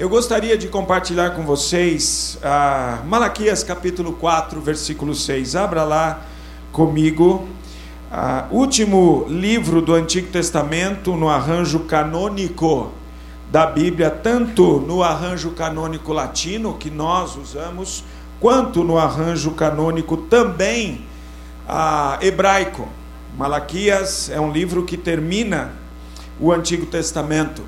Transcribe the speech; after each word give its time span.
Eu 0.00 0.08
gostaria 0.08 0.56
de 0.56 0.66
compartilhar 0.66 1.32
com 1.32 1.42
vocês 1.42 2.38
ah, 2.42 3.02
Malaquias 3.04 3.62
capítulo 3.62 4.14
4, 4.14 4.58
versículo 4.58 5.14
6. 5.14 5.54
Abra 5.54 5.84
lá 5.84 6.22
comigo. 6.72 7.46
Ah, 8.10 8.46
último 8.50 9.26
livro 9.28 9.82
do 9.82 9.92
Antigo 9.94 10.32
Testamento 10.32 11.14
no 11.14 11.28
arranjo 11.28 11.80
canônico 11.80 12.90
da 13.52 13.66
Bíblia, 13.66 14.08
tanto 14.08 14.80
no 14.80 15.02
arranjo 15.02 15.50
canônico 15.50 16.14
latino 16.14 16.78
que 16.78 16.88
nós 16.90 17.36
usamos, 17.36 18.02
quanto 18.40 18.82
no 18.82 18.96
arranjo 18.96 19.50
canônico 19.50 20.16
também 20.16 21.02
ah, 21.68 22.18
hebraico. 22.22 22.88
Malaquias 23.36 24.30
é 24.30 24.40
um 24.40 24.50
livro 24.50 24.82
que 24.86 24.96
termina 24.96 25.74
o 26.40 26.50
Antigo 26.50 26.86
Testamento. 26.86 27.62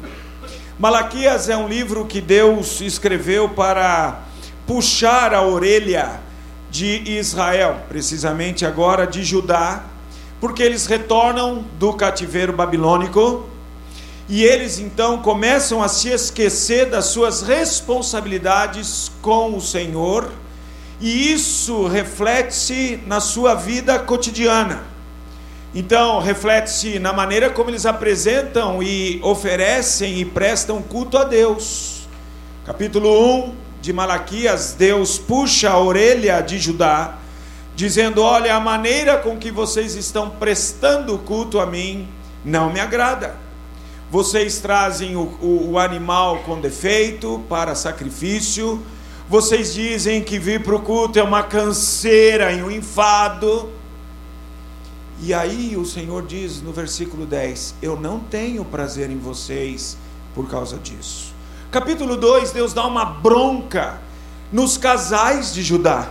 Malaquias 0.83 1.49
é 1.49 1.57
um 1.57 1.69
livro 1.69 2.07
que 2.07 2.21
Deus 2.21 2.81
escreveu 2.81 3.49
para 3.49 4.23
puxar 4.67 5.33
a 5.33 5.41
orelha 5.41 6.21
de 6.73 7.09
Israel, 7.09 7.83
precisamente 7.89 8.67
agora 8.67 9.07
de 9.07 9.23
Judá, 9.23 9.85
porque 10.41 10.61
eles 10.61 10.87
retornam 10.87 11.65
do 11.79 11.93
cativeiro 11.93 12.53
babilônico 12.53 13.47
e 14.29 14.43
eles 14.43 14.81
então 14.81 15.23
começam 15.23 15.81
a 15.81 15.87
se 15.87 16.09
esquecer 16.09 16.91
das 16.91 17.05
suas 17.05 17.43
responsabilidades 17.43 19.09
com 19.23 19.57
o 19.57 19.61
Senhor, 19.61 20.33
e 21.01 21.33
isso 21.33 21.87
reflete-se 21.87 22.99
na 23.07 23.21
sua 23.21 23.55
vida 23.55 24.01
cotidiana. 24.01 24.92
Então, 25.75 26.21
reflete-se 26.21 26.99
na 26.99 27.15
maneira 27.15 27.49
como 27.49 27.71
eles 27.71 27.87
apresentam 27.87 28.83
e 28.83 29.19
oferecem 29.23 30.21
e 30.21 30.25
prestam 30.25 30.83
culto 30.83 31.17
a 31.17 31.25
Deus. 31.25 32.07
Capítulo 32.67 33.47
1 33.47 33.55
de 33.81 33.91
Malaquias, 33.91 34.75
Deus 34.75 35.17
puxa 35.17 35.71
a 35.71 35.79
orelha 35.81 36.43
de 36.43 36.59
Judá, 36.59 37.17
dizendo: 37.75 38.21
Olha, 38.21 38.55
a 38.55 38.61
maneira 38.61 39.17
com 39.17 39.39
que 39.39 39.51
vocês 39.51 39.95
estão 39.95 40.29
prestando 40.29 41.17
culto 41.17 41.59
a 41.59 41.65
mim 41.65 42.07
não 42.45 42.71
me 42.71 42.79
agrada. 42.79 43.35
Vocês 44.11 44.59
trazem 44.59 45.17
o, 45.17 45.23
o, 45.41 45.71
o 45.71 45.79
animal 45.79 46.41
com 46.41 46.61
defeito 46.61 47.43
para 47.49 47.75
sacrifício, 47.75 48.83
vocês 49.27 49.73
dizem 49.73 50.23
que 50.23 50.39
vir 50.39 50.63
para 50.63 50.75
o 50.75 50.81
culto 50.81 51.19
é 51.19 51.23
uma 51.23 51.43
canseira 51.43 52.53
e 52.53 52.63
um 52.63 52.71
enfado 52.71 53.73
e 55.23 55.33
aí 55.33 55.77
o 55.77 55.87
Senhor 55.87 56.27
diz 56.27 56.61
no 56.61 56.73
versículo 56.73 57.25
10: 57.25 57.77
Eu 57.81 57.99
não 57.99 58.19
tenho 58.19 58.65
prazer 58.65 59.09
em 59.09 59.19
vocês 59.19 59.97
por 60.35 60.51
causa 60.51 60.77
disso. 60.79 61.33
Capítulo 61.71 62.17
2, 62.17 62.51
Deus 62.51 62.73
dá 62.73 62.85
uma 62.85 63.05
bronca 63.05 64.01
nos 64.53 64.77
casais 64.77 65.55
de 65.55 65.63
Judá. 65.63 66.11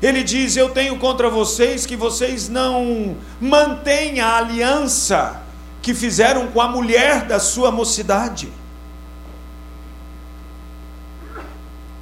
Ele 0.00 0.22
diz: 0.22 0.56
Eu 0.56 0.70
tenho 0.70 0.96
contra 0.98 1.28
vocês 1.28 1.84
que 1.84 1.96
vocês 1.96 2.48
não 2.48 3.16
mantêm 3.40 4.20
a 4.20 4.36
aliança 4.36 5.42
que 5.82 5.92
fizeram 5.92 6.46
com 6.48 6.60
a 6.60 6.68
mulher 6.68 7.26
da 7.26 7.40
sua 7.40 7.72
mocidade. 7.72 8.48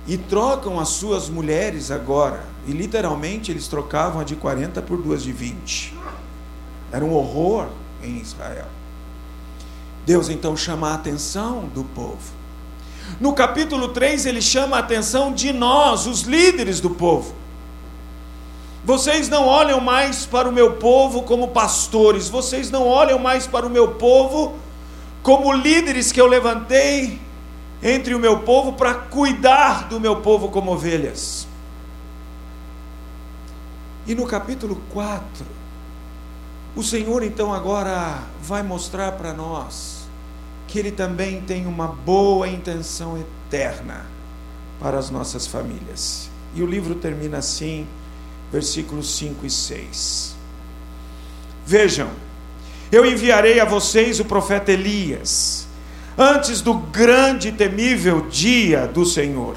E 0.06 0.18
trocam 0.18 0.78
as 0.78 0.90
suas 0.90 1.28
mulheres 1.28 1.90
agora 1.90 2.44
e 2.66 2.72
literalmente 2.72 3.50
eles 3.50 3.68
trocavam 3.68 4.20
a 4.20 4.24
de 4.24 4.36
40 4.36 4.82
por 4.82 5.00
duas 5.00 5.22
de 5.22 5.32
20. 5.32 5.94
Era 6.92 7.04
um 7.04 7.12
horror 7.12 7.68
em 8.02 8.18
Israel. 8.18 8.66
Deus 10.04 10.28
então 10.28 10.56
chama 10.56 10.90
a 10.90 10.94
atenção 10.94 11.68
do 11.74 11.84
povo. 11.84 12.32
No 13.20 13.32
capítulo 13.32 13.88
3, 13.88 14.26
ele 14.26 14.40
chama 14.40 14.76
a 14.76 14.80
atenção 14.80 15.32
de 15.32 15.52
nós, 15.52 16.06
os 16.06 16.22
líderes 16.22 16.80
do 16.80 16.90
povo. 16.90 17.34
Vocês 18.84 19.28
não 19.28 19.46
olham 19.46 19.80
mais 19.80 20.26
para 20.26 20.48
o 20.48 20.52
meu 20.52 20.74
povo 20.74 21.22
como 21.22 21.48
pastores, 21.48 22.28
vocês 22.28 22.70
não 22.70 22.86
olham 22.86 23.18
mais 23.18 23.46
para 23.46 23.66
o 23.66 23.70
meu 23.70 23.92
povo 23.92 24.56
como 25.22 25.52
líderes 25.54 26.12
que 26.12 26.20
eu 26.20 26.26
levantei 26.26 27.18
entre 27.84 28.14
o 28.14 28.18
meu 28.18 28.40
povo 28.40 28.72
para 28.72 28.94
cuidar 28.94 29.88
do 29.88 30.00
meu 30.00 30.22
povo 30.22 30.48
como 30.48 30.72
ovelhas. 30.72 31.46
E 34.06 34.14
no 34.14 34.26
capítulo 34.26 34.80
4, 34.90 35.44
o 36.74 36.82
Senhor 36.82 37.22
então 37.22 37.52
agora 37.52 38.22
vai 38.42 38.62
mostrar 38.62 39.12
para 39.12 39.34
nós 39.34 40.08
que 40.66 40.78
Ele 40.78 40.90
também 40.90 41.42
tem 41.42 41.66
uma 41.66 41.86
boa 41.86 42.48
intenção 42.48 43.18
eterna 43.18 44.06
para 44.80 44.98
as 44.98 45.10
nossas 45.10 45.46
famílias. 45.46 46.30
E 46.54 46.62
o 46.62 46.66
livro 46.66 46.94
termina 46.94 47.38
assim, 47.38 47.86
versículos 48.50 49.14
5 49.16 49.44
e 49.44 49.50
6. 49.50 50.34
Vejam, 51.66 52.10
eu 52.90 53.04
enviarei 53.04 53.60
a 53.60 53.64
vocês 53.64 54.20
o 54.20 54.24
profeta 54.24 54.72
Elias, 54.72 55.63
antes 56.16 56.60
do 56.60 56.74
grande 56.74 57.48
e 57.48 57.52
temível 57.52 58.26
dia 58.28 58.86
do 58.86 59.04
Senhor. 59.04 59.56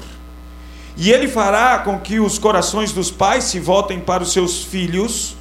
E 0.96 1.12
ele 1.12 1.28
fará 1.28 1.78
com 1.78 1.98
que 2.00 2.18
os 2.18 2.38
corações 2.38 2.92
dos 2.92 3.10
pais 3.10 3.44
se 3.44 3.60
voltem 3.60 4.00
para 4.00 4.22
os 4.22 4.32
seus 4.32 4.64
filhos, 4.64 5.36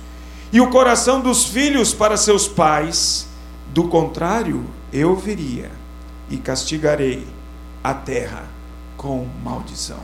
e 0.53 0.61
o 0.61 0.69
coração 0.69 1.19
dos 1.19 1.45
filhos 1.45 1.93
para 1.93 2.15
seus 2.15 2.47
pais. 2.47 3.27
Do 3.73 3.85
contrário, 3.85 4.65
eu 4.93 5.15
viria 5.15 5.71
e 6.29 6.37
castigarei 6.37 7.27
a 7.83 7.93
terra 7.93 8.47
com 8.95 9.27
maldição. 9.43 9.99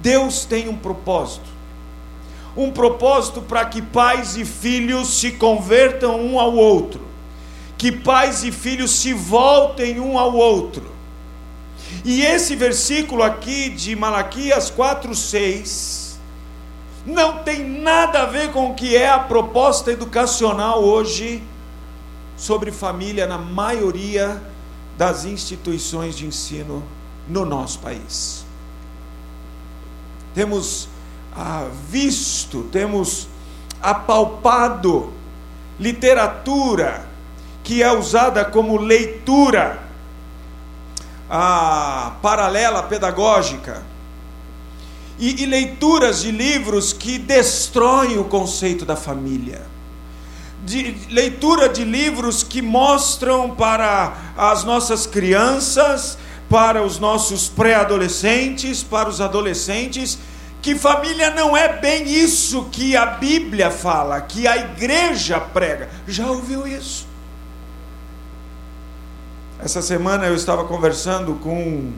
Deus 0.00 0.44
tem 0.44 0.68
um 0.68 0.76
propósito. 0.76 1.50
Um 2.56 2.70
propósito 2.70 3.40
para 3.40 3.64
que 3.64 3.80
pais 3.80 4.36
e 4.36 4.44
filhos 4.44 5.20
se 5.20 5.32
convertam 5.32 6.20
um 6.20 6.38
ao 6.38 6.54
outro. 6.54 7.11
Que 7.82 7.90
pais 7.90 8.44
e 8.44 8.52
filhos 8.52 8.92
se 8.92 9.12
voltem 9.12 9.98
um 9.98 10.16
ao 10.16 10.32
outro 10.32 10.92
e 12.04 12.22
esse 12.22 12.54
versículo 12.54 13.24
aqui 13.24 13.70
de 13.70 13.96
Malaquias 13.96 14.70
4:6 14.70 16.16
não 17.04 17.38
tem 17.38 17.68
nada 17.68 18.22
a 18.22 18.26
ver 18.26 18.52
com 18.52 18.70
o 18.70 18.74
que 18.76 18.96
é 18.96 19.10
a 19.10 19.18
proposta 19.18 19.90
educacional 19.90 20.80
hoje 20.80 21.42
sobre 22.36 22.70
família 22.70 23.26
na 23.26 23.36
maioria 23.36 24.40
das 24.96 25.24
instituições 25.24 26.16
de 26.16 26.24
ensino 26.24 26.84
no 27.28 27.44
nosso 27.44 27.80
país. 27.80 28.44
Temos 30.36 30.88
ah, 31.34 31.66
visto, 31.90 32.62
temos 32.70 33.26
apalpado 33.82 35.12
literatura 35.80 37.10
que 37.62 37.82
é 37.82 37.92
usada 37.92 38.44
como 38.44 38.76
leitura 38.76 39.80
paralela 42.20 42.82
pedagógica 42.82 43.82
e, 45.18 45.42
e 45.42 45.46
leituras 45.46 46.22
de 46.22 46.30
livros 46.30 46.92
que 46.92 47.18
destroem 47.18 48.18
o 48.18 48.24
conceito 48.24 48.84
da 48.84 48.96
família. 48.96 49.62
De, 50.64 50.94
leitura 51.10 51.68
de 51.68 51.84
livros 51.84 52.42
que 52.42 52.60
mostram 52.60 53.50
para 53.50 54.12
as 54.36 54.62
nossas 54.62 55.06
crianças, 55.06 56.18
para 56.48 56.82
os 56.82 56.98
nossos 56.98 57.48
pré-adolescentes, 57.48 58.82
para 58.82 59.08
os 59.08 59.20
adolescentes, 59.20 60.18
que 60.60 60.76
família 60.76 61.30
não 61.30 61.56
é 61.56 61.80
bem 61.80 62.04
isso 62.04 62.66
que 62.70 62.96
a 62.96 63.06
Bíblia 63.06 63.70
fala, 63.70 64.20
que 64.20 64.46
a 64.46 64.56
igreja 64.56 65.40
prega. 65.40 65.88
Já 66.06 66.26
ouviu 66.28 66.66
isso? 66.66 67.11
Essa 69.64 69.80
semana 69.80 70.26
eu 70.26 70.34
estava 70.34 70.64
conversando 70.64 71.36
com 71.36 71.54
um 71.54 71.92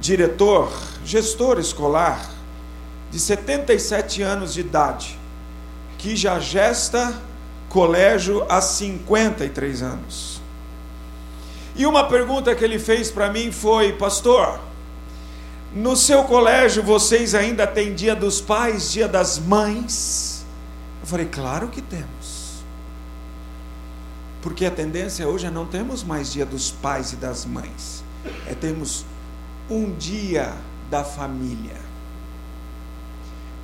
diretor, 0.00 0.72
gestor 1.04 1.58
escolar, 1.58 2.30
de 3.10 3.18
77 3.18 4.22
anos 4.22 4.54
de 4.54 4.60
idade, 4.60 5.18
que 5.98 6.14
já 6.14 6.38
gesta 6.38 7.20
colégio 7.68 8.46
há 8.48 8.60
53 8.60 9.82
anos. 9.82 10.40
E 11.74 11.84
uma 11.84 12.04
pergunta 12.04 12.54
que 12.54 12.62
ele 12.62 12.78
fez 12.78 13.10
para 13.10 13.28
mim 13.28 13.50
foi: 13.50 13.94
Pastor, 13.94 14.60
no 15.74 15.96
seu 15.96 16.22
colégio 16.22 16.80
vocês 16.84 17.34
ainda 17.34 17.66
têm 17.66 17.92
dia 17.92 18.14
dos 18.14 18.40
pais, 18.40 18.92
dia 18.92 19.08
das 19.08 19.36
mães? 19.36 20.46
Eu 21.00 21.08
falei: 21.08 21.26
Claro 21.26 21.66
que 21.66 21.82
temos. 21.82 22.17
Porque 24.40 24.64
a 24.64 24.70
tendência 24.70 25.26
hoje 25.26 25.46
é 25.46 25.50
não 25.50 25.66
temos 25.66 26.04
mais 26.04 26.32
dia 26.32 26.46
dos 26.46 26.70
pais 26.70 27.12
e 27.12 27.16
das 27.16 27.44
mães, 27.44 28.04
é 28.46 28.54
termos 28.54 29.04
um 29.68 29.92
dia 29.92 30.54
da 30.90 31.02
família. 31.02 31.76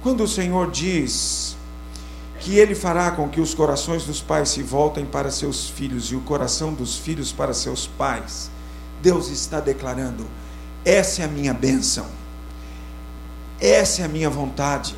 Quando 0.02 0.24
o 0.24 0.28
Senhor 0.28 0.70
diz 0.70 1.56
que 2.40 2.58
Ele 2.58 2.74
fará 2.74 3.12
com 3.12 3.28
que 3.28 3.40
os 3.40 3.54
corações 3.54 4.04
dos 4.04 4.20
pais 4.20 4.50
se 4.50 4.62
voltem 4.62 5.06
para 5.06 5.30
seus 5.30 5.70
filhos 5.70 6.10
e 6.12 6.16
o 6.16 6.20
coração 6.20 6.74
dos 6.74 6.98
filhos 6.98 7.32
para 7.32 7.54
seus 7.54 7.86
pais, 7.86 8.50
Deus 9.00 9.30
está 9.30 9.60
declarando: 9.60 10.26
essa 10.84 11.22
é 11.22 11.24
a 11.24 11.28
minha 11.28 11.54
bênção, 11.54 12.06
essa 13.60 14.02
é 14.02 14.04
a 14.04 14.08
minha 14.08 14.28
vontade, 14.28 14.94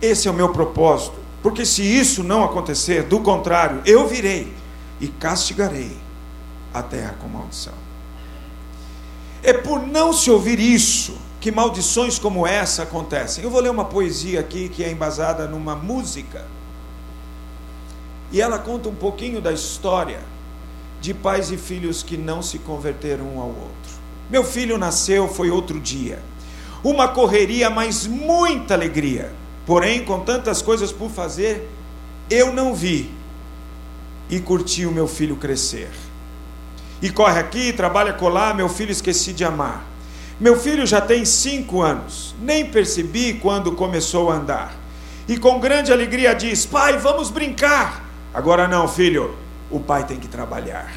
esse 0.00 0.28
é 0.28 0.30
o 0.30 0.34
meu 0.34 0.50
propósito. 0.50 1.18
Porque 1.42 1.64
se 1.64 1.82
isso 1.82 2.22
não 2.22 2.44
acontecer, 2.44 3.04
do 3.04 3.20
contrário, 3.20 3.80
eu 3.86 4.06
virei 4.06 4.59
e 5.00 5.08
castigarei 5.08 5.96
a 6.72 6.82
terra 6.82 7.16
com 7.20 7.28
maldição. 7.28 7.74
É 9.42 9.52
por 9.52 9.86
não 9.86 10.12
se 10.12 10.30
ouvir 10.30 10.60
isso 10.60 11.16
que 11.40 11.50
maldições 11.50 12.18
como 12.18 12.46
essa 12.46 12.82
acontecem. 12.82 13.42
Eu 13.42 13.50
vou 13.50 13.60
ler 13.60 13.70
uma 13.70 13.86
poesia 13.86 14.40
aqui 14.40 14.68
que 14.68 14.84
é 14.84 14.90
embasada 14.90 15.46
numa 15.46 15.74
música. 15.74 16.44
E 18.30 18.40
ela 18.40 18.58
conta 18.58 18.88
um 18.88 18.94
pouquinho 18.94 19.40
da 19.40 19.50
história 19.50 20.20
de 21.00 21.14
pais 21.14 21.50
e 21.50 21.56
filhos 21.56 22.02
que 22.02 22.16
não 22.16 22.42
se 22.42 22.58
converteram 22.58 23.24
um 23.24 23.40
ao 23.40 23.48
outro. 23.48 24.00
Meu 24.28 24.44
filho 24.44 24.76
nasceu, 24.76 25.26
foi 25.26 25.50
outro 25.50 25.80
dia. 25.80 26.22
Uma 26.84 27.08
correria, 27.08 27.70
mas 27.70 28.06
muita 28.06 28.74
alegria. 28.74 29.32
Porém, 29.66 30.04
com 30.04 30.20
tantas 30.20 30.60
coisas 30.60 30.92
por 30.92 31.10
fazer, 31.10 31.68
eu 32.28 32.52
não 32.52 32.74
vi 32.74 33.10
e 34.30 34.38
curti 34.40 34.86
o 34.86 34.92
meu 34.92 35.08
filho 35.08 35.36
crescer. 35.36 35.90
E 37.02 37.10
corre 37.10 37.40
aqui, 37.40 37.72
trabalha 37.72 38.12
colar, 38.12 38.54
meu 38.54 38.68
filho 38.68 38.92
esqueci 38.92 39.32
de 39.32 39.44
amar. 39.44 39.84
Meu 40.38 40.58
filho 40.58 40.86
já 40.86 41.00
tem 41.00 41.24
cinco 41.24 41.82
anos, 41.82 42.34
nem 42.40 42.64
percebi 42.64 43.34
quando 43.34 43.72
começou 43.72 44.30
a 44.30 44.36
andar. 44.36 44.74
E 45.28 45.36
com 45.36 45.58
grande 45.58 45.92
alegria 45.92 46.34
diz: 46.34 46.64
Pai, 46.64 46.96
vamos 46.98 47.30
brincar. 47.30 48.04
Agora 48.32 48.68
não, 48.68 48.86
filho, 48.86 49.34
o 49.70 49.80
pai 49.80 50.04
tem 50.04 50.18
que 50.18 50.28
trabalhar. 50.28 50.92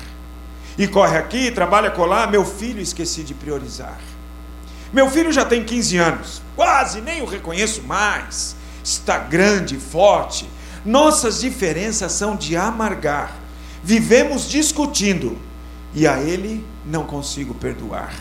E 0.77 0.87
corre 0.87 1.17
aqui, 1.17 1.51
trabalha 1.51 1.91
colar, 1.91 2.29
meu 2.29 2.45
filho 2.45 2.81
esqueci 2.81 3.23
de 3.23 3.33
priorizar. 3.33 3.99
Meu 4.91 5.09
filho 5.09 5.31
já 5.31 5.43
tem 5.43 5.63
15 5.63 5.97
anos, 5.97 6.41
quase 6.55 7.01
nem 7.01 7.21
o 7.21 7.25
reconheço 7.25 7.81
mais. 7.83 8.55
Está 8.83 9.17
grande, 9.17 9.77
forte. 9.77 10.47
Nossas 10.85 11.39
diferenças 11.39 12.11
são 12.11 12.35
de 12.35 12.55
amargar. 12.55 13.35
Vivemos 13.83 14.49
discutindo 14.49 15.37
e 15.93 16.07
a 16.07 16.19
ele 16.19 16.65
não 16.85 17.05
consigo 17.05 17.53
perdoar. 17.53 18.13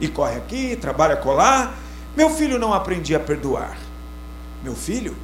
E 0.00 0.08
corre 0.08 0.36
aqui, 0.36 0.76
trabalha 0.76 1.16
colar. 1.16 1.74
Meu 2.16 2.30
filho 2.30 2.58
não 2.58 2.72
aprendia 2.72 3.16
a 3.16 3.20
perdoar. 3.20 3.76
Meu 4.62 4.74
filho 4.74 5.16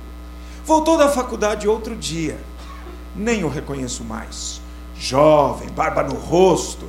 voltou 0.65 0.97
da 0.97 1.09
faculdade 1.09 1.69
outro 1.69 1.97
dia 1.97 2.39
nem 3.15 3.45
o 3.45 3.49
reconheço 3.49 4.03
mais. 4.05 4.61
Jovem, 4.97 5.69
barba 5.69 6.03
no 6.03 6.15
rosto. 6.15 6.89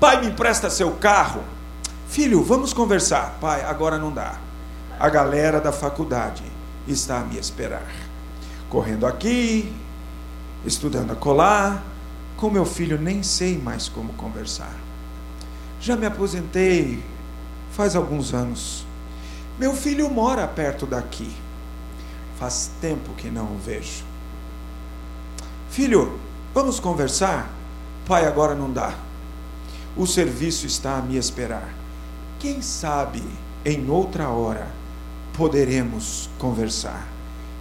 Pai, 0.00 0.20
me 0.20 0.28
empresta 0.28 0.70
seu 0.70 0.92
carro. 0.92 1.42
Filho, 2.08 2.42
vamos 2.42 2.72
conversar. 2.72 3.36
Pai, 3.40 3.64
agora 3.64 3.98
não 3.98 4.12
dá. 4.12 4.38
A 4.98 5.08
galera 5.08 5.60
da 5.60 5.72
faculdade 5.72 6.42
está 6.86 7.18
a 7.18 7.24
me 7.24 7.38
esperar. 7.38 8.07
Correndo 8.68 9.06
aqui, 9.06 9.72
estudando 10.64 11.12
a 11.12 11.16
colar. 11.16 11.82
Com 12.36 12.50
meu 12.50 12.64
filho 12.64 13.00
nem 13.00 13.22
sei 13.22 13.58
mais 13.58 13.88
como 13.88 14.12
conversar. 14.12 14.74
Já 15.80 15.96
me 15.96 16.06
aposentei 16.06 17.02
faz 17.72 17.96
alguns 17.96 18.32
anos. 18.32 18.86
Meu 19.58 19.74
filho 19.74 20.08
mora 20.08 20.46
perto 20.46 20.86
daqui. 20.86 21.34
Faz 22.38 22.70
tempo 22.80 23.12
que 23.14 23.28
não 23.28 23.46
o 23.46 23.58
vejo. 23.58 24.04
Filho, 25.70 26.18
vamos 26.54 26.78
conversar? 26.78 27.50
Pai, 28.06 28.26
agora 28.26 28.54
não 28.54 28.72
dá. 28.72 28.94
O 29.96 30.06
serviço 30.06 30.66
está 30.66 30.98
a 30.98 31.02
me 31.02 31.16
esperar. 31.16 31.68
Quem 32.38 32.62
sabe 32.62 33.22
em 33.64 33.90
outra 33.90 34.28
hora 34.28 34.68
poderemos 35.32 36.30
conversar. 36.38 37.17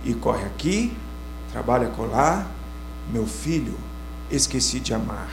E 0.08 0.14
corre 0.14 0.46
aqui, 0.46 0.96
trabalha 1.52 1.90
colar, 1.90 2.50
meu 3.12 3.28
filho, 3.28 3.78
esqueci 4.32 4.80
de 4.80 4.94
amar. 4.94 5.30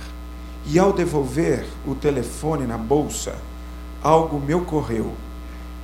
E 0.67 0.81
ao 0.81 0.93
devolver 0.93 1.65
o 1.87 1.95
telefone 1.95 2.67
na 2.67 2.77
bolsa, 2.77 3.39
algo 4.03 4.41
me 4.41 4.53
ocorreu. 4.53 5.15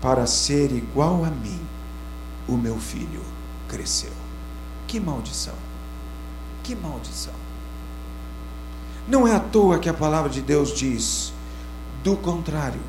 Para 0.02 0.26
ser 0.26 0.72
igual 0.72 1.24
a 1.24 1.30
mim, 1.30 1.60
o 2.48 2.56
meu 2.56 2.80
filho 2.80 3.22
cresceu. 3.68 4.10
Que 4.88 4.98
maldição! 4.98 5.54
Que 6.64 6.74
maldição. 6.74 7.34
Não 9.06 9.28
é 9.28 9.36
à 9.36 9.38
toa 9.38 9.78
que 9.78 9.88
a 9.88 9.94
palavra 9.94 10.28
de 10.28 10.42
Deus 10.42 10.74
diz: 10.76 11.32
do 12.02 12.16
contrário, 12.16 12.80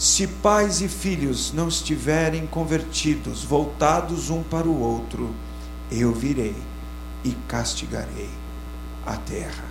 se 0.00 0.26
pais 0.26 0.80
e 0.80 0.88
filhos 0.88 1.52
não 1.52 1.68
estiverem 1.68 2.46
convertidos, 2.46 3.44
voltados 3.44 4.30
um 4.30 4.42
para 4.42 4.66
o 4.66 4.80
outro, 4.80 5.28
eu 5.92 6.10
virei 6.10 6.56
e 7.22 7.32
castigarei 7.46 8.30
a 9.04 9.18
terra 9.18 9.66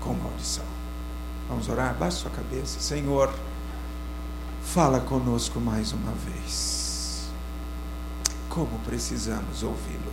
com 0.00 0.14
maldição. 0.14 0.64
Vamos 1.46 1.68
orar? 1.68 1.92
Baixe 1.92 2.20
sua 2.20 2.30
cabeça. 2.30 2.80
Senhor, 2.80 3.34
fala 4.64 4.98
conosco 4.98 5.60
mais 5.60 5.92
uma 5.92 6.12
vez. 6.12 7.28
Como 8.48 8.78
precisamos 8.78 9.62
ouvi-lo. 9.62 10.12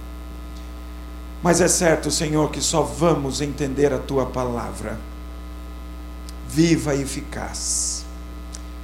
Mas 1.41 1.61
é 1.61 1.69
certo, 1.69 2.11
Senhor, 2.11 2.51
que 2.51 2.59
só 2.59 2.81
vamos 2.81 3.39
entender 3.39 3.93
a 3.93 3.97
tua 3.97 4.25
palavra 4.25 4.99
viva 6.49 6.93
e 6.93 7.03
eficaz. 7.03 8.00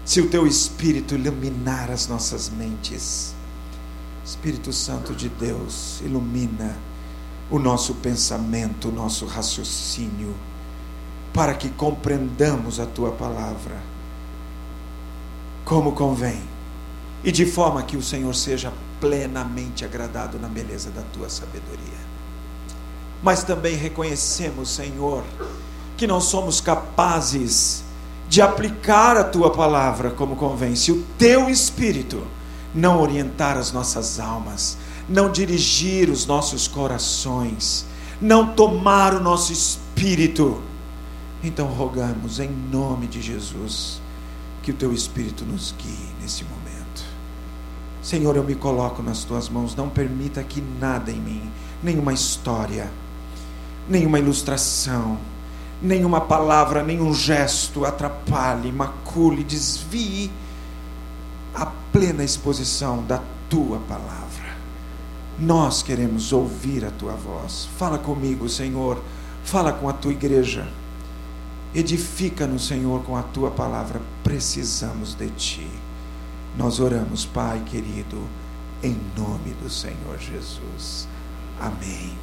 Se 0.07 0.21
o 0.21 0.29
teu 0.29 0.47
espírito 0.47 1.15
iluminar 1.15 1.91
as 1.91 2.07
nossas 2.07 2.47
mentes, 2.47 3.35
Espírito 4.23 4.71
Santo 4.71 5.13
de 5.13 5.27
Deus, 5.27 5.99
ilumina 5.99 6.77
o 7.51 7.59
nosso 7.59 7.93
pensamento, 7.95 8.87
o 8.87 8.91
nosso 8.91 9.25
raciocínio, 9.25 10.33
para 11.33 11.53
que 11.53 11.67
compreendamos 11.67 12.79
a 12.79 12.85
tua 12.85 13.11
palavra 13.11 13.75
como 15.65 15.91
convém 15.91 16.41
e 17.21 17.29
de 17.29 17.45
forma 17.45 17.83
que 17.83 17.97
o 17.97 18.01
Senhor 18.01 18.33
seja 18.33 18.71
plenamente 19.01 19.83
agradado 19.83 20.39
na 20.39 20.47
beleza 20.47 20.89
da 20.89 21.01
tua 21.11 21.27
sabedoria. 21.27 21.99
Mas 23.21 23.43
também 23.43 23.75
reconhecemos, 23.75 24.69
Senhor, 24.69 25.25
que 25.97 26.07
não 26.07 26.21
somos 26.21 26.61
capazes 26.61 27.83
de 28.27 28.41
aplicar 28.41 29.15
a 29.17 29.23
tua 29.23 29.51
palavra 29.51 30.11
como 30.11 30.35
convém. 30.35 30.75
Se 30.75 30.91
o 30.91 31.03
teu 31.17 31.49
espírito 31.49 32.25
não 32.73 33.01
orientar 33.01 33.57
as 33.57 33.71
nossas 33.71 34.19
almas, 34.19 34.77
não 35.07 35.31
dirigir 35.31 36.09
os 36.09 36.25
nossos 36.25 36.67
corações, 36.67 37.85
não 38.21 38.53
tomar 38.53 39.13
o 39.13 39.21
nosso 39.21 39.53
espírito, 39.53 40.61
então 41.43 41.67
rogamos 41.67 42.39
em 42.39 42.49
nome 42.49 43.07
de 43.07 43.21
Jesus 43.21 44.01
que 44.61 44.71
o 44.71 44.73
teu 44.73 44.91
espírito 44.91 45.45
nos 45.45 45.73
guie 45.77 46.09
nesse 46.21 46.43
momento. 46.43 46.67
Senhor, 48.01 48.35
eu 48.35 48.43
me 48.43 48.55
coloco 48.55 49.01
nas 49.01 49.23
tuas 49.23 49.47
mãos, 49.49 49.75
não 49.75 49.89
permita 49.89 50.43
que 50.43 50.61
nada 50.61 51.11
em 51.11 51.19
mim, 51.19 51.51
nenhuma 51.81 52.13
história, 52.13 52.91
nenhuma 53.87 54.19
ilustração, 54.19 55.17
nenhuma 55.81 56.21
palavra, 56.21 56.83
nenhum 56.83 57.13
gesto 57.13 57.85
atrapalhe, 57.85 58.71
macule, 58.71 59.43
desvie 59.43 60.31
a 61.53 61.65
plena 61.91 62.23
exposição 62.23 63.03
da 63.03 63.21
tua 63.49 63.79
palavra. 63.79 64.27
Nós 65.39 65.83
queremos 65.83 66.33
ouvir 66.33 66.83
a 66.83 66.91
tua 66.91 67.13
voz. 67.13 67.69
Fala 67.77 67.97
comigo, 67.97 68.49
Senhor. 68.49 69.01
Fala 69.43 69.71
com 69.71 69.87
a 69.87 69.93
tua 69.93 70.11
igreja. 70.11 70.67
Edifica-nos, 71.75 72.67
Senhor, 72.67 73.03
com 73.03 73.15
a 73.15 73.21
tua 73.21 73.51
palavra. 73.51 74.01
Precisamos 74.23 75.13
de 75.13 75.29
ti. 75.29 75.67
Nós 76.57 76.79
oramos, 76.79 77.23
Pai 77.25 77.61
querido, 77.67 78.19
em 78.81 78.99
nome 79.15 79.51
do 79.61 79.69
Senhor 79.69 80.17
Jesus. 80.17 81.07
Amém 81.59 82.17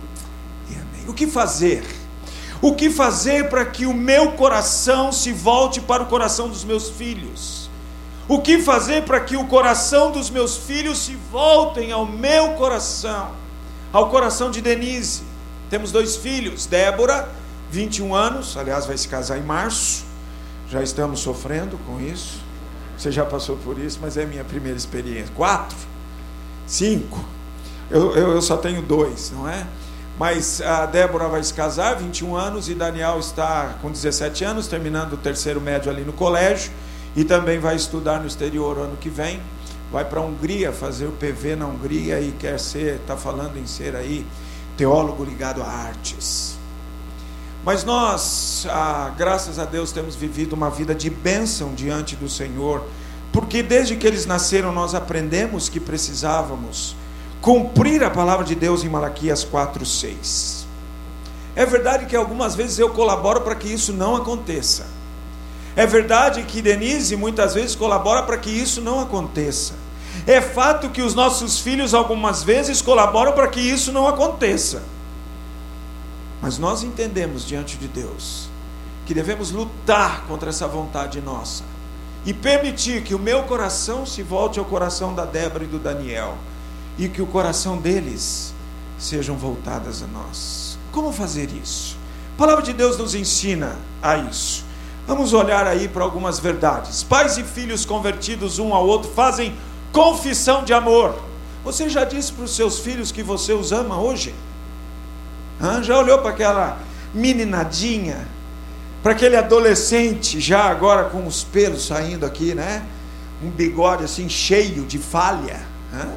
e 0.71 0.75
amém. 0.75 1.09
O 1.09 1.15
que 1.15 1.27
fazer? 1.27 1.85
O 2.65 2.75
que 2.75 2.89
fazer 2.89 3.51
para 3.51 3.63
que 3.67 3.85
o 3.85 3.93
meu 3.93 4.33
coração 4.33 5.13
se 5.13 5.31
volte 5.35 5.83
para 5.83 6.03
o 6.03 6.07
coração 6.07 6.49
dos 6.49 6.65
meus 6.65 6.89
filhos? 6.89 7.69
O 8.27 8.41
que 8.41 8.63
fazer 8.63 9.03
para 9.03 9.21
que 9.21 9.37
o 9.37 9.45
coração 9.45 10.11
dos 10.11 10.31
meus 10.31 10.57
filhos 10.57 11.01
se 11.01 11.15
voltem 11.31 11.93
ao 11.93 12.07
meu 12.07 12.53
coração, 12.53 13.33
ao 13.93 14.09
coração 14.09 14.51
de 14.51 14.63
Denise? 14.63 15.25
Temos 15.69 15.93
dois 15.93 16.17
filhos, 16.17 16.65
Débora, 16.65 17.29
21 17.71 18.15
anos, 18.15 18.57
aliás, 18.57 18.87
vai 18.87 18.97
se 18.97 19.09
casar 19.09 19.37
em 19.37 19.43
março. 19.43 20.07
Já 20.71 20.83
estamos 20.83 21.21
sofrendo 21.21 21.77
com 21.87 22.01
isso. 22.01 22.41
Você 22.97 23.13
já 23.13 23.27
passou 23.27 23.59
por 23.59 23.79
isso, 23.79 23.99
mas 24.01 24.17
é 24.17 24.25
minha 24.25 24.43
primeira 24.43 24.79
experiência. 24.79 25.31
Quatro, 25.37 25.77
cinco. 26.67 27.23
Eu, 27.91 28.17
eu, 28.17 28.33
eu 28.33 28.41
só 28.41 28.57
tenho 28.57 28.81
dois, 28.81 29.31
não 29.33 29.47
é? 29.47 29.67
Mas 30.19 30.61
a 30.61 30.87
Débora 30.87 31.29
vai 31.29 31.43
se 31.43 31.53
casar, 31.53 31.97
21 31.97 32.37
anos, 32.37 32.69
e 32.69 32.75
Daniel 32.75 33.19
está 33.19 33.75
com 33.83 33.91
17 33.91 34.45
anos, 34.45 34.69
terminando 34.69 35.15
o 35.15 35.17
terceiro 35.17 35.61
médio 35.61 35.91
ali 35.91 36.03
no 36.03 36.13
colégio, 36.13 36.71
e 37.17 37.25
também 37.25 37.59
vai 37.59 37.75
estudar 37.75 38.21
no 38.21 38.27
exterior 38.27 38.79
ano 38.79 38.97
que 38.97 39.09
vem. 39.09 39.41
Vai 39.91 40.05
para 40.05 40.21
a 40.21 40.23
Hungria 40.23 40.73
fazer 40.73 41.07
o 41.07 41.13
PV 41.13 41.57
na 41.57 41.67
Hungria 41.67 42.21
e 42.21 42.33
quer 42.33 42.59
ser, 42.59 42.97
está 42.97 43.17
falando 43.17 43.59
em 43.59 43.67
ser 43.67 43.97
aí 43.97 44.25
teólogo 44.77 45.25
ligado 45.25 45.63
a 45.63 45.67
artes. 45.67 46.57
Mas 47.65 47.83
nós, 47.83 48.67
ah, 48.69 49.13
graças 49.17 49.59
a 49.59 49.65
Deus, 49.65 49.91
temos 49.91 50.15
vivido 50.15 50.53
uma 50.53 50.69
vida 50.69 50.95
de 50.95 51.09
bênção 51.09 51.75
diante 51.75 52.15
do 52.15 52.29
Senhor, 52.29 52.85
porque 53.33 53.63
desde 53.63 53.97
que 53.97 54.07
eles 54.07 54.27
nasceram 54.27 54.71
nós 54.71 54.95
aprendemos 54.95 55.69
que 55.69 55.81
precisávamos 55.81 56.95
cumprir 57.45 58.03
a 58.03 58.09
palavra 58.09 58.43
de 58.43 58.55
Deus 58.55 58.85
em 58.85 58.89
Malaquias 58.89 59.45
4:6. 59.45 60.65
É 61.55 61.67
verdade 61.67 62.07
que 62.07 62.17
algumas 62.17 62.55
vezes 62.55 62.79
eu 62.79 62.89
colaboro 62.89 63.43
para 63.43 63.55
que 63.55 63.69
isso 63.69 63.93
não 63.93 64.17
aconteça. 64.17 64.87
É 65.77 65.87
verdade 65.87 66.43
que 66.45 66.63
Denise 66.63 67.15
muitas 67.17 67.53
vezes 67.53 67.77
colabora 67.77 68.23
para 68.23 68.39
que 68.39 68.49
isso 68.49 68.81
não 68.81 68.99
aconteça. 68.99 69.75
É 70.27 70.41
fato 70.41 70.89
que 70.89 71.03
os 71.03 71.15
nossos 71.15 71.59
filhos 71.61 71.93
algumas 71.93 72.43
vezes 72.43 72.81
colaboram 72.81 73.33
para 73.33 73.49
que 73.49 73.61
isso 73.61 73.93
não 73.93 74.09
aconteça. 74.09 74.83
Mas 76.41 76.57
nós 76.57 76.83
entendemos 76.83 77.47
diante 77.47 77.77
de 77.77 77.89
Deus 77.89 78.49
que 79.05 79.13
devemos 79.13 79.51
lutar 79.51 80.25
contra 80.27 80.49
essa 80.49 80.67
vontade 80.67 81.21
nossa 81.21 81.63
e 82.25 82.33
permitir 82.33 83.03
que 83.03 83.15
o 83.15 83.19
meu 83.19 83.43
coração 83.43 84.07
se 84.07 84.23
volte 84.23 84.59
ao 84.59 84.65
coração 84.65 85.15
da 85.15 85.27
Débora 85.27 85.65
e 85.65 85.67
do 85.67 85.79
Daniel 85.79 86.39
e 86.99 87.09
que 87.09 87.23
o 87.23 87.27
coração 87.27 87.77
deles 87.77 88.55
sejam 88.99 89.37
voltadas 89.37 90.03
a 90.03 90.07
nós. 90.07 90.79
Como 90.93 91.13
fazer 91.13 91.51
isso? 91.51 91.97
A 92.35 92.39
palavra 92.39 92.63
de 92.63 92.73
Deus 92.73 92.97
nos 92.97 93.15
ensina 93.15 93.77
a 94.03 94.17
isso. 94.17 94.65
Vamos 95.07 95.33
olhar 95.33 95.67
aí 95.67 95.87
para 95.87 96.03
algumas 96.03 96.39
verdades. 96.39 97.03
Pais 97.03 97.37
e 97.37 97.43
filhos 97.43 97.85
convertidos 97.85 98.59
um 98.59 98.73
ao 98.73 98.87
outro 98.87 99.11
fazem 99.11 99.55
confissão 99.93 100.65
de 100.65 100.73
amor. 100.73 101.15
Você 101.63 101.89
já 101.89 102.05
disse 102.05 102.33
para 102.33 102.45
os 102.45 102.55
seus 102.55 102.79
filhos 102.79 103.13
que 103.13 103.23
você 103.23 103.53
os 103.53 103.73
ama 103.73 104.01
hoje? 104.01 104.35
Hã? 105.61 105.83
Já 105.83 105.99
olhou 105.99 106.19
para 106.19 106.31
aquela 106.31 106.79
meninadinha, 107.13 108.27
para 109.03 109.13
aquele 109.13 109.37
adolescente 109.37 110.41
já 110.41 110.65
agora 110.65 111.05
com 111.05 111.27
os 111.27 111.45
pelos 111.45 111.87
saindo 111.87 112.25
aqui, 112.27 112.55
né? 112.55 112.85
Um 113.43 113.51
bigode 113.51 114.05
assim 114.05 114.29
cheio 114.29 114.85
de 114.85 114.99
falha. 114.99 115.61
Hã? 115.93 116.09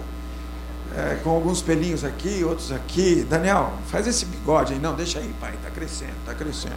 É, 0.98 1.20
com 1.24 1.30
alguns 1.30 1.62
pelinhos 1.62 2.04
aqui, 2.04 2.44
outros 2.44 2.72
aqui. 2.72 3.24
Daniel, 3.30 3.72
faz 3.92 4.08
esse 4.08 4.26
bigode 4.26 4.74
aí. 4.74 4.80
Não, 4.80 4.96
deixa 4.96 5.20
aí, 5.20 5.32
pai, 5.40 5.54
está 5.54 5.70
crescendo, 5.70 6.16
está 6.22 6.34
crescendo. 6.34 6.76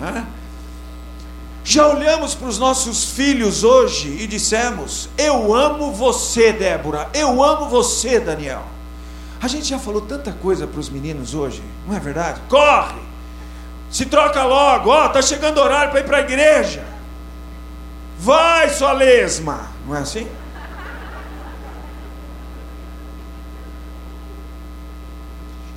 Hã? 0.00 0.24
Já 1.64 1.88
olhamos 1.88 2.34
para 2.36 2.46
os 2.46 2.58
nossos 2.58 3.04
filhos 3.04 3.64
hoje 3.64 4.08
e 4.20 4.28
dissemos: 4.28 5.08
Eu 5.18 5.52
amo 5.54 5.92
você, 5.92 6.52
Débora, 6.52 7.08
eu 7.12 7.42
amo 7.42 7.68
você, 7.68 8.20
Daniel. 8.20 8.62
A 9.40 9.48
gente 9.48 9.66
já 9.66 9.78
falou 9.78 10.02
tanta 10.02 10.30
coisa 10.30 10.68
para 10.68 10.78
os 10.78 10.88
meninos 10.88 11.34
hoje, 11.34 11.62
não 11.86 11.96
é 11.96 12.00
verdade? 12.00 12.40
Corre! 12.48 13.00
Se 13.90 14.06
troca 14.06 14.44
logo, 14.44 14.88
ó, 14.88 15.08
tá 15.08 15.20
chegando 15.20 15.58
o 15.58 15.62
horário 15.62 15.90
para 15.90 16.00
ir 16.00 16.04
para 16.04 16.16
a 16.18 16.20
igreja. 16.20 16.84
Vai, 18.18 18.70
sua 18.70 18.92
lesma, 18.92 19.68
não 19.84 19.96
é 19.96 19.98
assim? 19.98 20.28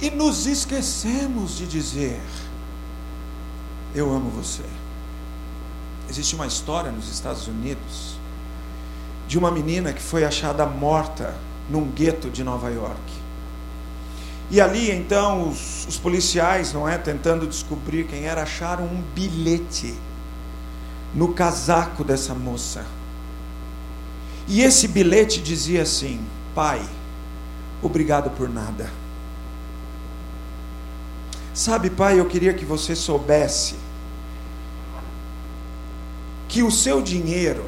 E 0.02 0.10
nos 0.10 0.46
esquecemos 0.46 1.58
de 1.58 1.66
dizer: 1.66 2.20
Eu 3.94 4.12
amo 4.12 4.30
você. 4.30 4.64
Existe 6.10 6.36
uma 6.36 6.48
história 6.48 6.92
nos 6.92 7.12
Estados 7.12 7.48
Unidos 7.48 8.16
de 9.28 9.38
uma 9.38 9.50
menina 9.50 9.92
que 9.92 10.02
foi 10.02 10.24
achada 10.24 10.66
morta 10.66 11.34
num 11.70 11.86
gueto 11.86 12.30
de 12.30 12.44
Nova 12.44 12.70
York. 12.70 13.00
E 14.52 14.62
ali 14.62 14.92
então 14.92 15.50
os, 15.50 15.88
os, 15.88 15.98
policiais, 15.98 16.72
não 16.72 16.88
é, 16.88 16.98
tentando 16.98 17.48
descobrir 17.48 18.06
quem 18.06 18.26
era, 18.26 18.44
acharam 18.44 18.84
um 18.84 19.02
bilhete 19.16 19.96
no 21.14 21.34
casaco 21.34 22.04
dessa 22.04 22.36
moça. 22.36 22.86
E 24.48 24.62
esse 24.62 24.88
bilhete 24.88 25.42
dizia 25.42 25.82
assim: 25.82 26.20
Pai, 26.54 26.86
obrigado 27.82 28.30
por 28.32 28.48
nada. 28.48 29.05
Sabe, 31.56 31.90
pai, 31.90 32.20
eu 32.20 32.26
queria 32.26 32.54
que 32.54 32.66
você 32.66 32.94
soubesse 32.94 33.76
que 36.50 36.62
o 36.62 36.70
seu 36.70 37.02
dinheiro 37.02 37.64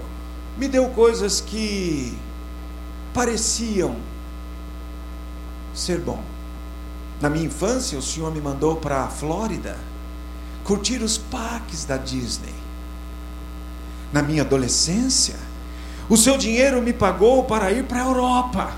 me 0.58 0.68
deu 0.68 0.90
coisas 0.90 1.40
que 1.40 2.18
pareciam 3.14 3.96
ser 5.74 6.02
bom. 6.02 6.22
Na 7.22 7.30
minha 7.30 7.46
infância, 7.46 7.98
o 7.98 8.02
senhor 8.02 8.30
me 8.30 8.42
mandou 8.42 8.76
para 8.76 9.06
a 9.06 9.08
Flórida 9.08 9.78
curtir 10.66 11.02
os 11.02 11.18
parques 11.18 11.86
da 11.86 11.96
Disney. 11.96 12.54
Na 14.12 14.22
minha 14.22 14.42
adolescência, 14.42 15.38
o 16.10 16.18
seu 16.18 16.38
dinheiro 16.38 16.82
me 16.82 16.92
pagou 16.92 17.46
para 17.46 17.72
ir 17.72 17.86
para 17.86 18.02
a 18.02 18.06
Europa, 18.06 18.76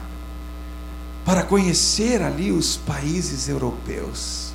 para 1.25 1.41
conhecer 1.41 2.21
ali 2.21 2.51
os 2.51 2.77
países 2.77 3.49
europeus. 3.49 4.48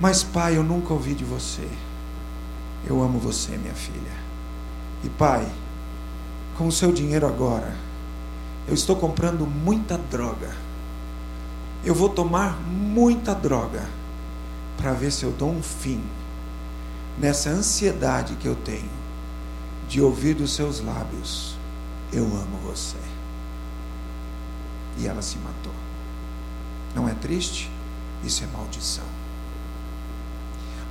Mas, 0.00 0.22
pai, 0.22 0.56
eu 0.56 0.64
nunca 0.64 0.94
ouvi 0.94 1.14
de 1.14 1.24
você. 1.24 1.68
Eu 2.86 3.02
amo 3.02 3.18
você, 3.18 3.58
minha 3.58 3.74
filha. 3.74 4.12
E, 5.04 5.08
pai, 5.10 5.46
com 6.56 6.66
o 6.66 6.72
seu 6.72 6.90
dinheiro 6.90 7.26
agora, 7.26 7.76
eu 8.66 8.72
estou 8.72 8.96
comprando 8.96 9.46
muita 9.46 9.98
droga. 9.98 10.56
Eu 11.84 11.94
vou 11.94 12.08
tomar 12.08 12.58
muita 12.62 13.34
droga 13.34 13.86
para 14.76 14.92
ver 14.92 15.12
se 15.12 15.24
eu 15.24 15.32
dou 15.32 15.50
um 15.50 15.62
fim 15.62 16.02
nessa 17.18 17.50
ansiedade 17.50 18.36
que 18.36 18.46
eu 18.48 18.54
tenho 18.54 18.90
de 19.86 20.00
ouvir 20.00 20.34
dos 20.34 20.54
seus 20.54 20.80
lábios: 20.80 21.56
Eu 22.12 22.24
amo 22.24 22.56
você. 22.64 22.96
E 24.98 25.06
ela 25.06 25.20
se 25.20 25.36
matou. 25.38 25.74
Não 26.94 27.08
é 27.08 27.14
triste? 27.14 27.70
Isso 28.24 28.44
é 28.44 28.46
maldição. 28.46 29.09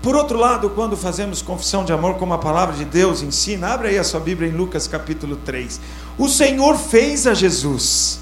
Por 0.01 0.15
outro 0.15 0.39
lado, 0.39 0.69
quando 0.69 0.95
fazemos 0.95 1.41
confissão 1.41 1.83
de 1.83 1.91
amor, 1.91 2.15
como 2.15 2.33
a 2.33 2.37
palavra 2.37 2.73
de 2.73 2.85
Deus 2.85 3.21
ensina, 3.21 3.67
abre 3.67 3.89
aí 3.89 3.97
a 3.97 4.03
sua 4.03 4.21
Bíblia 4.21 4.49
em 4.49 4.55
Lucas 4.55 4.87
capítulo 4.87 5.35
3. 5.35 5.79
O 6.17 6.29
Senhor 6.29 6.77
fez 6.77 7.27
a 7.27 7.33
Jesus. 7.33 8.19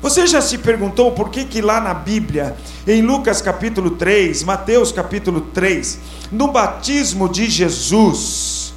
Você 0.00 0.26
já 0.26 0.40
se 0.40 0.56
perguntou 0.56 1.12
por 1.12 1.28
que 1.28 1.44
que 1.44 1.60
lá 1.60 1.82
na 1.82 1.92
Bíblia, 1.92 2.56
em 2.86 3.02
Lucas 3.02 3.42
capítulo 3.42 3.90
3, 3.90 4.42
Mateus 4.42 4.90
capítulo 4.90 5.42
3, 5.42 5.98
no 6.32 6.48
batismo 6.48 7.28
de 7.28 7.48
Jesus, 7.48 8.72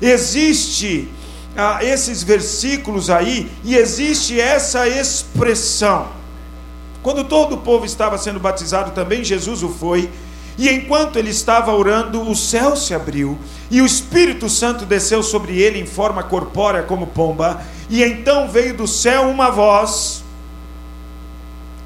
existe 0.00 1.08
ah, 1.56 1.82
esses 1.82 2.22
versículos 2.22 3.08
aí 3.08 3.50
e 3.64 3.74
existe 3.74 4.38
essa 4.38 4.86
expressão. 4.86 6.08
Quando 7.02 7.24
todo 7.24 7.54
o 7.54 7.58
povo 7.58 7.86
estava 7.86 8.18
sendo 8.18 8.38
batizado 8.38 8.90
também, 8.90 9.24
Jesus 9.24 9.62
o 9.62 9.70
foi 9.70 10.10
e 10.58 10.68
enquanto 10.68 11.16
ele 11.16 11.30
estava 11.30 11.72
orando, 11.72 12.28
o 12.28 12.36
céu 12.36 12.76
se 12.76 12.94
abriu, 12.94 13.38
e 13.70 13.80
o 13.80 13.86
Espírito 13.86 14.48
Santo 14.48 14.84
desceu 14.84 15.22
sobre 15.22 15.58
ele 15.60 15.78
em 15.78 15.86
forma 15.86 16.22
corpórea 16.22 16.82
como 16.82 17.06
pomba, 17.06 17.62
e 17.88 18.02
então 18.02 18.48
veio 18.48 18.74
do 18.74 18.86
céu 18.86 19.28
uma 19.28 19.50
voz: 19.50 20.22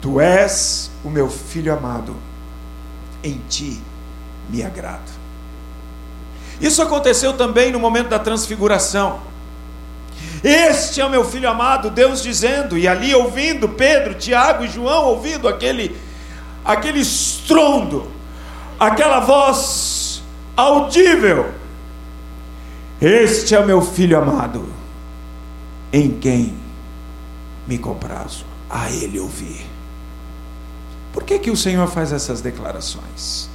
Tu 0.01 0.21
és 0.21 0.91
o 1.05 1.09
meu 1.09 1.31
filho 1.31 1.73
amado, 1.73 2.17
em 3.23 3.41
ti 3.49 3.81
me 4.49 4.65
agrado. 4.65 5.15
Isso 6.61 6.83
aconteceu 6.83 7.35
também 7.35 7.71
no 7.71 7.79
momento 7.79 8.09
da 8.09 8.19
transfiguração. 8.19 9.21
Este 10.43 11.01
é 11.01 11.05
o 11.05 11.11
meu 11.11 11.25
filho 11.25 11.49
amado, 11.49 11.91
Deus 11.91 12.23
dizendo, 12.23 12.77
e 12.77 12.89
ali 12.89 13.15
ouvindo 13.15 13.69
Pedro, 13.69 14.15
Tiago 14.15 14.65
e 14.65 14.69
João 14.69 15.05
ouvindo 15.07 15.47
aquele 15.49 15.97
aquele 16.65 16.99
estrondo 16.99 18.16
aquela 18.79 19.21
voz 19.21 20.23
audível: 20.57 21.53
Este 23.01 23.55
é 23.55 23.61
o 23.61 23.67
meu 23.67 23.83
filho 23.83 24.19
amado, 24.19 24.69
em 25.93 26.19
quem 26.19 26.55
me 27.67 27.79
comprazo, 27.79 28.45
a 28.71 28.91
ele 28.91 29.19
ouvir. 29.19 29.67
Por 31.13 31.25
que, 31.25 31.39
que 31.39 31.51
o 31.51 31.57
Senhor 31.57 31.87
faz 31.89 32.13
essas 32.13 32.41
declarações? 32.41 33.49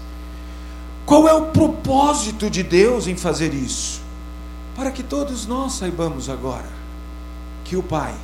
Qual 1.05 1.27
é 1.27 1.33
o 1.33 1.47
propósito 1.47 2.49
de 2.49 2.63
Deus 2.63 3.07
em 3.07 3.15
fazer 3.15 3.53
isso? 3.53 4.01
Para 4.75 4.91
que 4.91 5.03
todos 5.03 5.45
nós 5.45 5.73
saibamos 5.73 6.29
agora 6.29 6.69
que 7.63 7.75
o 7.75 7.83
Pai 7.83 8.15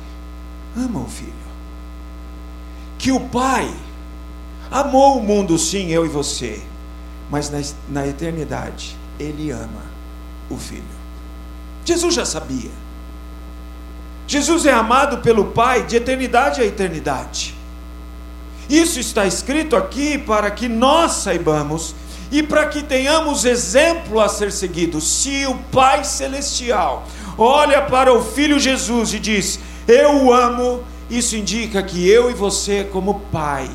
ama 0.76 1.00
o 1.00 1.08
Filho, 1.08 1.32
que 2.98 3.12
o 3.12 3.20
Pai 3.20 3.72
amou 4.70 5.18
o 5.18 5.22
mundo, 5.22 5.58
sim, 5.58 5.88
eu 5.88 6.04
e 6.04 6.08
você, 6.08 6.62
mas 7.30 7.50
na, 7.50 7.60
na 7.88 8.06
eternidade, 8.06 8.96
Ele 9.18 9.50
ama 9.50 9.82
o 10.50 10.56
Filho. 10.56 10.82
Jesus 11.84 12.14
já 12.14 12.24
sabia. 12.24 12.70
Jesus 14.26 14.66
é 14.66 14.72
amado 14.72 15.18
pelo 15.18 15.46
Pai 15.46 15.84
de 15.84 15.96
eternidade 15.96 16.60
a 16.60 16.64
eternidade. 16.64 17.54
Isso 18.68 19.00
está 19.00 19.26
escrito 19.26 19.74
aqui 19.74 20.18
para 20.18 20.50
que 20.50 20.68
nós 20.68 21.12
saibamos 21.12 21.94
e 22.30 22.42
para 22.42 22.66
que 22.66 22.82
tenhamos 22.82 23.46
exemplo 23.46 24.20
a 24.20 24.28
ser 24.28 24.52
seguido. 24.52 25.00
Se 25.00 25.46
o 25.46 25.54
Pai 25.72 26.04
Celestial 26.04 27.06
olha 27.38 27.80
para 27.82 28.12
o 28.12 28.22
Filho 28.22 28.58
Jesus 28.58 29.14
e 29.14 29.18
diz: 29.18 29.58
Eu 29.86 30.24
o 30.24 30.32
amo, 30.34 30.84
isso 31.08 31.34
indica 31.34 31.82
que 31.82 32.06
eu 32.06 32.30
e 32.30 32.34
você, 32.34 32.84
como 32.84 33.20
pai, 33.32 33.70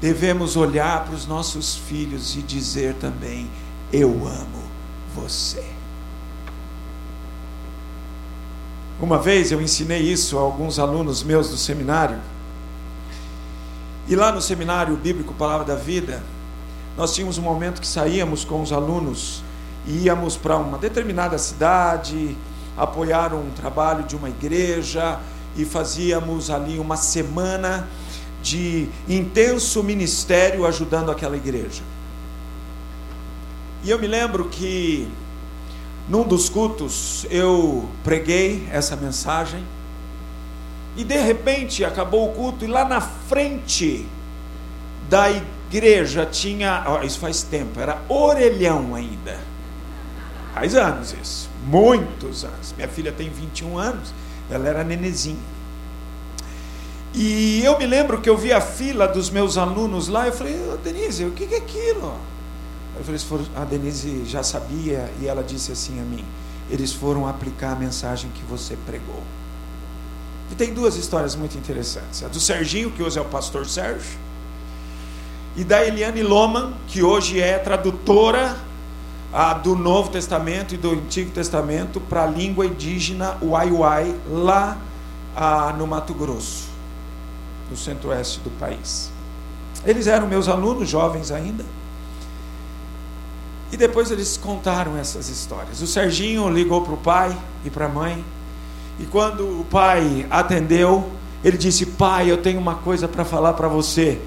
devemos 0.00 0.56
olhar 0.56 1.04
para 1.04 1.14
os 1.14 1.26
nossos 1.26 1.76
filhos 1.76 2.34
e 2.36 2.42
dizer 2.42 2.94
também: 2.94 3.50
Eu 3.92 4.08
amo 4.26 4.62
você. 5.14 5.64
Uma 9.00 9.18
vez 9.18 9.50
eu 9.50 9.60
ensinei 9.60 10.00
isso 10.00 10.38
a 10.38 10.42
alguns 10.42 10.78
alunos 10.78 11.22
meus 11.22 11.48
do 11.48 11.56
seminário. 11.56 12.18
E 14.08 14.16
lá 14.16 14.32
no 14.32 14.42
seminário 14.42 14.96
bíblico 14.96 15.32
Palavra 15.34 15.64
da 15.64 15.74
Vida, 15.74 16.22
nós 16.96 17.14
tínhamos 17.14 17.38
um 17.38 17.42
momento 17.42 17.80
que 17.80 17.86
saíamos 17.86 18.44
com 18.44 18.60
os 18.60 18.72
alunos 18.72 19.42
e 19.86 20.04
íamos 20.04 20.36
para 20.36 20.56
uma 20.56 20.76
determinada 20.76 21.38
cidade, 21.38 22.36
apoiar 22.76 23.32
um 23.32 23.50
trabalho 23.50 24.04
de 24.04 24.16
uma 24.16 24.28
igreja 24.28 25.18
e 25.56 25.64
fazíamos 25.64 26.50
ali 26.50 26.78
uma 26.78 26.96
semana 26.96 27.88
de 28.42 28.88
intenso 29.08 29.82
ministério 29.82 30.66
ajudando 30.66 31.10
aquela 31.10 31.36
igreja. 31.36 31.82
E 33.82 33.90
eu 33.90 33.98
me 33.98 34.06
lembro 34.06 34.46
que 34.46 35.08
num 36.08 36.22
dos 36.22 36.48
cultos 36.48 37.26
eu 37.30 37.88
preguei 38.02 38.68
essa 38.72 38.96
mensagem 38.96 39.64
e 40.96 41.04
de 41.04 41.16
repente 41.16 41.84
acabou 41.84 42.28
o 42.28 42.32
culto 42.32 42.64
e 42.64 42.68
lá 42.68 42.84
na 42.84 43.00
frente 43.00 44.06
da 45.08 45.30
igreja 45.30 46.26
tinha, 46.26 46.84
oh, 46.86 47.04
isso 47.04 47.18
faz 47.18 47.42
tempo, 47.42 47.80
era 47.80 48.02
orelhão 48.08 48.94
ainda. 48.94 49.38
Faz 50.52 50.74
anos 50.74 51.14
isso, 51.20 51.48
muitos 51.64 52.44
anos. 52.44 52.74
Minha 52.76 52.88
filha 52.88 53.12
tem 53.12 53.30
21 53.30 53.78
anos, 53.78 54.12
ela 54.50 54.68
era 54.68 54.84
nenezinha. 54.84 55.38
E 57.12 57.64
eu 57.64 57.76
me 57.78 57.86
lembro 57.86 58.20
que 58.20 58.30
eu 58.30 58.36
vi 58.36 58.52
a 58.52 58.60
fila 58.60 59.08
dos 59.08 59.30
meus 59.30 59.58
alunos 59.58 60.06
lá, 60.06 60.26
eu 60.26 60.32
falei, 60.32 60.56
oh, 60.72 60.76
Denise, 60.76 61.24
o 61.24 61.32
que 61.32 61.52
é 61.54 61.58
aquilo? 61.58 62.14
Eu 62.96 63.04
falei, 63.04 63.48
a 63.56 63.64
Denise 63.64 64.24
já 64.26 64.42
sabia 64.42 65.10
e 65.20 65.26
ela 65.26 65.42
disse 65.42 65.72
assim 65.72 66.00
a 66.00 66.04
mim: 66.04 66.24
eles 66.70 66.92
foram 66.92 67.26
aplicar 67.26 67.72
a 67.72 67.74
mensagem 67.74 68.30
que 68.30 68.42
você 68.44 68.76
pregou. 68.86 69.22
E 70.50 70.54
tem 70.54 70.72
duas 70.72 70.96
histórias 70.96 71.34
muito 71.34 71.56
interessantes: 71.56 72.22
a 72.22 72.28
do 72.28 72.38
Serginho, 72.38 72.90
que 72.90 73.02
hoje 73.02 73.18
é 73.18 73.22
o 73.22 73.24
pastor 73.24 73.66
Sérgio, 73.66 74.18
e 75.56 75.64
da 75.64 75.84
Eliane 75.84 76.22
Loman, 76.22 76.74
que 76.86 77.02
hoje 77.02 77.40
é 77.40 77.58
tradutora 77.58 78.56
do 79.62 79.76
Novo 79.76 80.10
Testamento 80.10 80.74
e 80.74 80.76
do 80.76 80.90
Antigo 80.90 81.30
Testamento 81.30 82.00
para 82.00 82.24
a 82.24 82.26
língua 82.26 82.66
indígena 82.66 83.36
Uai 83.40 83.70
lá 84.28 84.76
a, 85.36 85.72
no 85.72 85.86
Mato 85.86 86.12
Grosso, 86.12 86.68
no 87.70 87.76
centro-oeste 87.76 88.40
do 88.40 88.50
país. 88.50 89.10
Eles 89.84 90.06
eram 90.06 90.26
meus 90.26 90.48
alunos, 90.48 90.88
jovens 90.88 91.30
ainda. 91.30 91.64
E 93.72 93.76
depois 93.76 94.10
eles 94.10 94.36
contaram 94.36 94.96
essas 94.96 95.28
histórias. 95.28 95.80
O 95.80 95.86
Serginho 95.86 96.48
ligou 96.50 96.82
para 96.82 96.94
o 96.94 96.96
pai 96.96 97.38
e 97.64 97.70
para 97.70 97.86
a 97.86 97.88
mãe. 97.88 98.24
E 98.98 99.06
quando 99.06 99.60
o 99.60 99.64
pai 99.64 100.26
atendeu, 100.28 101.08
ele 101.42 101.56
disse: 101.56 101.86
Pai, 101.86 102.30
eu 102.30 102.38
tenho 102.38 102.60
uma 102.60 102.74
coisa 102.74 103.06
para 103.06 103.24
falar 103.24 103.52
para 103.54 103.68
você. 103.68 104.20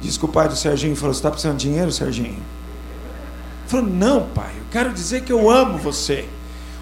Diz 0.00 0.16
que 0.16 0.24
o 0.24 0.28
pai 0.28 0.48
do 0.48 0.56
Serginho 0.56 0.94
falou: 0.94 1.14
Você 1.14 1.18
está 1.18 1.30
precisando 1.30 1.56
de 1.56 1.68
dinheiro, 1.68 1.90
Serginho? 1.90 2.28
Ele 2.28 3.66
falou: 3.66 3.86
Não, 3.86 4.26
pai, 4.28 4.52
eu 4.56 4.64
quero 4.70 4.92
dizer 4.92 5.22
que 5.22 5.32
eu 5.32 5.50
amo 5.50 5.78
você. 5.78 6.28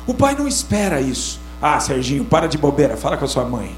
O 0.07 0.13
pai 0.13 0.35
não 0.35 0.49
espera 0.49 1.01
isso. 1.01 1.41
Ah, 1.63 1.79
Serginho, 1.79 2.25
para 2.25 2.49
de 2.49 2.59
bobeira, 2.59 2.97
fala 2.97 3.17
com 3.17 3.25
a 3.25 3.29
sua 3.29 3.45
mãe. 3.45 3.75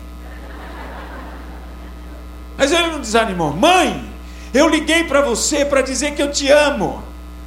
Mas 2.62 2.70
ele 2.70 2.92
não 2.92 3.00
desanimou. 3.00 3.52
Mãe, 3.52 4.08
eu 4.54 4.68
liguei 4.68 5.02
para 5.02 5.20
você 5.20 5.64
para 5.64 5.82
dizer 5.82 6.14
que 6.14 6.22
eu 6.22 6.30
te 6.30 6.48
amo. 6.48 7.02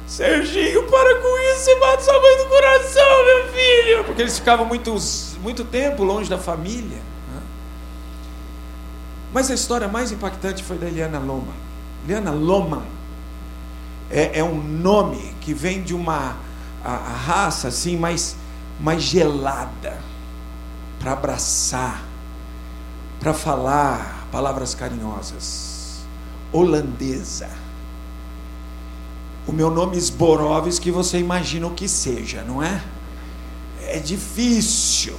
Serginho, 0.06 0.82
para 0.82 1.22
com 1.22 1.38
isso, 1.54 1.64
você 1.64 1.74
mata 1.76 2.02
sua 2.02 2.20
mãe 2.20 2.36
do 2.36 2.44
coração, 2.44 3.24
meu 3.24 3.48
filho. 3.48 4.04
Porque 4.04 4.20
eles 4.20 4.38
ficavam 4.38 4.66
muito, 4.66 4.94
muito 5.40 5.64
tempo 5.64 6.04
longe 6.04 6.28
da 6.28 6.36
família. 6.36 6.98
Né? 7.32 7.40
Mas 9.32 9.50
a 9.50 9.54
história 9.54 9.88
mais 9.88 10.12
impactante 10.12 10.62
foi 10.62 10.76
da 10.76 10.86
Eliana 10.86 11.18
Loma. 11.18 11.54
Eliana 12.04 12.32
Loma 12.32 12.82
é, 14.10 14.40
é 14.40 14.44
um 14.44 14.62
nome 14.62 15.34
que 15.40 15.54
vem 15.54 15.82
de 15.82 15.94
uma 15.94 16.36
a, 16.84 16.92
a 16.92 17.16
raça 17.16 17.68
assim 17.68 17.96
mais, 17.96 18.36
mais 18.78 19.02
gelada 19.02 19.96
para 21.00 21.12
abraçar, 21.12 22.04
para 23.18 23.32
falar 23.32 24.15
palavras 24.30 24.74
carinhosas. 24.74 26.04
Holandesa 26.52 27.66
o 29.46 29.52
meu 29.52 29.70
nome 29.70 29.98
Zborovski, 29.98 30.90
você 30.90 31.18
imagina 31.18 31.66
o 31.66 31.70
que 31.70 31.88
seja, 31.88 32.42
não 32.42 32.62
é? 32.62 32.82
É 33.80 33.98
difícil, 34.00 35.16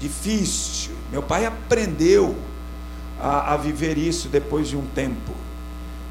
difícil. 0.00 0.92
Meu 1.10 1.22
pai 1.22 1.44
aprendeu 1.44 2.34
a, 3.20 3.52
a 3.52 3.56
viver 3.58 3.98
isso 3.98 4.28
depois 4.28 4.68
de 4.68 4.76
um 4.76 4.86
tempo. 4.86 5.32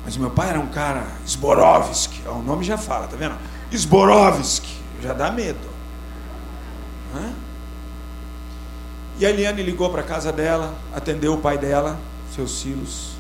Mas 0.06 0.18
meu 0.18 0.30
pai 0.30 0.50
era 0.50 0.60
um 0.60 0.68
cara, 0.68 1.08
Zborovski, 1.28 2.22
o 2.28 2.44
nome 2.44 2.64
já 2.64 2.78
fala, 2.78 3.08
tá 3.08 3.18
vendo? 3.18 3.36
Zborovski, 3.76 4.76
já 5.02 5.14
dá 5.14 5.32
medo. 5.32 5.68
Hã? 7.16 7.34
E 9.20 9.26
a 9.26 9.30
Eliane 9.30 9.64
ligou 9.64 9.90
para 9.90 10.02
a 10.02 10.06
casa 10.06 10.32
dela, 10.32 10.76
atendeu 10.94 11.34
o 11.34 11.38
pai 11.40 11.58
dela, 11.58 12.00
seus 12.34 12.60
Silos, 12.60 13.12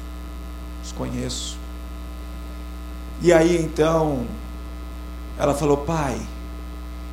os 0.83 0.91
conheço. 0.91 1.57
E 3.21 3.31
aí 3.31 3.61
então, 3.61 4.25
ela 5.37 5.53
falou: 5.53 5.77
Pai, 5.77 6.19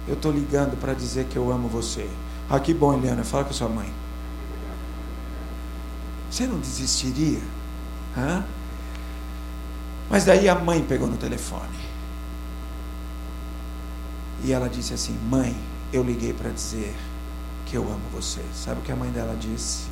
eu 0.06 0.14
estou 0.14 0.32
ligando 0.32 0.78
para 0.80 0.94
dizer 0.94 1.26
que 1.26 1.36
eu 1.36 1.50
amo 1.50 1.68
você. 1.68 2.08
Ah, 2.48 2.58
que 2.58 2.72
bom, 2.72 2.94
Eliana, 2.94 3.24
fala 3.24 3.44
com 3.44 3.52
sua 3.52 3.68
mãe. 3.68 3.92
Você 6.30 6.46
não 6.46 6.58
desistiria? 6.58 7.40
Hã? 8.16 8.44
Mas 10.08 10.24
daí 10.24 10.48
a 10.48 10.54
mãe 10.54 10.82
pegou 10.82 11.06
no 11.08 11.16
telefone. 11.16 11.78
E 14.44 14.52
ela 14.52 14.68
disse 14.68 14.94
assim: 14.94 15.18
Mãe, 15.28 15.54
eu 15.92 16.02
liguei 16.02 16.32
para 16.32 16.50
dizer 16.50 16.94
que 17.66 17.76
eu 17.76 17.82
amo 17.82 18.00
você. 18.12 18.40
Sabe 18.54 18.80
o 18.80 18.82
que 18.82 18.92
a 18.92 18.96
mãe 18.96 19.10
dela 19.10 19.36
disse? 19.38 19.87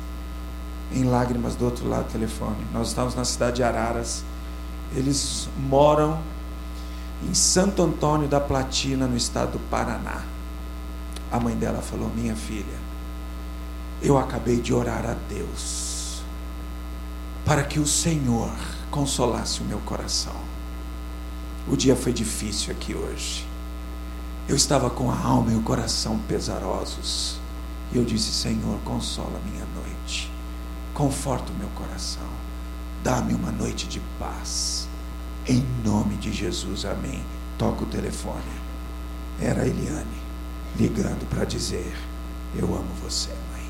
Em 0.93 1.03
lágrimas 1.03 1.55
do 1.55 1.65
outro 1.65 1.87
lado 1.87 2.05
do 2.05 2.11
telefone. 2.11 2.65
Nós 2.73 2.89
estávamos 2.89 3.15
na 3.15 3.25
cidade 3.25 3.57
de 3.57 3.63
Araras 3.63 4.23
eles 4.95 5.49
moram 5.57 6.19
em 7.23 7.33
Santo 7.33 7.81
Antônio 7.81 8.27
da 8.27 8.39
Platina, 8.39 9.07
no 9.07 9.17
estado 9.17 9.53
do 9.53 9.59
Paraná. 9.69 10.23
A 11.31 11.39
mãe 11.39 11.55
dela 11.55 11.81
falou: 11.81 12.09
Minha 12.15 12.35
filha, 12.35 12.79
eu 14.01 14.17
acabei 14.17 14.61
de 14.61 14.73
orar 14.73 15.05
a 15.05 15.15
Deus 15.29 16.21
para 17.45 17.63
que 17.63 17.79
o 17.79 17.87
Senhor 17.87 18.51
consolasse 18.91 19.61
o 19.61 19.65
meu 19.65 19.79
coração. 19.79 20.35
O 21.67 21.75
dia 21.75 21.95
foi 21.95 22.13
difícil 22.13 22.71
aqui 22.71 22.93
hoje. 22.93 23.45
Eu 24.47 24.55
estava 24.55 24.89
com 24.89 25.11
a 25.11 25.19
alma 25.19 25.51
e 25.51 25.55
o 25.55 25.61
coração 25.61 26.17
pesarosos. 26.27 27.39
E 27.91 27.97
eu 27.97 28.05
disse: 28.05 28.31
Senhor, 28.31 28.79
consola 28.85 29.39
minha 29.45 29.65
noite, 29.75 29.86
conforta 30.97 31.51
o 31.51 31.55
meu 31.55 31.69
coração. 31.75 32.27
Dá-me 33.03 33.35
uma 33.35 33.51
noite 33.51 33.87
de 33.87 34.01
paz. 34.19 34.89
Em 35.47 35.63
nome 35.85 36.15
de 36.15 36.33
Jesus, 36.33 36.85
amém. 36.85 37.23
Toca 37.55 37.83
o 37.83 37.85
telefone. 37.85 38.41
Era 39.39 39.61
a 39.61 39.67
Eliane 39.67 40.17
ligando 40.75 41.29
para 41.29 41.45
dizer: 41.45 41.95
Eu 42.55 42.65
amo 42.73 42.89
você, 43.03 43.29
mãe. 43.29 43.69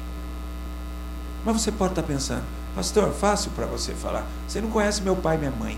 Mas 1.44 1.62
você 1.62 1.70
pode 1.70 1.92
estar 1.92 2.04
pensando, 2.04 2.46
pastor, 2.74 3.12
fácil 3.12 3.52
para 3.52 3.66
você 3.66 3.94
falar. 3.94 4.26
Você 4.48 4.62
não 4.62 4.70
conhece 4.70 5.02
meu 5.02 5.18
pai 5.18 5.36
e 5.36 5.40
minha 5.40 5.52
mãe. 5.52 5.78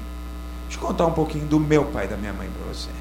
Deixa 0.67 0.79
eu 0.79 0.87
contar 0.87 1.07
um 1.07 1.13
pouquinho 1.13 1.47
do 1.47 1.59
meu 1.59 1.85
pai 1.85 2.05
e 2.05 2.09
da 2.09 2.15
minha 2.15 2.31
mãe 2.31 2.47
para 2.47 2.71
você. 2.71 2.91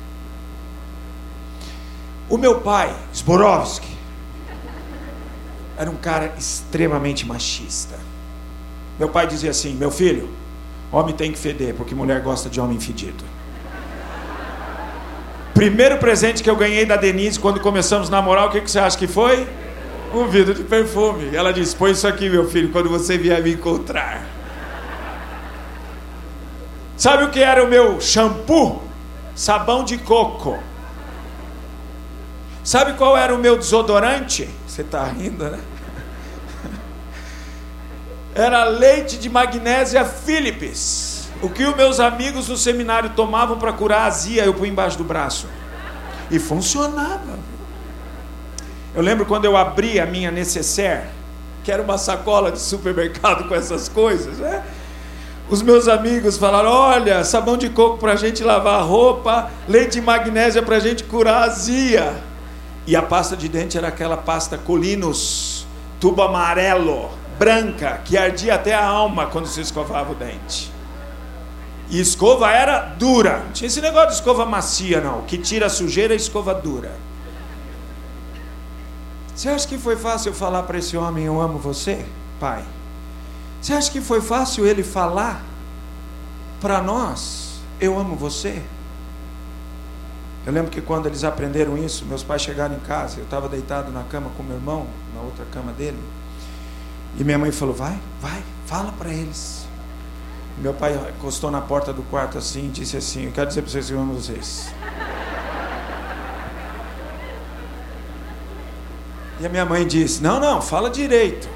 O 2.31 2.39
meu 2.39 2.63
pai, 2.63 2.97
Zborovski, 3.15 3.95
era 5.77 5.91
um 5.91 5.97
cara 5.97 6.35
extremamente 6.39 7.27
machista. 7.27 8.08
Meu 8.99 9.09
pai 9.09 9.27
dizia 9.27 9.51
assim: 9.51 9.75
Meu 9.75 9.91
filho, 9.91 10.29
Homem 10.91 11.15
tem 11.15 11.31
que 11.31 11.39
feder, 11.39 11.75
porque 11.75 11.95
mulher 11.95 12.21
gosta 12.23 12.49
de 12.49 12.61
homem 12.61 12.81
fedido. 12.81 13.23
Primeiro 15.53 15.99
presente 15.99 16.43
que 16.43 16.49
eu 16.49 16.57
ganhei 16.57 16.87
da 16.87 16.97
Denise 16.97 17.39
quando 17.39 17.61
começamos 17.61 18.09
a 18.09 18.11
namorar, 18.11 18.47
o 18.47 18.51
que, 18.51 18.61
que 18.61 18.71
você 18.71 18.79
acha 18.79 18.97
que 18.97 19.07
foi? 19.07 19.47
Um 20.15 20.27
vidro 20.29 20.55
de 20.55 20.65
perfume. 20.65 21.35
Ela 21.35 21.53
disse: 21.53 21.77
Põe 21.77 21.91
isso 21.91 22.09
aqui, 22.09 22.31
meu 22.31 22.49
filho, 22.49 22.71
quando 22.71 22.89
você 22.89 23.19
vier 23.19 23.43
me 23.43 23.53
encontrar. 23.53 24.25
Sabe 26.97 27.25
o 27.25 27.31
que 27.31 27.41
era 27.41 27.63
o 27.63 27.69
meu 27.69 28.01
shampoo? 28.01 28.83
Sabão 29.35 29.85
de 29.85 29.99
coco. 29.99 30.59
Sabe 32.65 32.95
qual 32.95 33.17
era 33.17 33.35
o 33.35 33.39
meu 33.39 33.57
desodorante? 33.57 34.49
Você 34.67 34.83
está 34.83 35.05
rindo, 35.05 35.45
né? 35.45 35.61
Era 38.39 38.63
leite 38.63 39.19
de 39.19 39.29
magnésia 39.29 40.05
Philips. 40.05 41.29
O 41.43 41.49
que 41.49 41.65
os 41.65 41.75
meus 41.75 41.99
amigos 41.99 42.49
no 42.49 42.57
seminário 42.57 43.11
tomavam 43.11 43.59
para 43.59 43.73
curar 43.73 44.03
azia, 44.03 44.45
eu 44.45 44.55
pus 44.55 44.69
embaixo 44.69 44.97
do 44.97 45.03
braço. 45.03 45.49
E 46.31 46.39
funcionava. 46.39 47.37
Eu 48.95 49.03
lembro 49.03 49.27
quando 49.27 49.45
eu 49.45 49.57
abri 49.57 49.99
a 49.99 50.07
minha 50.07 50.31
necessaire, 50.31 51.09
que 51.65 51.73
era 51.73 51.83
uma 51.83 51.99
sacola 51.99 52.53
de 52.53 52.61
supermercado 52.61 53.49
com 53.49 53.57
essas 53.57 53.89
coisas, 53.89 54.39
né? 54.39 54.63
Os 55.51 55.61
meus 55.61 55.89
amigos 55.89 56.39
falaram: 56.39 56.71
olha, 56.71 57.25
sabão 57.25 57.57
de 57.57 57.69
coco 57.69 57.99
para 57.99 58.13
a 58.13 58.17
gente 58.17 58.45
lavar 58.45 58.79
a 58.79 58.83
roupa, 58.83 59.51
leite 59.67 59.95
de 59.95 60.01
magnésia 60.01 60.63
para 60.63 60.77
a 60.77 60.81
gente 60.81 61.03
curar 61.03 61.43
a 61.43 61.45
azia. 61.47 62.15
E 62.87 62.95
a 62.95 63.03
pasta 63.03 63.37
de 63.37 63.49
dente 63.49 63.77
era 63.77 63.89
aquela 63.89 64.17
pasta 64.17 64.57
Colinos, 64.57 65.67
tubo 65.99 66.23
amarelo, 66.23 67.11
branca, 67.39 68.01
que 68.05 68.17
ardia 68.17 68.55
até 68.55 68.75
a 68.75 68.85
alma 68.85 69.27
quando 69.27 69.47
se 69.47 69.61
escovava 69.61 70.13
o 70.13 70.15
dente. 70.15 70.73
E 71.91 72.01
escova 72.01 72.51
era 72.51 72.81
dura. 72.81 73.45
Não 73.45 73.53
tinha 73.53 73.67
esse 73.67 73.81
negócio 73.81 74.09
de 74.09 74.15
escova 74.15 74.45
macia, 74.45 75.01
não. 75.01 75.23
Que 75.23 75.39
tira 75.39 75.67
a 75.67 75.71
sujeira, 75.71 76.15
escova 76.15 76.55
dura. 76.55 76.93
Você 79.35 79.49
acha 79.49 79.67
que 79.67 79.79
foi 79.79 79.97
fácil 79.97 80.35
falar 80.35 80.65
para 80.65 80.79
esse 80.79 80.97
homem: 80.97 81.25
Eu 81.25 81.41
amo 81.41 81.59
você, 81.59 82.05
pai? 82.39 82.65
Você 83.61 83.73
acha 83.73 83.91
que 83.91 84.01
foi 84.01 84.21
fácil 84.21 84.67
ele 84.67 84.83
falar 84.83 85.43
para 86.61 86.83
nós: 86.83 87.61
Eu 87.81 87.99
amo 87.99 88.17
você? 88.17 88.63
Eu 90.45 90.53
lembro 90.53 90.71
que 90.71 90.81
quando 90.81 91.07
eles 91.07 91.25
aprenderam 91.25 91.77
isso, 91.77 92.05
meus 92.05 92.23
pais 92.23 92.43
chegaram 92.43 92.75
em 92.75 92.81
casa, 92.81 93.19
eu 93.19 93.25
estava 93.25 93.49
deitado 93.49 93.93
na 93.93 94.03
cama 94.03 94.31
com 94.37 94.43
meu 94.43 94.57
irmão, 94.57 94.87
na 95.15 95.21
outra 95.21 95.45
cama 95.53 95.73
dele, 95.73 95.99
e 97.17 97.25
minha 97.25 97.39
mãe 97.39 97.53
falou: 97.53 97.75
Vai, 97.75 97.99
vai, 98.21 98.43
fala 98.67 98.93
para 98.93 99.11
eles. 99.13 99.67
Meu 100.59 100.75
pai 100.75 100.99
encostou 101.17 101.51
na 101.51 101.61
porta 101.61 101.93
do 101.93 102.03
quarto 102.03 102.37
assim 102.37 102.67
e 102.67 102.71
disse 102.71 102.97
assim: 102.97 103.27
Eu 103.27 103.33
quero 103.33 103.49
dizer 103.49 103.63
para 103.63 103.71
vocês 103.71 103.87
que 103.87 103.93
eu 103.93 104.01
amo 104.01 104.15
vocês. 104.15 104.73
E 109.41 109.47
a 109.47 109.49
minha 109.49 109.65
mãe 109.65 109.87
disse: 109.87 110.23
Não, 110.23 110.41
não, 110.41 110.61
fala 110.61 110.91
direito. 110.91 111.49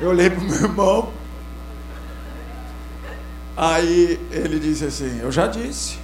Eu 0.00 0.08
olhei 0.08 0.28
para 0.28 0.40
o 0.40 0.42
meu 0.42 0.54
irmão. 0.56 1.12
Aí 3.56 4.20
ele 4.32 4.58
disse 4.58 4.84
assim: 4.84 5.20
Eu 5.20 5.30
já 5.30 5.46
disse. 5.46 5.98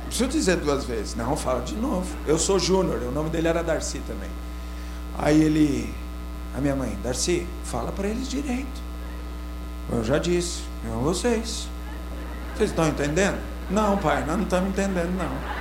Não 0.00 0.06
preciso 0.06 0.30
dizer 0.30 0.56
duas 0.56 0.84
vezes. 0.84 1.14
Não, 1.14 1.36
fala 1.36 1.60
de 1.60 1.74
novo. 1.74 2.06
Eu 2.26 2.38
sou 2.38 2.58
Júnior, 2.58 3.02
o 3.02 3.12
nome 3.12 3.28
dele 3.28 3.48
era 3.48 3.62
Darcy 3.62 3.98
também. 4.06 4.30
Aí 5.18 5.42
ele, 5.42 5.92
a 6.58 6.60
minha 6.60 6.74
mãe, 6.74 6.98
Darcy, 7.02 7.46
fala 7.64 7.92
para 7.92 8.08
eles 8.08 8.28
direito. 8.28 8.88
Eu 9.90 10.04
já 10.04 10.18
disse, 10.18 10.62
eu 10.84 11.00
vocês. 11.00 11.68
Vocês 12.54 12.70
estão 12.70 12.88
entendendo? 12.88 13.38
Não, 13.70 13.96
pai, 13.96 14.24
nós 14.26 14.36
não 14.36 14.44
estamos 14.44 14.70
entendendo, 14.70 15.16
não. 15.16 15.58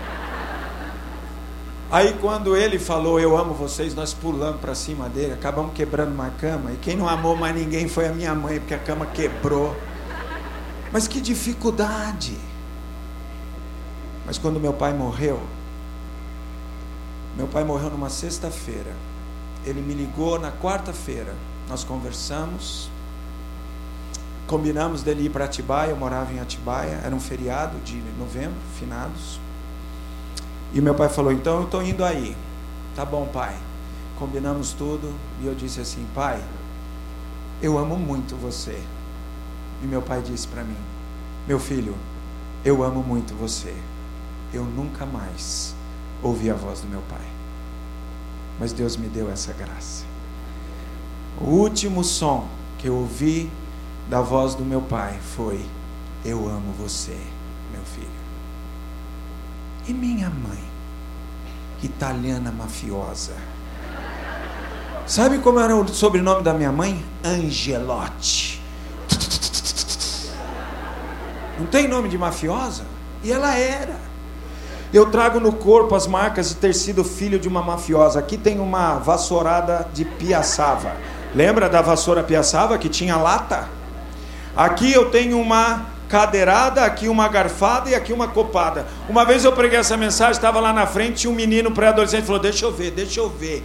Aí 1.90 2.14
quando 2.20 2.58
ele 2.58 2.78
falou 2.78 3.18
eu 3.20 3.38
amo 3.38 3.54
vocês, 3.54 3.96
nós 3.96 4.14
pulamos 4.14 4.60
para 4.60 4.76
cima 4.76 5.08
dele, 5.08 5.34
acabamos 5.34 5.74
quebrando 5.74 6.14
uma 6.14 6.32
cama. 6.32 6.72
E 6.72 6.78
quem 6.78 6.98
não 6.98 7.08
amou 7.08 7.36
mais 7.36 7.56
ninguém 7.56 7.88
foi 7.88 8.08
a 8.08 8.12
minha 8.12 8.34
mãe, 8.36 8.60
porque 8.60 8.74
a 8.74 8.80
cama 8.80 9.06
quebrou. 9.06 9.76
Mas 10.92 11.08
que 11.08 11.22
dificuldade! 11.22 12.38
Mas 14.26 14.38
quando 14.38 14.60
meu 14.60 14.74
pai 14.74 14.94
morreu, 14.94 15.40
meu 17.38 17.48
pai 17.48 17.64
morreu 17.64 17.90
numa 17.90 18.10
sexta-feira. 18.10 18.94
Ele 19.68 19.82
me 19.82 19.94
ligou 19.94 20.40
na 20.40 20.50
quarta-feira. 20.50 21.36
Nós 21.68 21.84
conversamos, 21.84 22.90
combinamos 24.48 25.04
dele 25.04 25.26
ir 25.26 25.30
para 25.30 25.44
Atibaia. 25.44 25.90
Eu 25.90 25.98
morava 25.98 26.32
em 26.32 26.40
Atibaia, 26.40 27.02
era 27.04 27.14
um 27.14 27.20
feriado 27.20 27.78
de 27.80 28.02
novembro, 28.18 28.56
finados. 28.80 29.42
E 30.74 30.80
meu 30.80 30.96
pai 30.96 31.10
falou: 31.10 31.34
Então 31.34 31.58
eu 31.58 31.66
estou 31.66 31.84
indo 31.84 32.06
aí. 32.06 32.34
Tá 32.96 33.04
bom, 33.04 33.28
pai. 33.28 33.58
Combinamos 34.18 34.72
tudo. 34.72 35.14
E 35.42 35.46
eu 35.46 35.54
disse 35.54 35.82
assim: 35.82 36.08
Pai, 36.16 36.42
eu 37.62 37.78
amo 37.78 37.98
muito 37.98 38.38
você. 38.38 38.82
E 39.84 39.86
meu 39.86 40.02
pai 40.02 40.22
disse 40.22 40.48
para 40.48 40.64
mim: 40.64 40.78
Meu 41.46 41.60
filho, 41.60 41.94
eu 42.64 42.82
amo 42.84 43.04
muito 43.04 43.34
você. 43.34 43.76
Eu 44.54 44.64
nunca 44.64 45.06
mais 45.06 45.76
ouvi 46.24 46.50
a 46.50 46.54
voz 46.54 46.80
do 46.80 46.88
meu 46.88 47.02
pai. 47.10 47.37
Mas 48.60 48.74
Deus 48.74 48.98
me 48.98 49.08
deu 49.08 49.32
essa 49.32 49.54
graça. 49.54 50.06
O 51.40 51.46
último 51.46 52.04
som 52.04 52.48
que 52.78 52.88
eu 52.88 52.96
ouvi 52.96 53.52
da 54.10 54.22
voz 54.22 54.56
do 54.56 54.66
meu 54.66 54.82
pai 54.82 55.20
foi: 55.36 55.64
Eu 56.26 56.48
amo 56.50 56.74
você, 56.74 57.18
meu 57.72 57.84
filho. 57.84 58.08
E 59.88 59.94
minha 59.94 60.30
mãe, 60.30 60.64
italiana 61.84 62.52
mafiosa. 62.52 63.36
Sabe 65.06 65.40
como 65.40 65.60
era 65.60 65.76
o 65.76 65.88
sobrenome 65.88 66.44
da 66.44 66.54
minha 66.54 66.72
mãe? 66.72 67.04
Angelotti. 67.24 68.62
Não 71.58 71.66
tem 71.66 71.88
nome 71.88 72.10
de 72.10 72.18
mafiosa? 72.18 72.86
E 73.24 73.32
ela 73.32 73.56
era. 73.56 73.98
Eu 74.94 75.08
trago 75.08 75.40
no 75.40 75.52
corpo 75.52 75.96
as 75.96 76.08
marcas 76.08 76.50
de 76.50 76.56
ter 76.56 76.74
sido 76.74 77.04
filho 77.04 77.38
de 77.38 77.48
uma 77.48 77.62
mafiosa. 77.62 78.20
Aqui 78.20 78.38
tem 78.38 78.60
uma 78.60 78.96
vassourada 78.96 79.88
de 79.94 80.06
piaçava. 80.06 80.94
Lembra 81.36 81.70
da 81.70 81.82
vassoura 81.82 82.24
piaçava 82.24 82.78
que 82.78 82.88
tinha 82.88 83.18
lata? 83.18 83.68
Aqui 84.56 84.92
eu 84.92 85.12
tenho 85.12 85.40
uma 85.40 85.86
cadeirada, 86.08 86.86
aqui 86.86 87.10
uma 87.10 87.28
garfada 87.28 87.90
e 87.90 87.96
aqui 87.96 88.14
uma 88.14 88.30
copada. 88.30 88.88
Uma 89.10 89.26
vez 89.26 89.44
eu 89.44 89.52
preguei 89.52 89.78
essa 89.78 89.98
mensagem, 89.98 90.32
estava 90.32 90.60
lá 90.60 90.72
na 90.72 90.88
frente, 90.88 91.18
tinha 91.18 91.32
um 91.32 91.36
menino 91.36 91.72
pré-adolescente 91.72 92.26
falou: 92.26 92.42
Deixa 92.42 92.66
eu 92.66 92.72
ver, 92.72 92.92
deixa 92.92 93.20
eu 93.20 93.30
ver. 93.30 93.64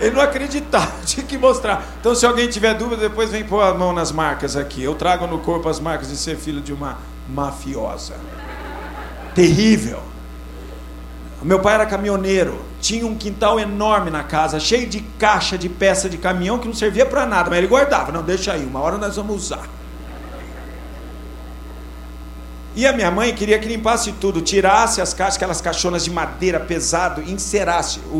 Ele 0.00 0.14
não 0.14 0.22
acreditava, 0.22 0.92
tinha 1.04 1.26
que 1.26 1.36
mostrar. 1.36 1.84
Então, 2.00 2.14
se 2.14 2.24
alguém 2.24 2.48
tiver 2.48 2.74
dúvida, 2.74 3.08
depois 3.08 3.30
vem 3.30 3.44
pôr 3.44 3.60
a 3.60 3.74
mão 3.74 3.92
nas 3.92 4.10
marcas 4.12 4.56
aqui. 4.56 4.82
Eu 4.82 4.94
trago 4.94 5.26
no 5.26 5.38
corpo 5.38 5.68
as 5.68 5.80
marcas 5.80 6.08
de 6.08 6.16
ser 6.16 6.36
filho 6.36 6.60
de 6.60 6.72
uma 6.72 6.98
mafiosa. 7.28 8.14
Terrível. 9.34 10.12
Meu 11.44 11.58
pai 11.58 11.74
era 11.74 11.86
caminhoneiro, 11.86 12.60
tinha 12.80 13.06
um 13.06 13.16
quintal 13.16 13.58
enorme 13.58 14.10
na 14.10 14.22
casa, 14.22 14.60
cheio 14.60 14.86
de 14.88 15.00
caixa 15.18 15.58
de 15.58 15.68
peça 15.68 16.08
de 16.08 16.16
caminhão 16.16 16.58
que 16.58 16.66
não 16.66 16.74
servia 16.74 17.04
para 17.04 17.26
nada, 17.26 17.50
mas 17.50 17.58
ele 17.58 17.66
guardava. 17.66 18.12
Não, 18.12 18.22
deixa 18.22 18.52
aí, 18.52 18.64
uma 18.64 18.80
hora 18.80 18.96
nós 18.96 19.16
vamos 19.16 19.36
usar. 19.36 19.68
E 22.74 22.86
a 22.86 22.92
minha 22.92 23.10
mãe 23.10 23.34
queria 23.34 23.58
que 23.58 23.66
limpasse 23.66 24.12
tudo, 24.12 24.40
tirasse 24.40 25.00
as 25.00 25.12
caixas, 25.12 25.36
aquelas 25.36 25.60
caixonas 25.60 26.04
de 26.04 26.10
madeira 26.10 26.58
pesado, 26.58 27.20
encerasse. 27.22 28.00
O, 28.10 28.16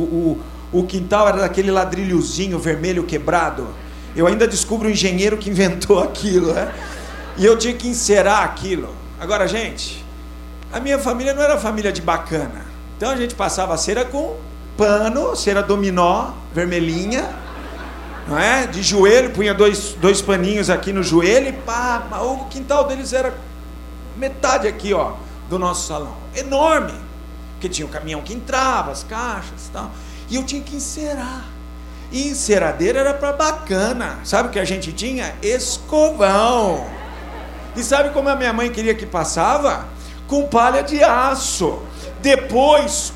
o, 0.73 0.81
o 0.81 0.85
quintal 0.85 1.29
era 1.29 1.39
daquele 1.39 1.71
ladrilhozinho 1.71 2.59
vermelho 2.59 3.05
quebrado. 3.05 3.69
Eu 4.15 4.27
ainda 4.27 4.47
descubro 4.47 4.89
o 4.89 4.91
engenheiro 4.91 5.39
que 5.39 5.49
inventou 5.49 6.01
aquilo, 6.05 6.53
né? 6.53 6.73
E 7.39 7.47
eu 7.47 7.57
tinha 7.57 7.73
que 7.73 7.89
encerar 7.89 8.43
aquilo. 8.43 8.95
Agora, 9.19 9.47
gente, 9.47 10.05
a 10.71 10.79
minha 10.81 10.99
família 10.99 11.33
não 11.33 11.43
era 11.43 11.59
família 11.59 11.91
de 11.91 12.03
bacana. 12.03 12.72
Então 13.03 13.11
a 13.11 13.17
gente 13.17 13.35
passava 13.35 13.75
a 13.75 13.77
cera 13.77 14.05
com 14.05 14.37
pano, 14.77 15.35
cera 15.35 15.61
dominó, 15.61 16.31
vermelhinha, 16.55 17.35
não 18.29 18.39
é? 18.39 18.65
De 18.65 18.81
joelho, 18.81 19.31
punha 19.31 19.53
dois, 19.53 19.97
dois 20.01 20.23
paninhos 20.23 20.71
aqui 20.71 20.93
no 20.93 21.03
joelho 21.03 21.49
e 21.49 21.53
pá, 21.53 22.07
o 22.23 22.45
quintal 22.45 22.87
deles 22.87 23.13
era 23.13 23.37
metade 24.17 24.69
aqui, 24.69 24.95
ó, 24.95 25.15
do 25.51 25.59
nosso 25.59 25.89
salão. 25.89 26.15
Enorme. 26.33 26.95
Porque 27.55 27.69
tinha 27.69 27.85
o 27.85 27.89
um 27.89 27.93
caminhão 27.93 28.21
que 28.21 28.35
entrava, 28.35 28.93
as 28.93 29.03
caixas 29.03 29.67
e 29.67 29.71
tal. 29.73 29.91
E 30.31 30.37
eu 30.37 30.45
tinha 30.45 30.63
que 30.63 30.77
encerar. 30.77 31.45
E 32.13 32.29
enceradeira 32.29 33.01
era 33.01 33.15
para 33.15 33.33
bacana. 33.33 34.21
Sabe 34.23 34.49
o 34.49 34.53
que 34.53 34.61
a 34.61 34.65
gente 34.65 34.93
tinha? 34.93 35.35
Escovão. 35.43 36.87
E 37.75 37.83
sabe 37.83 38.11
como 38.11 38.29
a 38.29 38.37
minha 38.37 38.53
mãe 38.53 38.71
queria 38.71 38.95
que 38.95 39.07
passava? 39.07 39.89
Com 40.29 40.47
palha 40.47 40.85
de 40.85 41.03
aço. 41.03 41.83
Depois, 42.23 43.13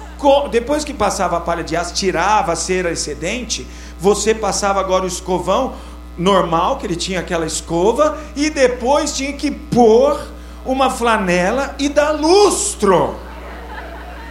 depois 0.51 0.85
que 0.85 0.93
passava 0.93 1.37
a 1.37 1.41
palha 1.41 1.63
de 1.63 1.77
aço, 1.77 1.95
tirava 1.95 2.53
a 2.53 2.57
cera 2.57 2.91
excedente, 2.91 3.67
você 3.99 4.35
passava 4.35 4.81
agora 4.81 5.05
o 5.05 5.09
escovão 5.09 5.75
normal, 6.19 6.79
que 6.79 6.87
ele 6.87 6.97
tinha 6.97 7.21
aquela 7.21 7.47
escova, 7.47 8.19
e 8.35 8.51
depois 8.51 9.17
tinha 9.17 9.33
que 9.33 9.51
pôr 9.51 10.21
uma 10.65 10.91
flanela 10.91 11.75
e 11.79 11.89
dar 11.89 12.11
lustro. 12.11 13.15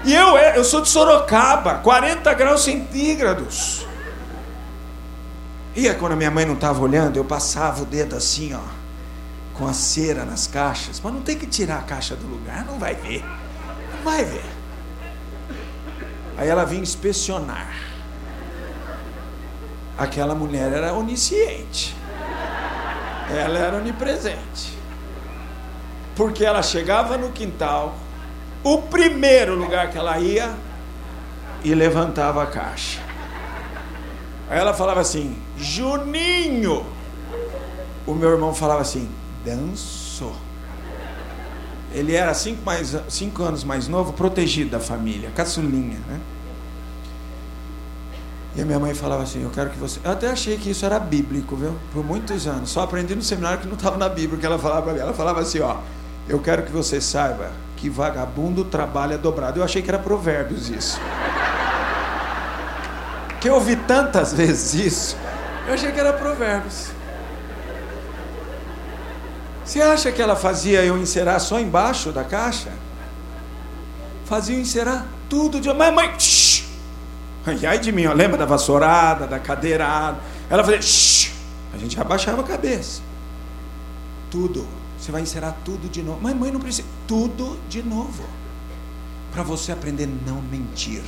E 0.03 0.13
eu, 0.13 0.37
eu 0.37 0.63
sou 0.63 0.81
de 0.81 0.89
Sorocaba, 0.89 1.75
40 1.75 2.33
graus 2.33 2.63
centígrados. 2.63 3.87
E 5.75 5.89
aí, 5.89 5.95
quando 5.95 6.13
a 6.13 6.15
minha 6.15 6.31
mãe 6.31 6.45
não 6.45 6.53
estava 6.53 6.81
olhando, 6.81 7.17
eu 7.17 7.25
passava 7.25 7.81
o 7.81 7.85
dedo 7.85 8.15
assim, 8.15 8.53
ó, 8.53 8.59
com 9.55 9.67
a 9.67 9.73
cera 9.73 10.23
nas 10.23 10.47
caixas. 10.47 11.01
Mas 11.03 11.13
não 11.13 11.21
tem 11.21 11.37
que 11.37 11.47
tirar 11.47 11.79
a 11.79 11.81
caixa 11.81 12.15
do 12.15 12.27
lugar, 12.27 12.65
não 12.65 12.77
vai 12.77 12.93
ver. 12.93 13.23
Não 13.93 14.03
vai 14.03 14.23
ver. 14.23 14.54
Aí 16.37 16.47
ela 16.49 16.65
vinha 16.65 16.81
inspecionar. 16.81 17.73
Aquela 19.97 20.35
mulher 20.35 20.73
era 20.73 20.93
onisciente. 20.93 21.95
Ela 23.29 23.57
era 23.57 23.77
onipresente. 23.77 24.77
Porque 26.15 26.45
ela 26.45 26.61
chegava 26.61 27.17
no 27.17 27.31
quintal, 27.31 27.95
o 28.63 28.81
primeiro 28.81 29.55
lugar 29.55 29.89
que 29.89 29.97
ela 29.97 30.19
ia, 30.19 30.53
e 31.63 31.73
levantava 31.73 32.43
a 32.43 32.45
caixa. 32.45 32.99
Aí 34.49 34.59
ela 34.59 34.73
falava 34.73 35.01
assim: 35.01 35.35
Juninho. 35.57 36.85
O 38.05 38.13
meu 38.13 38.29
irmão 38.29 38.53
falava 38.53 38.81
assim: 38.81 39.09
dançou. 39.43 40.04
Ele 41.95 42.13
era 42.13 42.33
cinco, 42.33 42.61
mais, 42.65 42.95
cinco 43.07 43.41
anos 43.41 43.63
mais 43.63 43.87
novo, 43.87 44.11
protegido 44.11 44.71
da 44.71 44.81
família, 44.81 45.31
caçulinha, 45.33 45.97
né? 46.07 46.19
E 48.53 48.61
a 48.61 48.65
minha 48.65 48.77
mãe 48.77 48.93
falava 48.93 49.23
assim: 49.23 49.43
Eu 49.43 49.49
quero 49.49 49.69
que 49.69 49.77
você. 49.77 49.99
Eu 50.03 50.11
até 50.11 50.29
achei 50.29 50.57
que 50.57 50.69
isso 50.69 50.85
era 50.85 50.99
bíblico, 50.99 51.55
viu? 51.55 51.73
Por 51.93 52.03
muitos 52.03 52.47
anos. 52.47 52.69
Só 52.69 52.81
aprendi 52.81 53.15
no 53.15 53.21
seminário 53.21 53.59
que 53.59 53.67
não 53.67 53.75
estava 53.75 53.97
na 53.97 54.09
Bíblia, 54.09 54.37
que 54.37 54.45
ela 54.45 54.59
falava 54.59 54.81
para 54.81 54.93
mim. 54.93 54.99
Ela 54.99 55.13
falava 55.13 55.39
assim: 55.39 55.61
Ó, 55.61 55.77
eu 56.27 56.39
quero 56.39 56.63
que 56.63 56.71
você 56.71 56.99
saiba 56.99 57.51
que 57.77 57.89
vagabundo 57.89 58.65
trabalha 58.65 59.17
dobrado. 59.17 59.59
Eu 59.59 59.63
achei 59.63 59.81
que 59.81 59.89
era 59.89 59.99
Provérbios 59.99 60.69
isso. 60.69 60.99
que 63.39 63.49
eu 63.49 63.55
ouvi 63.55 63.75
tantas 63.75 64.33
vezes 64.33 64.73
isso, 64.73 65.17
eu 65.67 65.73
achei 65.73 65.91
que 65.91 65.99
era 65.99 66.13
Provérbios. 66.13 66.94
Você 69.65 69.81
acha 69.81 70.11
que 70.11 70.21
ela 70.21 70.35
fazia 70.35 70.85
eu 70.85 70.95
encerar 70.97 71.39
só 71.39 71.59
embaixo 71.59 72.11
da 72.11 72.23
caixa? 72.23 72.71
Fazia 74.25 74.55
eu 74.55 74.61
encerar 74.61 75.07
tudo 75.27 75.59
de. 75.59 75.73
Mãe, 75.73 75.91
mãe, 75.91 76.19
shh. 76.19 76.63
E 77.59 77.65
aí 77.65 77.79
de 77.79 77.91
mim, 77.91 78.05
ó, 78.05 78.13
lembra 78.13 78.37
da 78.37 78.45
vassourada, 78.45 79.25
da 79.25 79.39
cadeirada? 79.39 80.19
Ela 80.49 80.63
fazia, 80.63 80.81
shh. 80.81 81.31
A 81.73 81.77
gente 81.77 81.99
abaixava 81.99 82.41
a 82.41 82.43
cabeça. 82.43 83.01
Tudo. 84.29 84.67
Você 84.99 85.11
vai 85.11 85.21
encerar 85.21 85.55
tudo 85.65 85.89
de 85.89 86.01
novo. 86.03 86.21
Mãe, 86.21 86.33
mãe, 86.33 86.51
não 86.51 86.59
precisa. 86.59 86.87
Tudo 87.07 87.57
de 87.67 87.81
novo. 87.81 88.23
Para 89.31 89.41
você 89.41 89.71
aprender 89.71 90.05
a 90.05 90.29
não 90.29 90.41
mentir. 90.43 91.03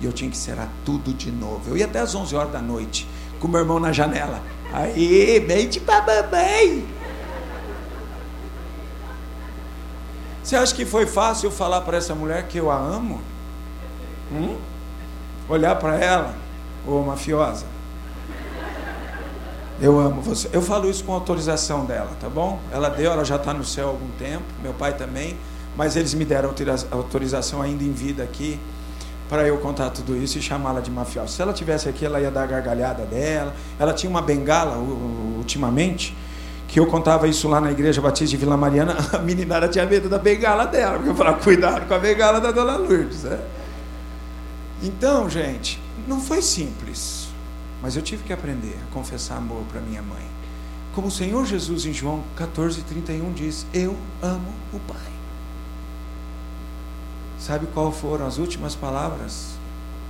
E 0.00 0.04
eu 0.04 0.12
tinha 0.12 0.30
que 0.30 0.36
encerar 0.36 0.68
tudo 0.84 1.14
de 1.14 1.30
novo. 1.30 1.62
Eu 1.68 1.76
ia 1.76 1.84
até 1.84 2.00
às 2.00 2.14
11 2.14 2.34
horas 2.34 2.52
da 2.52 2.60
noite, 2.60 3.06
com 3.38 3.46
meu 3.46 3.60
irmão 3.60 3.78
na 3.78 3.92
janela. 3.92 4.42
Aí, 4.72 5.40
mente 5.46 5.78
pra 5.78 6.00
mamãe. 6.00 6.99
Você 10.50 10.56
acha 10.56 10.74
que 10.74 10.84
foi 10.84 11.06
fácil 11.06 11.48
falar 11.48 11.82
para 11.82 11.96
essa 11.96 12.12
mulher 12.12 12.48
que 12.48 12.58
eu 12.58 12.72
a 12.72 12.76
amo? 12.76 13.20
Hum? 14.32 14.56
Olhar 15.48 15.76
para 15.76 15.94
ela, 15.94 16.34
ô 16.84 17.02
mafiosa. 17.02 17.66
Eu 19.80 20.00
amo 20.00 20.20
você. 20.20 20.50
Eu 20.52 20.60
falo 20.60 20.90
isso 20.90 21.04
com 21.04 21.12
autorização 21.12 21.84
dela, 21.84 22.10
tá 22.20 22.28
bom? 22.28 22.58
Ela 22.72 22.88
deu, 22.88 23.12
ela 23.12 23.24
já 23.24 23.36
está 23.36 23.54
no 23.54 23.64
céu 23.64 23.86
há 23.86 23.90
algum 23.90 24.08
tempo, 24.18 24.42
meu 24.60 24.74
pai 24.74 24.92
também, 24.92 25.38
mas 25.76 25.94
eles 25.94 26.14
me 26.14 26.24
deram 26.24 26.52
autorização 26.90 27.62
ainda 27.62 27.84
em 27.84 27.92
vida 27.92 28.24
aqui 28.24 28.58
para 29.28 29.46
eu 29.46 29.56
contar 29.58 29.90
tudo 29.90 30.16
isso 30.16 30.36
e 30.36 30.42
chamá-la 30.42 30.80
de 30.80 30.90
mafiosa. 30.90 31.28
Se 31.28 31.40
ela 31.40 31.52
tivesse 31.52 31.88
aqui, 31.88 32.04
ela 32.04 32.20
ia 32.20 32.28
dar 32.28 32.42
a 32.42 32.46
gargalhada 32.46 33.04
dela. 33.04 33.54
Ela 33.78 33.92
tinha 33.92 34.10
uma 34.10 34.20
bengala 34.20 34.78
ultimamente 34.78 36.12
que 36.70 36.78
eu 36.78 36.86
contava 36.86 37.26
isso 37.26 37.48
lá 37.48 37.60
na 37.60 37.72
igreja 37.72 38.00
batista 38.00 38.30
de 38.30 38.36
Vila 38.36 38.56
Mariana, 38.56 38.96
a 39.12 39.18
meninada 39.18 39.68
tinha 39.68 39.84
medo 39.84 40.08
da 40.08 40.18
bengala 40.18 40.66
dela, 40.66 40.94
porque 40.94 41.10
eu 41.10 41.14
falava, 41.16 41.42
cuidado 41.42 41.86
com 41.86 41.94
a 41.94 41.98
bengala 41.98 42.40
da 42.40 42.52
dona 42.52 42.76
Lourdes. 42.76 43.24
Né? 43.24 43.40
Então, 44.80 45.28
gente, 45.28 45.82
não 46.06 46.20
foi 46.20 46.40
simples, 46.40 47.28
mas 47.82 47.96
eu 47.96 48.02
tive 48.02 48.22
que 48.22 48.32
aprender 48.32 48.78
a 48.88 48.94
confessar 48.94 49.36
amor 49.38 49.64
para 49.64 49.80
minha 49.80 50.00
mãe. 50.00 50.24
Como 50.94 51.08
o 51.08 51.10
Senhor 51.10 51.44
Jesus 51.44 51.86
em 51.86 51.92
João 51.92 52.22
14, 52.36 52.82
31 52.82 53.32
diz: 53.32 53.66
Eu 53.74 53.96
amo 54.22 54.52
o 54.72 54.78
Pai. 54.78 55.12
Sabe 57.38 57.66
qual 57.74 57.90
foram 57.90 58.26
as 58.26 58.38
últimas 58.38 58.76
palavras 58.76 59.54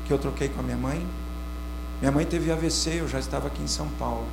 que 0.07 0.13
eu 0.13 0.19
troquei 0.19 0.51
com 0.51 0.61
a 0.61 0.63
minha 0.63 0.77
mãe? 0.77 1.07
Minha 2.01 2.13
mãe 2.13 2.27
teve 2.27 2.53
AVC, 2.53 3.01
eu 3.01 3.09
já 3.09 3.19
estava 3.19 3.47
aqui 3.47 3.63
em 3.63 3.67
São 3.69 3.89
Paulo. 3.99 4.27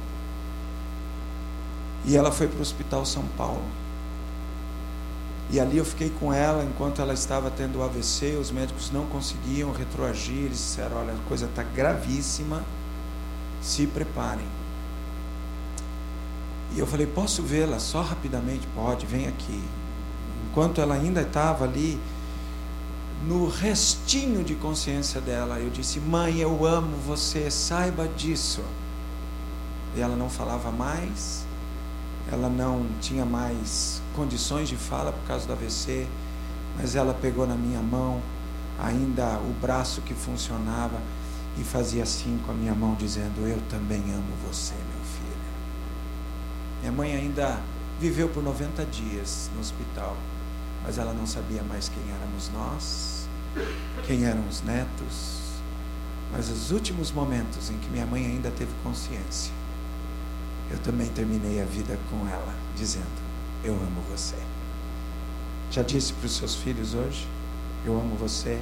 E 2.05 2.15
ela 2.15 2.31
foi 2.31 2.47
para 2.47 2.59
o 2.59 2.61
Hospital 2.61 3.05
São 3.05 3.23
Paulo. 3.37 3.63
E 5.49 5.59
ali 5.59 5.77
eu 5.77 5.85
fiquei 5.85 6.09
com 6.09 6.33
ela 6.33 6.63
enquanto 6.63 7.01
ela 7.01 7.13
estava 7.13 7.49
tendo 7.49 7.79
o 7.79 7.83
AVC. 7.83 8.35
Os 8.35 8.51
médicos 8.51 8.91
não 8.91 9.05
conseguiam 9.05 9.71
retroagir. 9.71 10.45
Eles 10.45 10.57
disseram: 10.57 10.97
Olha, 10.97 11.13
a 11.13 11.27
coisa 11.27 11.45
está 11.45 11.63
gravíssima. 11.63 12.63
Se 13.61 13.87
preparem. 13.87 14.45
E 16.75 16.79
eu 16.79 16.85
falei: 16.85 17.07
Posso 17.07 17.41
vê-la 17.41 17.79
só 17.79 18.01
rapidamente? 18.01 18.67
Pode, 18.75 19.05
vem 19.05 19.27
aqui. 19.27 19.63
Enquanto 20.49 20.81
ela 20.81 20.95
ainda 20.95 21.21
estava 21.21 21.63
ali, 21.63 21.97
no 23.25 23.47
restinho 23.47 24.43
de 24.43 24.53
consciência 24.55 25.21
dela, 25.21 25.59
eu 25.59 25.69
disse: 25.69 25.99
Mãe, 25.99 26.39
eu 26.39 26.65
amo 26.65 26.97
você, 26.97 27.49
saiba 27.49 28.05
disso. 28.05 28.61
E 29.95 30.01
ela 30.01 30.15
não 30.15 30.29
falava 30.29 30.71
mais 30.71 31.46
ela 32.31 32.49
não 32.49 32.85
tinha 33.01 33.25
mais 33.25 34.01
condições 34.15 34.67
de 34.67 34.75
fala 34.75 35.11
por 35.11 35.25
causa 35.27 35.45
do 35.47 35.53
AVC, 35.53 36.07
mas 36.77 36.95
ela 36.95 37.13
pegou 37.13 37.47
na 37.47 37.55
minha 37.55 37.81
mão 37.81 38.21
ainda 38.79 39.39
o 39.39 39.53
braço 39.61 40.01
que 40.01 40.13
funcionava 40.13 40.99
e 41.57 41.63
fazia 41.63 42.03
assim 42.03 42.39
com 42.45 42.51
a 42.51 42.55
minha 42.55 42.75
mão, 42.75 42.95
dizendo: 42.95 43.47
Eu 43.47 43.59
também 43.69 43.99
amo 44.13 44.33
você, 44.47 44.73
meu 44.73 45.03
filho. 45.03 45.37
Minha 46.81 46.91
mãe 46.91 47.15
ainda 47.15 47.59
viveu 47.99 48.29
por 48.29 48.43
90 48.43 48.85
dias 48.85 49.49
no 49.55 49.59
hospital, 49.59 50.15
mas 50.83 50.97
ela 50.97 51.13
não 51.13 51.25
sabia 51.25 51.63
mais 51.63 51.89
quem 51.89 52.03
éramos 52.13 52.51
nós, 52.53 53.27
quem 54.05 54.25
eram 54.25 54.47
os 54.47 54.61
netos. 54.61 55.37
Mas 56.31 56.49
os 56.49 56.71
últimos 56.71 57.11
momentos 57.11 57.69
em 57.69 57.77
que 57.77 57.89
minha 57.89 58.05
mãe 58.05 58.25
ainda 58.25 58.51
teve 58.51 58.71
consciência, 58.83 59.51
eu 60.71 60.77
também 60.79 61.07
terminei 61.07 61.61
a 61.61 61.65
vida 61.65 61.97
com 62.09 62.27
ela, 62.27 62.53
dizendo: 62.75 63.05
Eu 63.63 63.73
amo 63.73 64.01
você. 64.09 64.35
Já 65.71 65.81
disse 65.81 66.13
para 66.13 66.25
os 66.25 66.35
seus 66.35 66.55
filhos 66.55 66.93
hoje: 66.93 67.27
Eu 67.85 67.97
amo 67.99 68.15
você. 68.15 68.59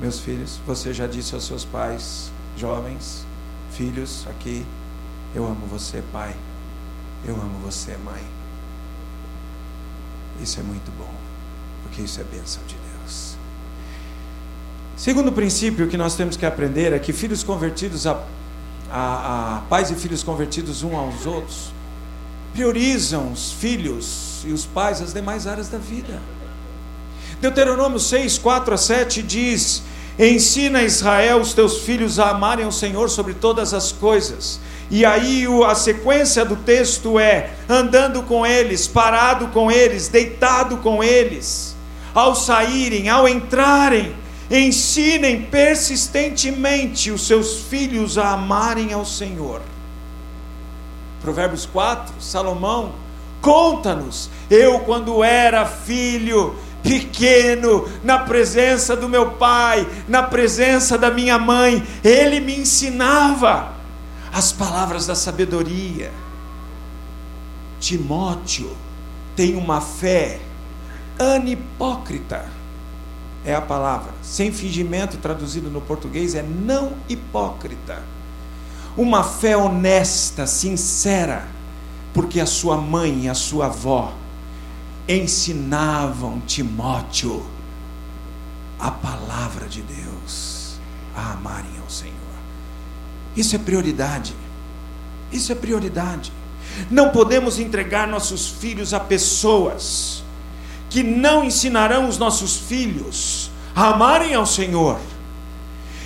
Meus 0.00 0.18
filhos, 0.18 0.58
você 0.66 0.92
já 0.92 1.06
disse 1.06 1.34
aos 1.34 1.44
seus 1.44 1.64
pais, 1.64 2.32
jovens, 2.56 3.24
filhos 3.72 4.26
aqui: 4.28 4.64
Eu 5.34 5.46
amo 5.46 5.66
você, 5.66 6.02
pai. 6.12 6.34
Eu 7.24 7.36
amo 7.36 7.58
você, 7.60 7.96
mãe. 7.98 8.22
Isso 10.40 10.58
é 10.58 10.62
muito 10.62 10.90
bom, 10.98 11.12
porque 11.82 12.02
isso 12.02 12.20
é 12.20 12.24
bênção 12.24 12.62
de 12.66 12.74
Deus. 12.74 13.36
Segundo 14.96 15.30
princípio 15.32 15.88
que 15.88 15.96
nós 15.96 16.16
temos 16.16 16.36
que 16.36 16.44
aprender 16.44 16.92
é 16.92 16.98
que 16.98 17.12
filhos 17.12 17.44
convertidos 17.44 18.06
a 18.06 18.24
a, 18.92 19.56
a 19.56 19.60
pais 19.62 19.90
e 19.90 19.94
filhos 19.94 20.22
convertidos 20.22 20.82
um 20.82 20.96
aos 20.96 21.24
outros, 21.24 21.72
priorizam 22.52 23.32
os 23.32 23.52
filhos 23.52 24.42
e 24.44 24.52
os 24.52 24.66
pais 24.66 25.00
as 25.00 25.14
demais 25.14 25.46
áreas 25.46 25.68
da 25.68 25.78
vida. 25.78 26.20
Deuteronômio 27.40 27.98
6, 27.98 28.38
4 28.38 28.74
a 28.74 28.76
7 28.76 29.22
diz: 29.22 29.82
Ensina 30.18 30.82
Israel, 30.82 31.40
os 31.40 31.54
teus 31.54 31.78
filhos, 31.78 32.18
a 32.18 32.30
amarem 32.30 32.66
o 32.66 32.72
Senhor 32.72 33.08
sobre 33.08 33.34
todas 33.34 33.72
as 33.72 33.90
coisas. 33.90 34.60
E 34.90 35.06
aí 35.06 35.46
a 35.66 35.74
sequência 35.74 36.44
do 36.44 36.56
texto 36.56 37.18
é: 37.18 37.50
andando 37.68 38.22
com 38.22 38.46
eles, 38.46 38.86
parado 38.86 39.48
com 39.48 39.72
eles, 39.72 40.08
deitado 40.08 40.76
com 40.76 41.02
eles, 41.02 41.74
ao 42.14 42.34
saírem, 42.34 43.08
ao 43.08 43.26
entrarem, 43.26 44.14
Ensinem 44.52 45.44
persistentemente 45.44 47.10
os 47.10 47.26
seus 47.26 47.62
filhos 47.62 48.18
a 48.18 48.32
amarem 48.32 48.92
ao 48.92 49.06
Senhor. 49.06 49.62
Provérbios 51.22 51.64
4, 51.64 52.20
Salomão 52.20 52.92
conta-nos: 53.40 54.28
eu, 54.50 54.80
quando 54.80 55.24
era 55.24 55.64
filho, 55.64 56.54
pequeno, 56.82 57.88
na 58.04 58.18
presença 58.18 58.94
do 58.94 59.08
meu 59.08 59.30
pai, 59.32 59.86
na 60.06 60.22
presença 60.22 60.98
da 60.98 61.10
minha 61.10 61.38
mãe, 61.38 61.82
ele 62.04 62.38
me 62.38 62.58
ensinava 62.58 63.72
as 64.32 64.52
palavras 64.52 65.06
da 65.06 65.14
sabedoria. 65.14 66.12
Timóteo 67.80 68.70
tem 69.34 69.56
uma 69.56 69.80
fé 69.80 70.40
anipócrita. 71.18 72.61
É 73.44 73.54
a 73.54 73.60
palavra. 73.60 74.12
Sem 74.22 74.52
fingimento, 74.52 75.16
traduzido 75.16 75.70
no 75.70 75.80
português, 75.80 76.34
é 76.34 76.42
não 76.42 76.92
hipócrita. 77.08 78.02
Uma 78.96 79.24
fé 79.24 79.56
honesta, 79.56 80.46
sincera, 80.46 81.48
porque 82.12 82.40
a 82.40 82.46
sua 82.46 82.76
mãe 82.76 83.24
e 83.24 83.28
a 83.28 83.34
sua 83.34 83.66
avó 83.66 84.12
ensinavam 85.08 86.40
Timóteo 86.46 87.44
a 88.82 88.90
palavra 88.90 89.68
de 89.68 89.80
Deus, 89.80 90.74
a 91.14 91.32
amarem 91.32 91.78
ao 91.80 91.88
Senhor. 91.88 92.16
Isso 93.36 93.54
é 93.54 93.58
prioridade. 93.58 94.34
Isso 95.30 95.52
é 95.52 95.54
prioridade. 95.54 96.32
Não 96.90 97.10
podemos 97.10 97.60
entregar 97.60 98.08
nossos 98.08 98.48
filhos 98.48 98.92
a 98.92 98.98
pessoas 98.98 100.21
que 100.92 101.02
não 101.02 101.42
ensinarão 101.42 102.06
os 102.06 102.18
nossos 102.18 102.54
filhos 102.54 103.50
a 103.74 103.94
amarem 103.94 104.34
ao 104.34 104.44
Senhor. 104.44 105.00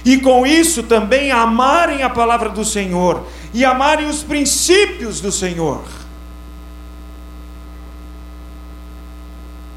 E 0.05 0.20
com 0.20 0.46
isso 0.46 0.85
também 0.85 1.33
amarem 1.33 2.05
a 2.05 2.09
palavra 2.09 2.49
do 2.49 2.64
Senhor 2.64 3.27
e 3.53 3.64
amarem 3.64 4.07
os 4.07 4.22
princípios 4.22 5.20
do 5.20 5.33
Senhor. 5.33 5.83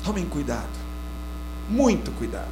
Tomem 0.04 0.26
cuidado, 0.26 0.70
muito 1.68 2.12
cuidado. 2.12 2.46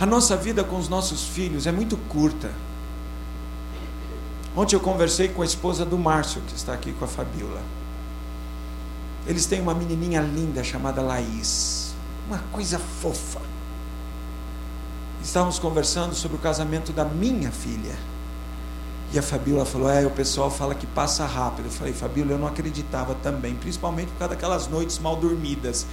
A 0.00 0.04
nossa 0.04 0.36
vida 0.36 0.64
com 0.64 0.76
os 0.76 0.88
nossos 0.88 1.24
filhos 1.24 1.68
é 1.68 1.70
muito 1.70 1.96
curta. 2.08 2.50
Ontem 4.56 4.74
eu 4.74 4.80
conversei 4.80 5.28
com 5.28 5.42
a 5.42 5.44
esposa 5.44 5.84
do 5.84 5.96
Márcio, 5.96 6.42
que 6.48 6.56
está 6.56 6.72
aqui 6.72 6.92
com 6.92 7.04
a 7.04 7.08
Fabiola. 7.08 7.62
Eles 9.26 9.46
têm 9.46 9.60
uma 9.60 9.74
menininha 9.74 10.20
linda 10.20 10.64
chamada 10.64 11.00
Laís, 11.00 11.94
uma 12.26 12.38
coisa 12.50 12.78
fofa. 12.78 13.40
Estávamos 15.22 15.58
conversando 15.58 16.14
sobre 16.14 16.36
o 16.36 16.40
casamento 16.40 16.92
da 16.92 17.04
minha 17.04 17.52
filha. 17.52 17.94
E 19.12 19.18
a 19.18 19.22
Fabiola 19.22 19.64
falou: 19.64 19.88
É, 19.88 20.04
o 20.04 20.10
pessoal 20.10 20.50
fala 20.50 20.74
que 20.74 20.86
passa 20.86 21.24
rápido. 21.24 21.66
Eu 21.66 21.70
falei: 21.70 21.92
Fabiola, 21.92 22.32
eu 22.32 22.38
não 22.38 22.48
acreditava 22.48 23.14
também, 23.14 23.54
principalmente 23.54 24.08
por 24.08 24.18
causa 24.18 24.34
daquelas 24.34 24.66
noites 24.66 24.98
mal 24.98 25.14
dormidas. 25.14 25.86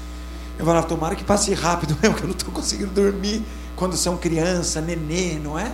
Eu 0.57 0.65
falava: 0.65 0.87
Tomara 0.87 1.15
que 1.15 1.23
passe 1.23 1.53
rápido 1.53 1.95
mesmo, 2.01 2.15
que 2.15 2.23
eu 2.23 2.27
não 2.27 2.35
estou 2.35 2.51
conseguindo 2.51 2.91
dormir 2.91 3.43
quando 3.75 3.95
são 3.95 4.17
criança, 4.17 4.81
nenê, 4.81 5.37
não 5.37 5.59
é? 5.59 5.71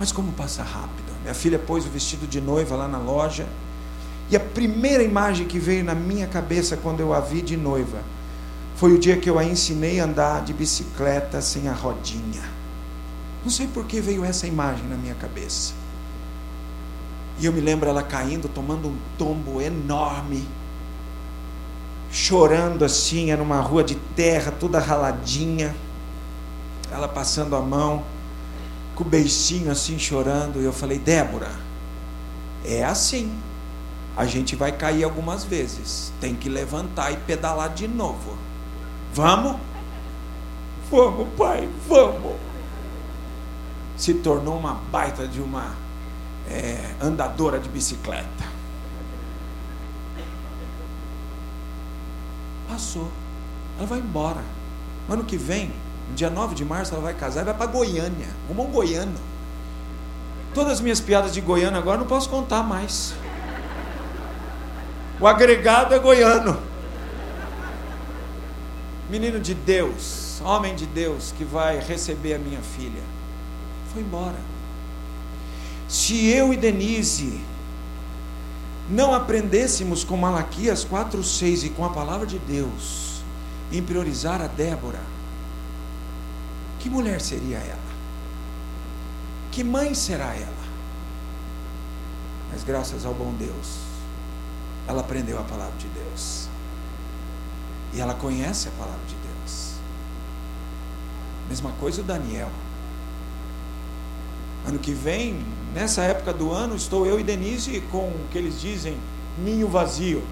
Mas 0.00 0.10
como 0.10 0.32
passa 0.32 0.62
rápido? 0.62 1.12
Minha 1.22 1.34
filha 1.34 1.58
pôs 1.58 1.86
o 1.86 1.88
vestido 1.88 2.26
de 2.26 2.40
noiva 2.40 2.74
lá 2.74 2.88
na 2.88 2.98
loja. 2.98 3.46
E 4.30 4.36
a 4.36 4.40
primeira 4.40 5.02
imagem 5.02 5.46
que 5.46 5.58
veio 5.58 5.84
na 5.84 5.94
minha 5.94 6.26
cabeça 6.26 6.76
quando 6.76 7.00
eu 7.00 7.14
a 7.14 7.20
vi 7.20 7.42
de 7.42 7.56
noiva 7.56 7.98
foi 8.76 8.92
o 8.92 8.98
dia 8.98 9.16
que 9.16 9.30
eu 9.30 9.38
a 9.38 9.44
ensinei 9.44 10.00
a 10.00 10.04
andar 10.04 10.44
de 10.44 10.52
bicicleta 10.52 11.40
sem 11.40 11.68
a 11.68 11.72
rodinha. 11.72 12.42
Não 13.42 13.50
sei 13.50 13.66
por 13.66 13.86
que 13.86 14.00
veio 14.00 14.24
essa 14.24 14.46
imagem 14.46 14.84
na 14.86 14.96
minha 14.96 15.14
cabeça. 15.14 15.72
E 17.38 17.46
eu 17.46 17.52
me 17.52 17.60
lembro 17.60 17.88
ela 17.88 18.02
caindo, 18.02 18.48
tomando 18.48 18.88
um 18.88 18.96
tombo 19.16 19.60
enorme, 19.60 20.46
chorando 22.10 22.84
assim, 22.84 23.30
era 23.30 23.42
uma 23.42 23.60
rua 23.60 23.84
de 23.84 23.94
terra, 23.94 24.50
toda 24.50 24.78
raladinha. 24.78 25.74
Ela 26.90 27.06
passando 27.06 27.54
a 27.54 27.60
mão 27.60 28.02
com 28.94 29.04
o 29.04 29.06
beicinho 29.06 29.70
assim 29.70 29.98
chorando. 29.98 30.60
E 30.60 30.64
eu 30.64 30.72
falei: 30.72 30.98
Débora, 30.98 31.50
é 32.64 32.82
assim. 32.84 33.30
A 34.16 34.24
gente 34.24 34.56
vai 34.56 34.72
cair 34.72 35.04
algumas 35.04 35.44
vezes. 35.44 36.12
Tem 36.20 36.34
que 36.34 36.48
levantar 36.48 37.12
e 37.12 37.16
pedalar 37.18 37.74
de 37.74 37.86
novo. 37.86 38.36
Vamos? 39.12 39.56
Vamos, 40.90 41.28
pai, 41.36 41.68
vamos. 41.86 42.36
Se 43.96 44.14
tornou 44.14 44.56
uma 44.56 44.74
baita 44.90 45.26
de 45.26 45.40
uma 45.40 45.74
é, 46.48 46.94
andadora 47.00 47.58
de 47.58 47.68
bicicleta. 47.68 48.44
Passou. 52.68 53.10
Ela 53.78 53.86
vai 53.86 53.98
embora. 53.98 54.42
Ano 55.08 55.24
que 55.24 55.36
vem, 55.36 55.72
dia 56.14 56.30
9 56.30 56.54
de 56.54 56.64
março 56.64 56.94
ela 56.94 57.02
vai 57.02 57.14
casar 57.14 57.42
e 57.42 57.44
vai 57.44 57.54
para 57.54 57.66
Goiânia. 57.66 58.28
Rumo 58.48 58.64
um 58.64 58.70
goiano. 58.70 59.18
Todas 60.54 60.74
as 60.74 60.80
minhas 60.80 61.00
piadas 61.00 61.34
de 61.34 61.40
goiano 61.40 61.76
agora 61.76 61.98
não 61.98 62.06
posso 62.06 62.30
contar 62.30 62.62
mais. 62.62 63.14
O 65.18 65.26
agregado 65.26 65.94
é 65.94 65.98
goiano. 65.98 66.60
Menino 69.08 69.40
de 69.40 69.54
Deus, 69.54 70.40
homem 70.42 70.74
de 70.74 70.84
Deus 70.84 71.32
que 71.36 71.44
vai 71.44 71.78
receber 71.78 72.34
a 72.34 72.38
minha 72.38 72.60
filha. 72.60 73.02
Foi 73.92 74.02
embora. 74.02 74.36
Se 75.88 76.26
eu 76.26 76.52
e 76.52 76.56
Denise 76.56 77.40
não 78.90 79.14
aprendêssemos 79.14 80.04
com 80.04 80.16
Malaquias 80.16 80.84
4:6 80.84 81.64
e 81.64 81.70
com 81.70 81.84
a 81.84 81.90
palavra 81.90 82.26
de 82.26 82.38
Deus 82.38 83.22
em 83.72 83.82
priorizar 83.82 84.42
a 84.42 84.46
Débora, 84.46 85.00
que 86.78 86.90
mulher 86.90 87.20
seria 87.20 87.58
ela? 87.58 87.78
Que 89.50 89.64
mãe 89.64 89.94
será 89.94 90.34
ela? 90.34 90.66
Mas 92.52 92.62
graças 92.62 93.06
ao 93.06 93.14
bom 93.14 93.32
Deus, 93.38 93.85
ela 94.86 95.00
aprendeu 95.00 95.38
a 95.38 95.42
palavra 95.42 95.76
de 95.78 95.88
Deus. 95.88 96.48
E 97.92 98.00
ela 98.00 98.14
conhece 98.14 98.68
a 98.68 98.72
palavra 98.72 99.00
de 99.06 99.14
Deus. 99.14 99.72
Mesma 101.48 101.72
coisa 101.72 102.00
o 102.00 102.04
Daniel. 102.04 102.50
Ano 104.66 104.78
que 104.78 104.92
vem, 104.92 105.44
nessa 105.72 106.02
época 106.02 106.32
do 106.32 106.52
ano, 106.52 106.74
estou 106.74 107.06
eu 107.06 107.20
e 107.20 107.22
Denise 107.22 107.80
com 107.92 108.08
o 108.08 108.28
que 108.30 108.38
eles 108.38 108.60
dizem, 108.60 108.98
ninho 109.38 109.68
vazio. 109.68 110.24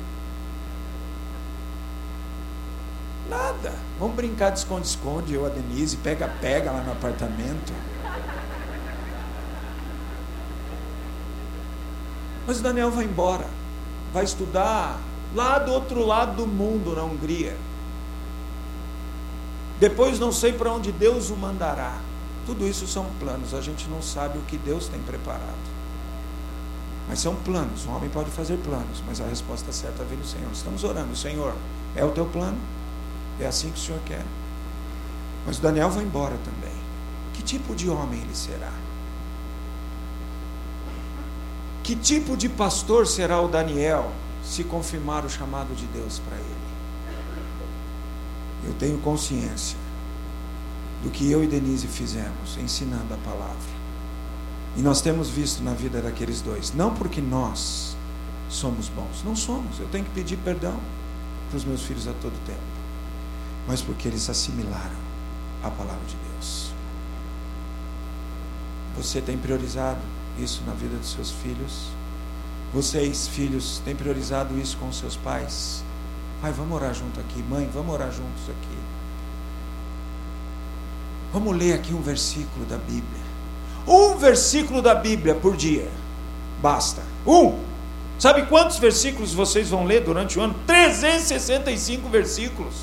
Nada. 3.30 3.72
Vamos 3.98 4.16
brincar 4.16 4.50
de 4.50 4.58
esconde-esconde, 4.58 5.34
eu, 5.34 5.46
a 5.46 5.48
Denise, 5.48 5.96
pega-pega 5.96 6.70
lá 6.70 6.82
no 6.82 6.92
apartamento. 6.92 7.72
Mas 12.46 12.60
o 12.60 12.62
Daniel 12.62 12.90
vai 12.90 13.04
embora, 13.04 13.46
vai 14.14 14.22
estudar 14.22 15.00
lá 15.34 15.58
do 15.58 15.72
outro 15.72 16.06
lado 16.06 16.36
do 16.36 16.46
mundo, 16.46 16.94
na 16.94 17.02
Hungria. 17.02 17.56
Depois 19.80 20.20
não 20.20 20.30
sei 20.30 20.52
para 20.52 20.72
onde 20.72 20.92
Deus 20.92 21.30
o 21.30 21.36
mandará. 21.36 21.98
Tudo 22.46 22.64
isso 22.64 22.86
são 22.86 23.06
planos, 23.18 23.52
a 23.52 23.60
gente 23.60 23.88
não 23.88 24.00
sabe 24.00 24.38
o 24.38 24.42
que 24.42 24.56
Deus 24.56 24.86
tem 24.86 25.00
preparado. 25.00 25.74
Mas 27.08 27.18
são 27.18 27.34
planos, 27.34 27.84
um 27.86 27.96
homem 27.96 28.08
pode 28.08 28.30
fazer 28.30 28.56
planos, 28.58 29.02
mas 29.04 29.20
a 29.20 29.26
resposta 29.26 29.72
certa 29.72 30.04
vem 30.04 30.16
do 30.16 30.26
Senhor. 30.26 30.50
Estamos 30.52 30.84
orando, 30.84 31.16
Senhor, 31.16 31.52
é 31.96 32.04
o 32.04 32.12
teu 32.12 32.24
plano? 32.24 32.58
É 33.40 33.46
assim 33.46 33.70
que 33.70 33.78
o 33.78 33.82
Senhor 33.82 34.00
quer. 34.06 34.24
Mas 35.44 35.58
Daniel 35.58 35.90
vai 35.90 36.04
embora 36.04 36.36
também. 36.44 36.74
Que 37.32 37.42
tipo 37.42 37.74
de 37.74 37.90
homem 37.90 38.20
ele 38.20 38.34
será? 38.34 38.72
Que 41.84 41.94
tipo 41.94 42.36
de 42.36 42.48
pastor 42.48 43.06
será 43.06 43.40
o 43.40 43.46
Daniel 43.46 44.10
se 44.42 44.64
confirmar 44.64 45.24
o 45.24 45.30
chamado 45.30 45.72
de 45.76 45.86
Deus 45.86 46.18
para 46.18 46.36
ele? 46.36 46.64
Eu 48.66 48.74
tenho 48.74 48.98
consciência 48.98 49.78
do 51.04 51.10
que 51.10 51.30
eu 51.30 51.44
e 51.44 51.46
Denise 51.46 51.86
fizemos 51.86 52.56
ensinando 52.58 53.14
a 53.14 53.18
palavra. 53.18 53.74
E 54.76 54.80
nós 54.80 55.00
temos 55.00 55.28
visto 55.28 55.62
na 55.62 55.74
vida 55.74 56.02
daqueles 56.02 56.40
dois, 56.40 56.74
não 56.74 56.92
porque 56.92 57.20
nós 57.20 57.96
somos 58.48 58.88
bons, 58.88 59.22
não 59.24 59.36
somos. 59.36 59.78
Eu 59.78 59.86
tenho 59.88 60.04
que 60.04 60.10
pedir 60.10 60.38
perdão 60.38 60.76
para 61.48 61.58
os 61.58 61.64
meus 61.64 61.82
filhos 61.82 62.08
a 62.08 62.12
todo 62.14 62.32
tempo 62.44 62.74
mas 63.66 63.80
porque 63.80 64.08
eles 64.08 64.28
assimilaram 64.28 64.96
a 65.62 65.70
palavra 65.70 66.04
de 66.06 66.16
Deus. 66.16 66.72
Você 68.96 69.20
tem 69.20 69.36
priorizado 69.36 70.00
isso 70.38 70.62
na 70.66 70.72
vida 70.72 70.96
dos 70.96 71.12
seus 71.12 71.30
filhos? 71.30 71.88
Vocês, 72.72 73.28
filhos, 73.28 73.80
têm 73.84 73.94
priorizado 73.94 74.58
isso 74.58 74.76
com 74.78 74.88
os 74.88 74.98
seus 74.98 75.16
pais? 75.16 75.84
Pai, 76.42 76.52
vamos 76.52 76.74
orar 76.74 76.92
junto 76.92 77.20
aqui. 77.20 77.42
Mãe, 77.42 77.70
vamos 77.72 77.94
orar 77.94 78.10
juntos 78.10 78.42
aqui. 78.48 78.78
Vamos 81.32 81.56
ler 81.56 81.74
aqui 81.74 81.94
um 81.94 82.02
versículo 82.02 82.64
da 82.66 82.76
Bíblia. 82.76 83.22
Um 83.86 84.16
versículo 84.16 84.82
da 84.82 84.94
Bíblia 84.94 85.34
por 85.34 85.56
dia. 85.56 85.88
Basta. 86.60 87.02
Um. 87.26 87.58
Sabe 88.18 88.46
quantos 88.46 88.78
versículos 88.78 89.34
vocês 89.34 89.68
vão 89.68 89.84
ler 89.84 90.02
durante 90.02 90.38
o 90.38 90.42
ano? 90.42 90.54
365 90.66 92.08
versículos. 92.08 92.74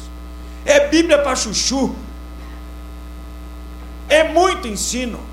É 0.65 0.87
Bíblia 0.87 1.17
para 1.19 1.35
chuchu. 1.35 1.95
É 4.07 4.23
muito 4.31 4.67
ensino. 4.67 5.30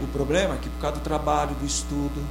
O 0.00 0.06
problema 0.08 0.54
é 0.54 0.58
que 0.58 0.68
por 0.68 0.80
causa 0.80 0.98
do 0.98 1.02
trabalho, 1.02 1.54
do 1.54 1.66
estudo, 1.66 2.22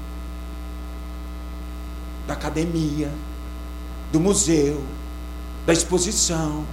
da 2.28 2.34
academia, 2.34 3.12
do 4.12 4.20
museu, 4.20 4.84
da 5.66 5.74
exposição, 5.74 6.66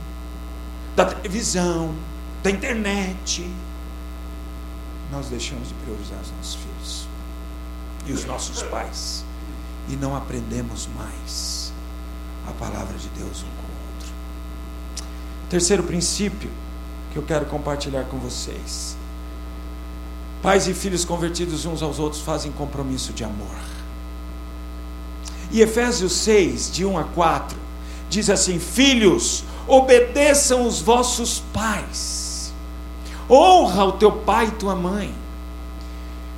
da 0.95 1.07
televisão, 1.07 1.95
da 2.43 2.51
internet, 2.51 3.49
nós 5.11 5.29
deixamos 5.29 5.69
de 5.69 5.75
priorizar 5.75 6.19
os 6.21 6.31
nossos 6.31 6.55
filhos 6.55 7.09
e 8.07 8.13
os 8.13 8.25
nossos 8.25 8.63
pais 8.63 9.25
e 9.89 9.97
não 9.97 10.17
aprendemos 10.17 10.89
mais 10.97 11.73
a 12.49 12.53
palavra 12.53 12.97
de 12.99 13.09
Deus 13.11 13.43
um 13.43 13.57
com 13.57 13.73
o 13.73 13.95
outro. 13.95 14.13
Terceiro 15.49 15.83
princípio 15.83 16.51
que 17.13 17.19
eu 17.19 17.23
quero 17.23 17.47
compartilhar 17.47 18.05
com 18.05 18.19
vocês. 18.19 18.97
Pais 20.43 20.67
e 20.67 20.75
filhos 20.75 21.05
convertidos 21.05 21.65
uns 21.65 21.83
aos 21.83 22.01
outros 22.01 22.21
fazem 22.21 22.51
compromisso 22.51 23.13
de 23.13 23.23
amor. 23.23 23.57
E 25.53 25.61
Efésios 25.61 26.13
6, 26.15 26.73
de 26.73 26.85
1 26.85 26.99
a 26.99 27.05
4, 27.05 27.57
diz 28.11 28.29
assim: 28.29 28.59
Filhos, 28.59 29.45
obedeçam 29.69 30.67
os 30.67 30.81
vossos 30.81 31.43
pais, 31.53 32.53
honra 33.31 33.85
o 33.85 33.93
teu 33.93 34.11
pai 34.11 34.47
e 34.47 34.51
tua 34.53 34.75
mãe, 34.75 35.15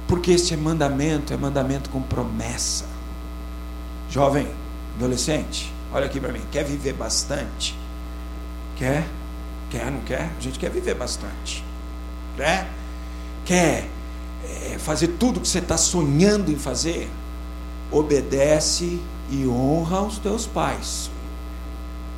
porque 0.06 0.32
este 0.32 0.52
é 0.52 0.56
mandamento, 0.56 1.32
é 1.32 1.36
mandamento 1.36 1.88
com 1.88 2.02
promessa. 2.02 2.84
Jovem, 4.10 4.46
adolescente, 4.96 5.72
olha 5.92 6.04
aqui 6.04 6.20
para 6.20 6.32
mim, 6.32 6.42
quer 6.52 6.64
viver 6.64 6.92
bastante? 6.92 7.74
Quer? 8.76 9.06
Quer, 9.70 9.90
não 9.90 10.00
quer? 10.00 10.30
A 10.36 10.40
gente 10.40 10.58
quer 10.58 10.70
viver 10.70 10.94
bastante. 10.94 11.64
Quer? 12.36 12.68
Quer 13.44 13.88
é, 14.44 14.78
fazer 14.78 15.08
tudo 15.08 15.40
que 15.40 15.48
você 15.48 15.58
está 15.58 15.76
sonhando 15.76 16.50
em 16.50 16.56
fazer? 16.56 17.10
Obedece 17.90 19.00
e 19.30 19.46
honra 19.46 20.02
os 20.02 20.18
teus 20.18 20.46
pais. 20.46 21.10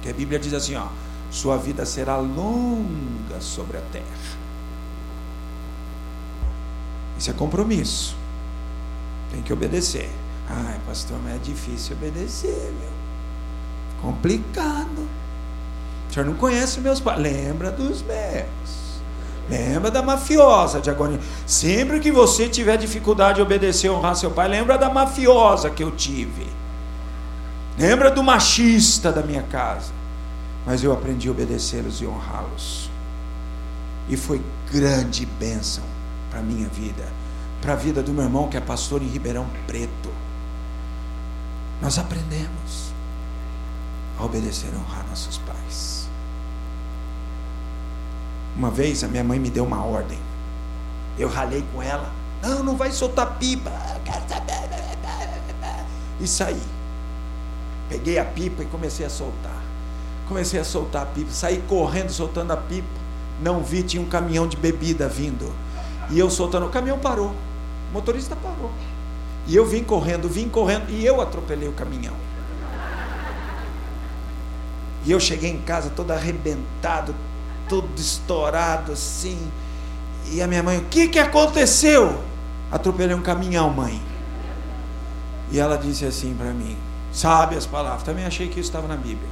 Que 0.02 0.10
a 0.10 0.12
Bíblia 0.12 0.38
diz 0.38 0.52
assim, 0.52 0.76
ó, 0.76 0.86
sua 1.30 1.56
vida 1.56 1.84
será 1.84 2.16
longa 2.16 3.40
sobre 3.40 3.76
a 3.78 3.82
terra. 3.92 4.36
Isso 7.18 7.30
é 7.30 7.34
compromisso. 7.34 8.16
Tem 9.30 9.42
que 9.42 9.52
obedecer. 9.52 10.08
Ai, 10.48 10.80
pastor, 10.86 11.18
mas 11.24 11.36
é 11.36 11.38
difícil 11.38 11.96
obedecer, 11.96 12.72
meu. 12.78 12.90
Complicado. 14.00 15.08
O 16.08 16.12
senhor 16.12 16.26
não 16.26 16.34
conhece 16.34 16.80
meus 16.80 17.00
pais. 17.00 17.20
Lembra 17.20 17.70
dos 17.70 18.02
meus. 18.02 18.85
Lembra 19.48 19.90
da 19.90 20.02
mafiosa 20.02 20.80
de 20.80 20.90
agonia. 20.90 21.20
Sempre 21.46 22.00
que 22.00 22.10
você 22.10 22.48
tiver 22.48 22.76
dificuldade 22.76 23.36
de 23.36 23.42
obedecer 23.42 23.86
e 23.86 23.90
honrar 23.90 24.16
seu 24.16 24.30
pai, 24.30 24.48
lembra 24.48 24.76
da 24.76 24.90
mafiosa 24.90 25.70
que 25.70 25.82
eu 25.82 25.92
tive. 25.92 26.46
Lembra 27.78 28.10
do 28.10 28.22
machista 28.22 29.12
da 29.12 29.22
minha 29.22 29.42
casa. 29.42 29.92
Mas 30.66 30.82
eu 30.82 30.92
aprendi 30.92 31.28
a 31.28 31.30
obedecê-los 31.30 32.00
e 32.00 32.06
honrá-los. 32.06 32.90
E 34.08 34.16
foi 34.16 34.42
grande 34.72 35.24
bênção 35.24 35.84
para 36.30 36.40
a 36.40 36.42
minha 36.42 36.68
vida, 36.68 37.04
para 37.60 37.74
a 37.74 37.76
vida 37.76 38.02
do 38.02 38.12
meu 38.12 38.24
irmão 38.24 38.48
que 38.48 38.56
é 38.56 38.60
pastor 38.60 39.00
em 39.00 39.06
Ribeirão 39.06 39.46
Preto. 39.66 40.10
Nós 41.80 41.98
aprendemos 41.98 42.92
a 44.18 44.24
obedecer 44.24 44.70
e 44.72 44.76
honrar 44.76 45.06
nossos 45.08 45.38
pais. 45.38 46.05
Uma 48.56 48.70
vez 48.70 49.04
a 49.04 49.08
minha 49.08 49.22
mãe 49.22 49.38
me 49.38 49.50
deu 49.50 49.64
uma 49.64 49.84
ordem. 49.84 50.18
Eu 51.18 51.28
ralei 51.28 51.64
com 51.72 51.82
ela. 51.82 52.10
Não, 52.42 52.62
não 52.62 52.76
vai 52.76 52.90
soltar 52.90 53.38
pipa. 53.38 53.70
E 56.18 56.26
saí. 56.26 56.62
Peguei 57.88 58.18
a 58.18 58.24
pipa 58.24 58.62
e 58.62 58.66
comecei 58.66 59.04
a 59.04 59.10
soltar. 59.10 59.62
Comecei 60.26 60.58
a 60.58 60.64
soltar 60.64 61.02
a 61.02 61.06
pipa. 61.06 61.30
Saí 61.30 61.62
correndo 61.68 62.10
soltando 62.10 62.52
a 62.52 62.56
pipa. 62.56 62.88
Não 63.40 63.62
vi, 63.62 63.82
tinha 63.82 64.02
um 64.02 64.08
caminhão 64.08 64.46
de 64.48 64.56
bebida 64.56 65.08
vindo. 65.08 65.52
E 66.10 66.18
eu 66.18 66.30
soltando. 66.30 66.66
O 66.66 66.70
caminhão 66.70 66.98
parou. 66.98 67.28
O 67.90 67.92
motorista 67.92 68.34
parou. 68.36 68.70
E 69.46 69.54
eu 69.54 69.66
vim 69.66 69.84
correndo, 69.84 70.28
vim 70.28 70.48
correndo. 70.48 70.90
E 70.90 71.04
eu 71.04 71.20
atropelei 71.20 71.68
o 71.68 71.72
caminhão. 71.72 72.14
E 75.04 75.10
eu 75.12 75.20
cheguei 75.20 75.50
em 75.50 75.60
casa 75.60 75.88
todo 75.90 76.10
arrebentado, 76.10 77.14
todo 77.68 77.88
estourado 77.96 78.92
assim. 78.92 79.38
E 80.30 80.42
a 80.42 80.46
minha 80.46 80.62
mãe, 80.62 80.78
o 80.78 80.84
que 80.86 81.08
que 81.08 81.18
aconteceu? 81.18 82.20
Atropelei 82.70 83.14
um 83.14 83.22
caminhão, 83.22 83.70
mãe. 83.70 84.00
E 85.50 85.58
ela 85.58 85.76
disse 85.76 86.04
assim 86.04 86.34
para 86.34 86.52
mim, 86.52 86.76
sabe 87.12 87.56
as 87.56 87.66
palavras, 87.66 88.02
também 88.02 88.24
achei 88.24 88.48
que 88.48 88.58
isso 88.58 88.68
estava 88.68 88.88
na 88.88 88.96
Bíblia. 88.96 89.28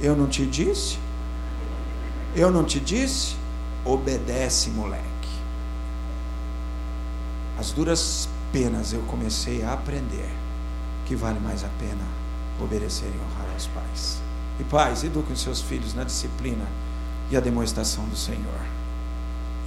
Eu 0.00 0.16
não 0.16 0.26
te 0.26 0.44
disse? 0.44 0.98
Eu 2.34 2.50
não 2.50 2.64
te 2.64 2.80
disse? 2.80 3.36
Obedece, 3.84 4.70
moleque. 4.70 5.04
As 7.58 7.70
duras 7.72 8.28
penas 8.52 8.92
eu 8.92 9.00
comecei 9.02 9.62
a 9.62 9.72
aprender 9.72 10.30
que 11.06 11.14
vale 11.14 11.38
mais 11.38 11.62
a 11.62 11.68
pena 11.78 12.04
obedecer 12.60 13.06
e 13.06 13.18
honrar 13.18 13.52
aos 13.52 13.66
pais. 13.68 14.20
E 14.58 14.64
pais, 14.64 15.04
eduquem 15.04 15.36
seus 15.36 15.60
filhos 15.60 15.94
na 15.94 16.04
disciplina 16.04 16.64
e 17.30 17.36
a 17.36 17.40
demonstração 17.40 18.04
do 18.04 18.16
Senhor. 18.16 18.60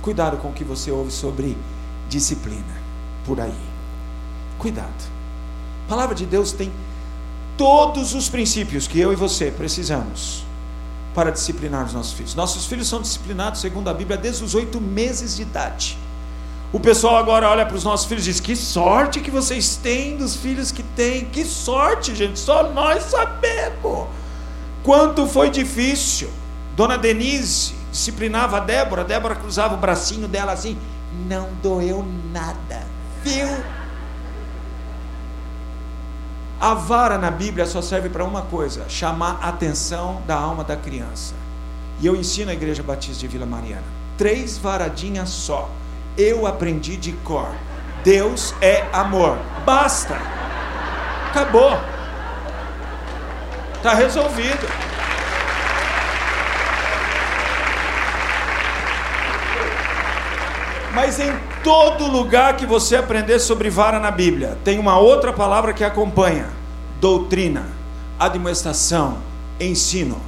Cuidado 0.02 0.38
com 0.38 0.50
o 0.50 0.54
que 0.54 0.64
você 0.64 0.92
ouve 0.92 1.12
sobre 1.12 1.58
disciplina 2.10 2.82
por 3.26 3.40
aí. 3.40 3.54
Cuidado. 4.60 5.12
A 5.86 5.90
palavra 5.90 6.16
de 6.16 6.26
Deus 6.26 6.52
tem 6.52 6.72
todos 7.58 8.14
os 8.14 8.30
princípios 8.30 8.88
que 8.88 9.00
eu 9.00 9.14
e 9.14 9.16
você 9.16 9.52
precisamos 9.52 10.44
para 11.14 11.32
disciplinar 11.32 11.86
os 11.86 11.94
nossos 11.94 12.14
filhos. 12.14 12.36
Nossos 12.36 12.66
filhos 12.66 12.88
são 12.88 13.02
disciplinados, 13.02 13.62
segundo 13.62 13.90
a 13.90 13.94
Bíblia, 13.94 14.18
desde 14.18 14.44
os 14.44 14.56
oito 14.56 14.82
meses 14.82 15.36
de 15.36 15.44
idade. 15.44 15.98
O 16.72 16.80
pessoal 16.80 17.18
agora 17.18 17.48
olha 17.50 17.66
para 17.66 17.78
os 17.78 17.84
nossos 17.84 18.08
filhos 18.08 18.26
e 18.26 18.32
diz: 18.32 18.40
Que 18.40 18.56
sorte 18.56 19.20
que 19.20 19.30
vocês 19.30 19.76
têm 19.76 20.18
dos 20.18 20.36
filhos 20.36 20.72
que 20.72 20.82
têm. 20.82 21.26
Que 21.26 21.46
sorte, 21.46 22.16
gente, 22.16 22.40
só 22.40 22.72
nós 22.72 23.04
sabemos. 23.04 24.08
Quanto 24.82 25.28
foi 25.28 25.52
difícil. 25.52 26.30
Dona 26.76 26.98
Denise 26.98 27.76
disciplinava 27.92 28.58
a 28.58 28.60
Débora, 28.60 29.04
Débora 29.04 29.36
cruzava 29.36 29.76
o 29.76 29.78
bracinho 29.78 30.28
dela 30.28 30.52
assim, 30.52 30.78
não 31.28 31.50
doeu 31.62 32.04
nada, 32.32 32.84
viu? 33.24 33.48
A 36.60 36.74
vara 36.74 37.18
na 37.18 37.30
Bíblia 37.30 37.66
só 37.66 37.82
serve 37.82 38.10
para 38.10 38.24
uma 38.24 38.44
coisa: 38.44 38.86
chamar 38.88 39.38
a 39.42 39.50
atenção 39.50 40.22
da 40.26 40.36
alma 40.36 40.64
da 40.64 40.78
criança. 40.78 41.36
E 42.00 42.08
eu 42.08 42.16
ensino 42.16 42.50
a 42.50 42.54
Igreja 42.54 42.82
Batista 42.82 43.20
de 43.20 43.28
Vila 43.28 43.46
Mariana: 43.46 43.84
três 44.18 44.58
varadinhas 44.58 45.30
só. 45.30 45.70
Eu 46.18 46.48
aprendi 46.48 46.96
de 46.96 47.12
cor. 47.12 47.50
Deus 48.04 48.56
é 48.62 48.88
amor. 48.94 49.38
Basta. 49.66 50.16
Acabou. 51.30 51.78
Está 53.76 53.94
resolvido. 53.96 54.93
Mas 60.94 61.20
em 61.20 61.34
todo 61.64 62.06
lugar 62.06 62.56
que 62.56 62.68
você 62.68 62.96
aprender 62.96 63.40
sobre 63.40 63.68
vara 63.68 64.00
na 64.00 64.12
Bíblia, 64.12 64.58
tem 64.64 64.78
uma 64.78 65.00
outra 65.00 65.34
palavra 65.34 65.74
que 65.74 65.84
acompanha: 65.84 66.48
doutrina, 67.02 67.66
administração, 68.20 69.18
ensino. 69.60 70.22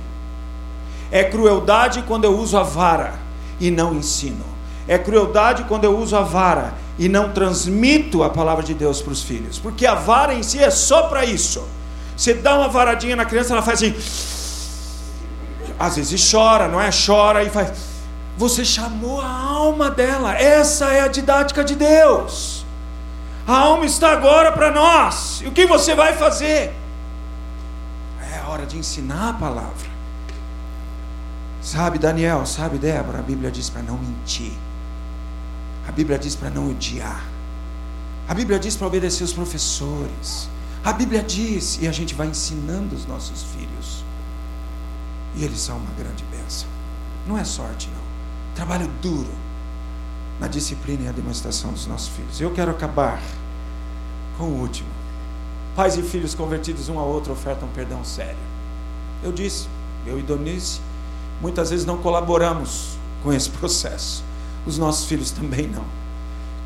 É 1.11 1.23
crueldade 1.23 2.01
quando 2.07 2.25
eu 2.25 2.35
uso 2.35 2.57
a 2.57 2.63
vara 2.63 3.13
e 3.59 3.69
não 3.69 3.93
ensino. 3.93 4.43
É 4.87 4.97
crueldade 4.97 5.65
quando 5.65 5.83
eu 5.83 5.95
uso 5.97 6.17
a 6.17 6.21
vara 6.21 6.73
e 6.97 7.07
não 7.07 7.31
transmito 7.31 8.23
a 8.23 8.29
palavra 8.29 8.63
de 8.63 8.73
Deus 8.73 9.03
para 9.03 9.13
os 9.13 9.21
filhos. 9.21 9.59
Porque 9.59 9.85
a 9.85 9.93
vara 9.93 10.33
em 10.33 10.41
si 10.41 10.63
é 10.63 10.71
só 10.71 11.03
para 11.03 11.23
isso. 11.23 11.63
Você 12.17 12.33
dá 12.33 12.57
uma 12.57 12.69
varadinha 12.69 13.15
na 13.15 13.25
criança, 13.25 13.53
ela 13.53 13.61
faz 13.61 13.83
assim. 13.83 13.95
Às 15.77 15.95
vezes 15.97 16.31
chora, 16.31 16.67
não 16.67 16.81
é? 16.81 16.89
Chora 16.91 17.43
e 17.43 17.49
faz 17.49 17.94
você 18.37 18.65
chamou 18.65 19.21
a 19.21 19.29
alma 19.29 19.89
dela. 19.89 20.35
Essa 20.35 20.91
é 20.91 21.01
a 21.01 21.07
didática 21.07 21.63
de 21.63 21.75
Deus. 21.75 22.65
A 23.47 23.57
alma 23.57 23.85
está 23.85 24.11
agora 24.11 24.51
para 24.51 24.71
nós. 24.71 25.41
E 25.41 25.47
o 25.47 25.51
que 25.51 25.65
você 25.65 25.95
vai 25.95 26.13
fazer? 26.13 26.73
É 28.33 28.41
hora 28.47 28.65
de 28.65 28.77
ensinar 28.77 29.29
a 29.29 29.33
palavra. 29.33 29.95
Sabe, 31.61 31.97
Daniel, 31.97 32.45
sabe, 32.45 32.77
Débora, 32.77 33.19
a 33.19 33.23
Bíblia 33.23 33.49
diz 33.49 33.69
para 33.69 33.81
não 33.81 33.97
mentir. 33.97 34.53
A 35.87 35.91
Bíblia 35.91 36.17
diz 36.17 36.35
para 36.35 36.49
não 36.49 36.69
odiar. 36.69 37.23
A 38.27 38.33
Bíblia 38.33 38.59
diz 38.59 38.75
para 38.75 38.87
obedecer 38.87 39.23
os 39.23 39.33
professores. 39.33 40.49
A 40.83 40.93
Bíblia 40.93 41.23
diz, 41.23 41.79
e 41.81 41.87
a 41.87 41.91
gente 41.91 42.13
vai 42.13 42.27
ensinando 42.27 42.95
os 42.95 43.05
nossos 43.05 43.43
filhos. 43.43 44.03
E 45.35 45.43
eles 45.43 45.59
são 45.59 45.77
uma 45.77 45.91
grande 45.97 46.23
bênção. 46.25 46.67
Não 47.27 47.37
é 47.37 47.43
sorte, 47.43 47.89
não. 47.95 48.04
Trabalho 48.55 48.89
duro. 49.01 49.45
na 50.39 50.47
disciplina 50.47 51.03
e 51.03 51.07
a 51.07 51.11
demonstração 51.13 51.71
dos 51.71 51.87
nossos 51.87 52.09
filhos. 52.09 52.41
Eu 52.41 52.51
quero 52.51 52.69
acabar 52.69 53.21
com 54.37 54.45
o 54.45 54.59
último. 54.59 54.89
Pais 55.75 55.97
e 55.97 56.01
filhos 56.01 56.35
convertidos 56.35 56.89
um 56.89 56.99
ao 56.99 57.07
outro 57.07 57.31
ofertam 57.31 57.67
perdão 57.69 58.03
sério. 58.03 58.35
Eu 59.23 59.31
disse, 59.31 59.67
eu 60.05 60.19
e 60.19 60.21
Donice, 60.21 60.81
muitas 61.41 61.69
vezes 61.69 61.85
não 61.85 61.97
colaboramos 61.97 62.97
com 63.23 63.31
esse 63.31 63.49
processo. 63.49 64.23
Os 64.65 64.77
nossos 64.77 65.05
filhos 65.07 65.31
também 65.31 65.67
não. 65.67 65.85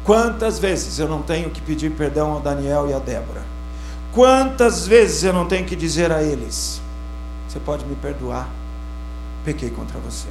Quantas 0.04 0.58
vezes 0.58 0.98
eu 0.98 1.08
não 1.08 1.22
tenho 1.22 1.50
que 1.52 1.62
pedir 1.62 1.92
perdão 1.92 2.32
ao 2.32 2.40
Daniel 2.40 2.90
e 2.90 2.94
à 2.94 3.00
Débora? 3.00 3.44
Quantas 4.14 4.88
vezes 4.88 5.24
eu 5.24 5.34
não 5.34 5.46
tenho 5.46 5.66
que 5.66 5.76
dizer 5.76 6.12
a 6.12 6.24
eles: 6.24 6.82
Você 7.48 7.60
pode 7.60 7.86
me 7.86 7.96
perdoar? 7.96 8.50
Pequei 9.46 9.70
contra 9.70 10.00
você. 10.00 10.30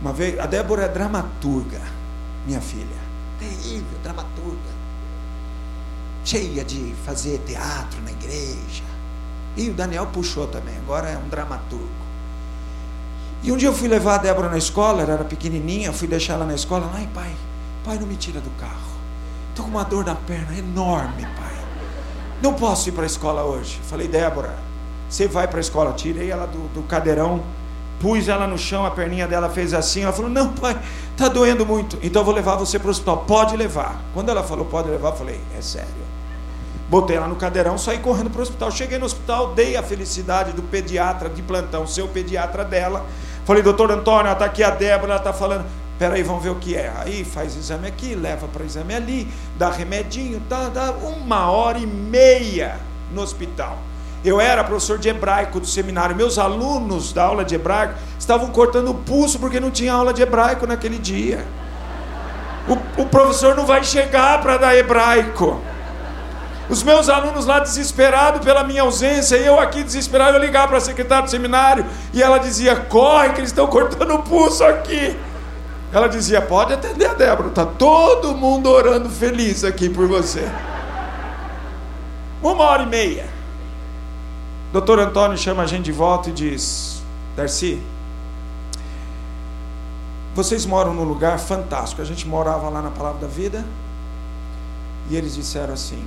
Uma 0.00 0.12
vez, 0.12 0.38
a 0.38 0.46
Débora 0.46 0.84
é 0.84 0.88
dramaturga, 0.88 1.80
minha 2.46 2.60
filha. 2.60 3.08
Terrível, 3.38 3.98
dramaturga. 4.02 4.78
Cheia 6.24 6.64
de 6.64 6.94
fazer 7.04 7.38
teatro 7.46 8.00
na 8.02 8.10
igreja. 8.10 8.84
E 9.56 9.70
o 9.70 9.74
Daniel 9.74 10.06
puxou 10.06 10.46
também, 10.46 10.76
agora 10.76 11.08
é 11.08 11.18
um 11.18 11.28
dramaturgo. 11.28 11.88
E 13.42 13.50
um 13.50 13.56
dia 13.56 13.68
eu 13.68 13.74
fui 13.74 13.88
levar 13.88 14.16
a 14.16 14.18
Débora 14.18 14.48
na 14.48 14.58
escola, 14.58 15.02
ela 15.02 15.14
era 15.14 15.24
pequenininha, 15.24 15.92
fui 15.92 16.08
deixar 16.08 16.34
ela 16.34 16.44
na 16.44 16.54
escola. 16.54 16.90
Ai, 16.94 17.08
pai, 17.14 17.34
pai, 17.84 17.98
não 17.98 18.06
me 18.06 18.16
tira 18.16 18.40
do 18.40 18.50
carro. 18.50 18.98
Estou 19.50 19.64
com 19.64 19.70
uma 19.70 19.84
dor 19.84 20.04
na 20.04 20.14
perna 20.14 20.56
enorme, 20.56 21.22
pai. 21.22 21.58
Não 22.40 22.54
posso 22.54 22.88
ir 22.88 22.92
para 22.92 23.02
a 23.02 23.06
escola 23.06 23.42
hoje. 23.42 23.80
Falei, 23.84 24.06
Débora, 24.06 24.56
você 25.08 25.26
vai 25.26 25.48
para 25.48 25.58
a 25.58 25.60
escola. 25.60 25.92
Tirei 25.92 26.30
ela 26.30 26.46
do, 26.46 26.68
do 26.72 26.82
cadeirão, 26.82 27.42
pus 28.00 28.28
ela 28.28 28.46
no 28.46 28.58
chão, 28.58 28.86
a 28.86 28.90
perninha 28.90 29.26
dela 29.26 29.48
fez 29.48 29.74
assim. 29.74 30.02
Ela 30.02 30.12
falou: 30.12 30.30
Não, 30.30 30.52
pai, 30.52 30.78
está 31.12 31.28
doendo 31.28 31.64
muito. 31.66 31.98
Então 32.02 32.22
eu 32.22 32.24
vou 32.26 32.34
levar 32.34 32.56
você 32.56 32.78
para 32.78 32.88
o 32.88 32.90
hospital. 32.90 33.18
Pode 33.26 33.56
levar. 33.56 34.02
Quando 34.14 34.28
ela 34.28 34.42
falou 34.42 34.64
pode 34.64 34.88
levar, 34.88 35.10
eu 35.10 35.16
falei: 35.16 35.40
É 35.56 35.60
sério. 35.60 36.08
Botei 36.88 37.16
ela 37.16 37.28
no 37.28 37.36
cadeirão, 37.36 37.76
saí 37.76 37.98
correndo 37.98 38.30
para 38.30 38.38
o 38.38 38.42
hospital. 38.42 38.70
Cheguei 38.70 38.98
no 38.98 39.04
hospital, 39.04 39.52
dei 39.52 39.76
a 39.76 39.82
felicidade 39.82 40.52
do 40.52 40.62
pediatra 40.62 41.28
de 41.28 41.42
plantão, 41.42 41.86
seu 41.86 42.08
pediatra 42.08 42.64
dela. 42.64 43.04
Falei, 43.44 43.62
doutor 43.62 43.90
Antônio, 43.90 44.32
está 44.32 44.46
aqui 44.46 44.62
a 44.62 44.70
Débora, 44.70 45.12
ela 45.12 45.16
está 45.16 45.32
falando. 45.32 45.66
Peraí, 45.98 46.22
vamos 46.22 46.42
ver 46.42 46.50
o 46.50 46.54
que 46.54 46.76
é. 46.76 46.92
Aí 46.96 47.24
faz 47.24 47.56
exame 47.56 47.88
aqui, 47.88 48.14
leva 48.14 48.46
para 48.48 48.64
exame 48.64 48.94
ali, 48.94 49.28
dá 49.58 49.68
remedinho, 49.68 50.40
dá, 50.48 50.68
dá 50.68 50.92
uma 50.92 51.50
hora 51.50 51.78
e 51.78 51.86
meia 51.86 52.78
no 53.12 53.20
hospital. 53.20 53.78
Eu 54.24 54.40
era 54.40 54.64
professor 54.64 54.98
de 54.98 55.08
hebraico 55.08 55.60
do 55.60 55.66
seminário. 55.66 56.14
Meus 56.16 56.38
alunos 56.38 57.12
da 57.12 57.24
aula 57.24 57.44
de 57.44 57.54
hebraico 57.54 57.94
estavam 58.18 58.48
cortando 58.48 58.90
o 58.90 58.94
pulso 58.94 59.38
porque 59.38 59.60
não 59.60 59.70
tinha 59.70 59.92
aula 59.92 60.12
de 60.12 60.22
hebraico 60.22 60.66
naquele 60.66 60.98
dia. 60.98 61.44
O, 62.68 63.02
o 63.02 63.06
professor 63.06 63.54
não 63.54 63.64
vai 63.64 63.82
chegar 63.84 64.40
para 64.42 64.56
dar 64.56 64.76
hebraico. 64.76 65.60
Os 66.68 66.82
meus 66.82 67.08
alunos 67.08 67.46
lá 67.46 67.60
desesperados 67.60 68.44
pela 68.44 68.62
minha 68.62 68.82
ausência, 68.82 69.36
e 69.36 69.46
eu 69.46 69.58
aqui 69.58 69.82
desesperado, 69.82 70.36
eu 70.36 70.40
ligava 70.40 70.68
para 70.68 70.76
a 70.76 70.80
secretária 70.82 71.24
do 71.24 71.30
seminário, 71.30 71.86
e 72.12 72.22
ela 72.22 72.36
dizia: 72.36 72.76
corre, 72.76 73.30
que 73.30 73.40
eles 73.40 73.50
estão 73.50 73.66
cortando 73.66 74.14
o 74.14 74.22
pulso 74.22 74.62
aqui. 74.64 75.16
Ela 75.90 76.08
dizia: 76.08 76.42
pode 76.42 76.74
atender 76.74 77.06
a 77.06 77.14
Débora, 77.14 77.48
está 77.48 77.64
todo 77.64 78.34
mundo 78.34 78.68
orando 78.68 79.08
feliz 79.08 79.64
aqui 79.64 79.88
por 79.88 80.06
você. 80.06 80.46
Uma 82.42 82.64
hora 82.64 82.82
e 82.82 82.86
meia. 82.86 83.37
Doutor 84.70 84.98
Antônio 84.98 85.38
chama 85.38 85.62
a 85.62 85.66
gente 85.66 85.84
de 85.84 85.92
volta 85.92 86.28
e 86.28 86.32
diz: 86.32 87.02
Darcy, 87.34 87.82
vocês 90.34 90.66
moram 90.66 90.92
num 90.92 91.04
lugar 91.04 91.38
fantástico. 91.38 92.02
A 92.02 92.04
gente 92.04 92.28
morava 92.28 92.68
lá 92.68 92.82
na 92.82 92.90
Palavra 92.90 93.22
da 93.22 93.26
Vida. 93.26 93.64
E 95.08 95.16
eles 95.16 95.34
disseram 95.34 95.72
assim: 95.72 96.06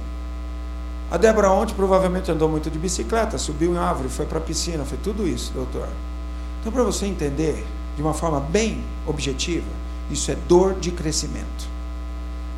A 1.09 1.17
Débora 1.17 1.49
ontem 1.49 1.73
provavelmente 1.73 2.31
andou 2.31 2.47
muito 2.47 2.69
de 2.69 2.77
bicicleta, 2.77 3.35
subiu 3.39 3.73
em 3.73 3.77
árvore, 3.79 4.09
foi 4.09 4.27
para 4.27 4.37
a 4.37 4.41
piscina, 4.41 4.85
foi 4.85 4.99
tudo 4.99 5.27
isso, 5.27 5.51
doutor. 5.53 5.87
Então, 6.59 6.71
para 6.71 6.83
você 6.83 7.07
entender 7.07 7.65
de 7.95 8.01
uma 8.03 8.13
forma 8.13 8.39
bem 8.39 8.83
objetiva, 9.07 9.65
isso 10.11 10.29
é 10.29 10.35
dor 10.47 10.75
de 10.75 10.91
crescimento. 10.91 11.67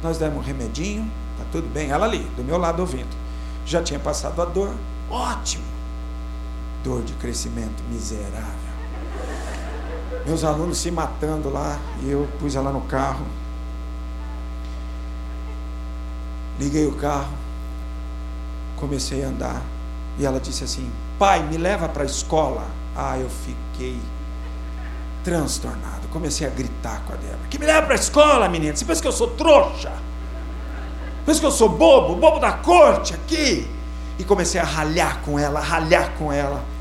Nós 0.04 0.18
demos 0.18 0.40
um 0.40 0.42
remedinho, 0.42 1.10
tá 1.38 1.46
tudo 1.50 1.70
bem. 1.74 1.92
Ela 1.92 2.06
ali, 2.06 2.28
do 2.36 2.44
meu 2.44 2.58
lado 2.58 2.82
ouvindo. 2.82 3.16
Já 3.66 3.82
tinha 3.82 4.02
passado 4.02 4.42
a 4.42 4.46
dor, 4.46 4.76
ótimo 5.10 5.64
dor 6.84 7.02
de 7.02 7.14
crescimento 7.14 7.82
miserável. 7.90 8.74
Meus 10.26 10.44
alunos 10.44 10.78
se 10.78 10.92
matando 10.92 11.50
lá, 11.50 11.80
e 12.02 12.10
eu 12.10 12.28
pus 12.40 12.56
ela 12.56 12.72
no 12.72 12.82
carro. 12.82 13.26
Liguei 16.60 16.86
o 16.86 16.94
carro, 16.94 17.34
comecei 18.78 19.24
a 19.24 19.28
andar, 19.28 19.62
e 20.18 20.26
ela 20.26 20.40
disse 20.40 20.64
assim: 20.64 20.90
Pai, 21.18 21.44
me 21.44 21.58
leva 21.58 21.90
para 21.90 22.04
a 22.04 22.06
escola. 22.06 22.66
Ah, 22.96 23.18
eu 23.18 23.30
fiquei 23.30 24.00
transtornado. 25.24 26.08
Comecei 26.12 26.46
a 26.46 26.50
gritar 26.50 27.02
com 27.06 27.14
a 27.14 27.16
Débora: 27.16 27.48
Que 27.50 27.58
me 27.58 27.66
leva 27.66 27.82
para 27.82 27.94
a 27.94 28.00
escola, 28.00 28.48
menina? 28.48 28.76
Você 28.76 28.86
pensa 28.86 29.02
que 29.02 29.08
eu 29.08 29.12
sou 29.12 29.32
trouxa? 29.32 29.92
Pensa 31.26 31.40
que 31.40 31.46
eu 31.46 31.52
sou 31.52 31.70
bobo, 31.70 32.16
bobo 32.16 32.40
da 32.40 32.52
corte 32.54 33.14
aqui? 33.14 33.68
E 34.20 34.24
comecei 34.24 34.60
a 34.60 34.64
ralhar 34.64 35.22
com 35.22 35.40
ela, 35.40 35.60
ralhar 35.60 36.12
com 36.18 36.32
ela. 36.32 36.73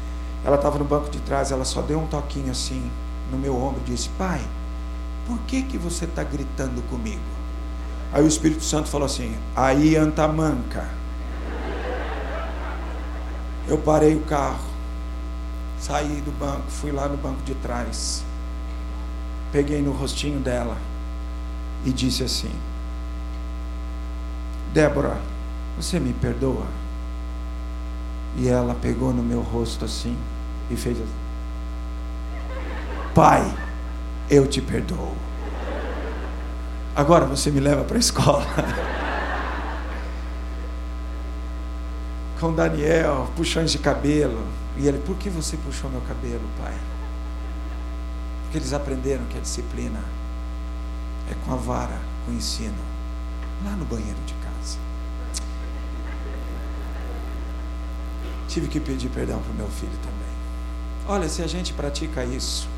Ela 0.44 0.56
estava 0.56 0.78
no 0.78 0.84
banco 0.84 1.08
de 1.08 1.20
trás, 1.20 1.52
ela 1.52 1.64
só 1.64 1.80
deu 1.82 2.00
um 2.00 2.06
toquinho 2.06 2.50
assim 2.50 2.90
no 3.30 3.38
meu 3.38 3.56
ombro 3.56 3.80
e 3.86 3.90
disse: 3.90 4.08
Pai, 4.18 4.40
por 5.26 5.38
que, 5.40 5.62
que 5.62 5.78
você 5.78 6.04
está 6.04 6.24
gritando 6.24 6.82
comigo? 6.88 7.20
Aí 8.12 8.22
o 8.22 8.26
Espírito 8.26 8.64
Santo 8.64 8.88
falou 8.88 9.06
assim: 9.06 9.36
Aí 9.54 9.96
antamanca. 9.96 10.88
Eu 13.68 13.78
parei 13.78 14.16
o 14.16 14.22
carro, 14.22 14.64
saí 15.78 16.20
do 16.20 16.32
banco, 16.36 16.68
fui 16.68 16.90
lá 16.90 17.08
no 17.08 17.16
banco 17.16 17.40
de 17.44 17.54
trás, 17.54 18.24
peguei 19.52 19.80
no 19.80 19.92
rostinho 19.92 20.40
dela 20.40 20.76
e 21.84 21.92
disse 21.92 22.24
assim: 22.24 22.50
Débora, 24.74 25.16
você 25.76 26.00
me 26.00 26.12
perdoa? 26.12 26.66
E 28.36 28.48
ela 28.48 28.74
pegou 28.74 29.12
no 29.12 29.22
meu 29.22 29.40
rosto 29.40 29.84
assim 29.84 30.16
e 30.72 30.76
fez 30.76 30.98
assim: 30.98 31.08
Pai, 33.14 33.54
eu 34.30 34.46
te 34.46 34.60
perdoo. 34.60 35.14
Agora 36.94 37.24
você 37.26 37.50
me 37.50 37.60
leva 37.60 37.84
para 37.84 37.96
a 37.96 38.00
escola. 38.00 38.46
Com 42.40 42.52
Daniel, 42.54 43.30
puxões 43.36 43.70
de 43.70 43.78
cabelo. 43.78 44.46
E 44.76 44.88
ele, 44.88 44.98
por 44.98 45.16
que 45.16 45.28
você 45.30 45.56
puxou 45.58 45.90
meu 45.90 46.00
cabelo, 46.02 46.42
pai? 46.58 46.74
Porque 48.42 48.58
eles 48.58 48.72
aprenderam 48.72 49.24
que 49.26 49.36
a 49.36 49.40
disciplina 49.40 50.00
é 51.30 51.34
com 51.46 51.52
a 51.52 51.56
vara, 51.56 52.00
com 52.24 52.32
o 52.32 52.34
ensino, 52.34 52.74
lá 53.64 53.72
no 53.72 53.84
banheiro 53.84 54.18
de 54.26 54.34
casa. 54.34 54.78
Tive 58.48 58.68
que 58.68 58.80
pedir 58.80 59.08
perdão 59.10 59.40
para 59.40 59.52
o 59.52 59.54
meu 59.54 59.68
filho 59.68 59.96
também. 60.02 60.31
Olha, 61.06 61.28
se 61.28 61.42
a 61.42 61.46
gente 61.46 61.72
pratica 61.72 62.24
isso, 62.24 62.68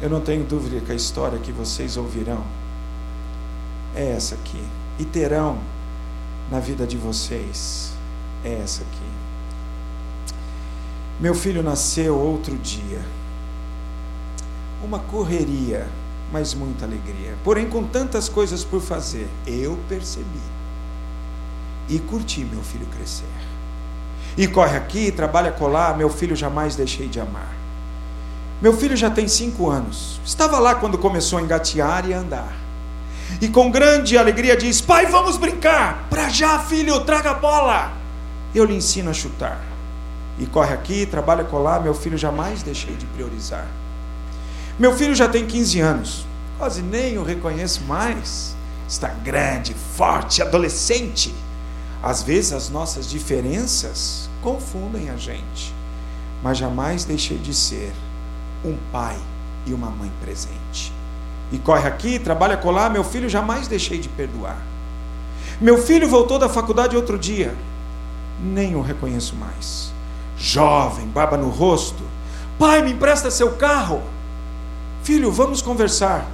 eu 0.00 0.08
não 0.08 0.20
tenho 0.20 0.44
dúvida 0.44 0.80
que 0.80 0.92
a 0.92 0.94
história 0.94 1.38
que 1.38 1.52
vocês 1.52 1.96
ouvirão 1.96 2.44
é 3.94 4.12
essa 4.12 4.34
aqui. 4.34 4.62
E 4.98 5.04
terão 5.04 5.58
na 6.50 6.58
vida 6.58 6.86
de 6.86 6.96
vocês 6.96 7.92
é 8.44 8.60
essa 8.62 8.82
aqui. 8.82 9.14
Meu 11.20 11.34
filho 11.34 11.62
nasceu 11.62 12.18
outro 12.18 12.56
dia. 12.56 13.00
Uma 14.82 14.98
correria, 14.98 15.88
mas 16.32 16.54
muita 16.54 16.84
alegria. 16.84 17.34
Porém, 17.44 17.68
com 17.68 17.84
tantas 17.84 18.28
coisas 18.28 18.64
por 18.64 18.80
fazer, 18.80 19.28
eu 19.46 19.78
percebi 19.88 20.26
e 21.88 21.98
curti 21.98 22.44
meu 22.44 22.62
filho 22.62 22.86
crescer. 22.86 23.53
E 24.36 24.46
corre 24.48 24.76
aqui, 24.76 25.12
trabalha 25.12 25.52
colar, 25.52 25.96
meu 25.96 26.10
filho 26.10 26.34
jamais 26.34 26.74
deixei 26.74 27.06
de 27.06 27.20
amar. 27.20 27.52
Meu 28.60 28.76
filho 28.76 28.96
já 28.96 29.10
tem 29.10 29.28
cinco 29.28 29.70
anos. 29.70 30.20
Estava 30.24 30.58
lá 30.58 30.74
quando 30.74 30.98
começou 30.98 31.38
a 31.38 31.42
engatear 31.42 32.08
e 32.08 32.14
a 32.14 32.18
andar. 32.18 32.52
E 33.40 33.48
com 33.48 33.70
grande 33.70 34.16
alegria 34.16 34.56
diz: 34.56 34.80
Pai, 34.80 35.06
vamos 35.06 35.36
brincar. 35.36 36.06
Para 36.08 36.28
já, 36.28 36.58
filho, 36.58 37.00
traga 37.00 37.30
a 37.30 37.34
bola. 37.34 37.92
Eu 38.54 38.64
lhe 38.64 38.74
ensino 38.74 39.10
a 39.10 39.12
chutar. 39.12 39.60
E 40.38 40.46
corre 40.46 40.74
aqui, 40.74 41.06
trabalha 41.06 41.44
colar, 41.44 41.80
meu 41.80 41.94
filho 41.94 42.18
jamais 42.18 42.62
deixei 42.62 42.94
de 42.94 43.06
priorizar. 43.06 43.66
Meu 44.78 44.92
filho 44.96 45.14
já 45.14 45.28
tem 45.28 45.46
15 45.46 45.80
anos. 45.80 46.26
Quase 46.58 46.82
nem 46.82 47.18
o 47.18 47.22
reconheço 47.22 47.82
mais. 47.84 48.56
Está 48.88 49.08
grande, 49.08 49.74
forte, 49.96 50.42
adolescente. 50.42 51.34
Às 52.04 52.22
vezes 52.22 52.52
as 52.52 52.68
nossas 52.68 53.08
diferenças 53.08 54.28
confundem 54.42 55.08
a 55.08 55.16
gente, 55.16 55.74
mas 56.42 56.58
jamais 56.58 57.02
deixei 57.06 57.38
de 57.38 57.54
ser 57.54 57.94
um 58.62 58.76
pai 58.92 59.16
e 59.64 59.72
uma 59.72 59.88
mãe 59.88 60.12
presente. 60.20 60.92
e 61.50 61.58
corre 61.58 61.88
aqui, 61.88 62.18
trabalha 62.18 62.58
colar, 62.58 62.90
meu 62.90 63.02
filho 63.02 63.26
jamais 63.26 63.68
deixei 63.68 63.98
de 63.98 64.10
perdoar. 64.10 64.58
Meu 65.58 65.80
filho 65.82 66.06
voltou 66.06 66.38
da 66.38 66.48
faculdade 66.48 66.94
outro 66.94 67.18
dia, 67.18 67.54
nem 68.38 68.76
o 68.76 68.82
reconheço 68.82 69.34
mais. 69.36 69.90
Jovem, 70.36 71.06
barba 71.06 71.38
no 71.38 71.48
rosto. 71.48 72.02
Pai, 72.58 72.82
me 72.82 72.92
empresta 72.92 73.30
seu 73.30 73.52
carro. 73.52 74.02
Filho, 75.02 75.32
vamos 75.32 75.62
conversar. 75.62 76.26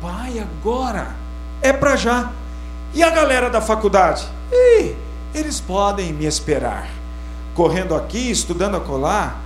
Pai, 0.00 0.38
agora. 0.38 1.14
É 1.60 1.70
para 1.70 1.96
já. 1.96 2.30
E 2.94 3.02
a 3.02 3.10
galera 3.10 3.50
da 3.50 3.60
faculdade? 3.60 4.26
Ih, 4.52 4.94
eles 5.34 5.60
podem 5.60 6.12
me 6.12 6.26
esperar. 6.26 6.88
Correndo 7.54 7.94
aqui, 7.94 8.30
estudando 8.30 8.76
a 8.76 8.80
colar, 8.80 9.40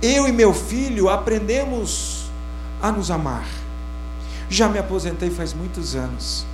eu 0.00 0.26
e 0.26 0.32
meu 0.32 0.52
filho 0.52 1.08
aprendemos 1.08 2.30
a 2.80 2.90
nos 2.90 3.10
amar. 3.10 3.46
Já 4.48 4.68
me 4.68 4.78
aposentei 4.78 5.30
faz 5.30 5.54
muitos 5.54 5.94
anos. 5.94 6.44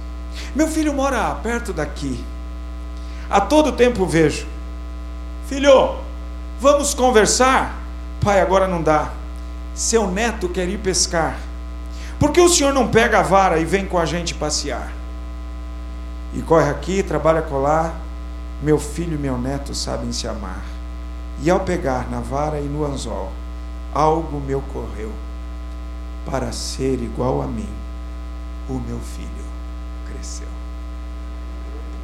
Meu 0.55 0.69
filho 0.69 0.93
mora 0.93 1.35
perto 1.37 1.73
daqui. 1.73 2.23
A 3.31 3.41
todo 3.41 3.73
tempo 3.73 4.07
vejo. 4.07 4.47
Filho, 5.47 5.97
vamos 6.61 6.95
conversar? 6.95 7.75
Pai, 8.21 8.41
agora 8.41 8.69
não 8.69 8.83
dá. 8.83 9.13
Seu 9.75 10.07
neto 10.11 10.49
quer 10.49 10.69
ir 10.69 10.79
pescar. 10.79 11.39
Por 12.19 12.33
que 12.33 12.41
o 12.41 12.49
senhor 12.49 12.75
não 12.75 12.89
pega 12.89 13.21
a 13.21 13.23
vara 13.23 13.59
e 13.59 13.65
vem 13.65 13.87
com 13.87 13.99
a 13.99 14.05
gente 14.05 14.35
passear? 14.35 14.93
E 16.35 16.43
corre 16.43 16.69
aqui, 16.69 17.03
trabalha 17.03 17.43
colar. 17.43 17.95
Meu 18.63 18.79
filho 18.79 19.15
e 19.15 19.19
meu 19.19 19.39
neto 19.39 19.75
sabem 19.75 20.13
se 20.13 20.27
amar. 20.27 20.63
E 21.41 21.49
ao 21.49 21.61
pegar 21.61 22.11
na 22.11 22.21
vara 22.21 22.59
e 22.61 22.65
no 22.65 22.85
anzol, 22.85 23.33
algo 23.95 24.41
me 24.41 24.55
ocorreu 24.55 25.13
para 26.27 26.51
ser 26.53 27.01
igual 27.01 27.41
a 27.41 27.47
mim 27.47 27.69
o 28.69 28.75
meu 28.75 28.99
filho 28.99 29.29
cresceu. 30.11 30.49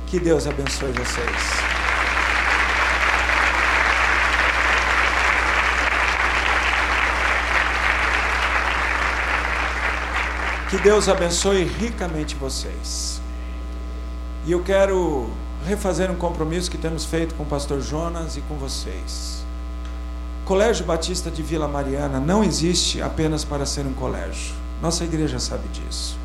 Que 0.07 0.21
Deus 0.21 0.47
abençoe 0.47 0.93
vocês. 0.93 1.85
Que 10.71 10.79
Deus 10.79 11.09
abençoe 11.09 11.65
ricamente 11.65 12.35
vocês. 12.35 13.21
E 14.47 14.53
eu 14.53 14.63
quero 14.63 15.31
refazer 15.65 16.11
um 16.11 16.17
compromisso 16.17 16.71
que 16.71 16.79
temos 16.79 17.05
feito 17.05 17.35
com 17.35 17.43
o 17.43 17.47
pastor 17.47 17.81
Jonas 17.81 18.37
e 18.37 18.41
com 18.43 18.57
vocês. 18.57 19.45
Colégio 20.45 20.85
Batista 20.85 21.31
de 21.31 21.43
Vila 21.43 21.67
Mariana 21.67 22.21
não 22.21 22.45
existe 22.45 23.01
apenas 23.01 23.45
para 23.45 23.65
ser 23.65 23.87
um 23.87 23.95
colégio. 23.95 24.55
Nossa 24.83 25.05
igreja 25.05 25.39
sabe 25.39 25.67
disso. 25.69 26.19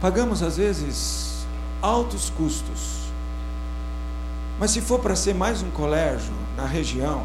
Pagamos 0.00 0.42
às 0.42 0.58
vezes 0.58 1.46
altos 1.80 2.28
custos. 2.30 3.02
Mas 4.60 4.70
se 4.70 4.82
for 4.82 5.00
para 5.00 5.16
ser 5.16 5.34
mais 5.34 5.62
um 5.62 5.70
colégio 5.70 6.34
na 6.56 6.66
região, 6.66 7.24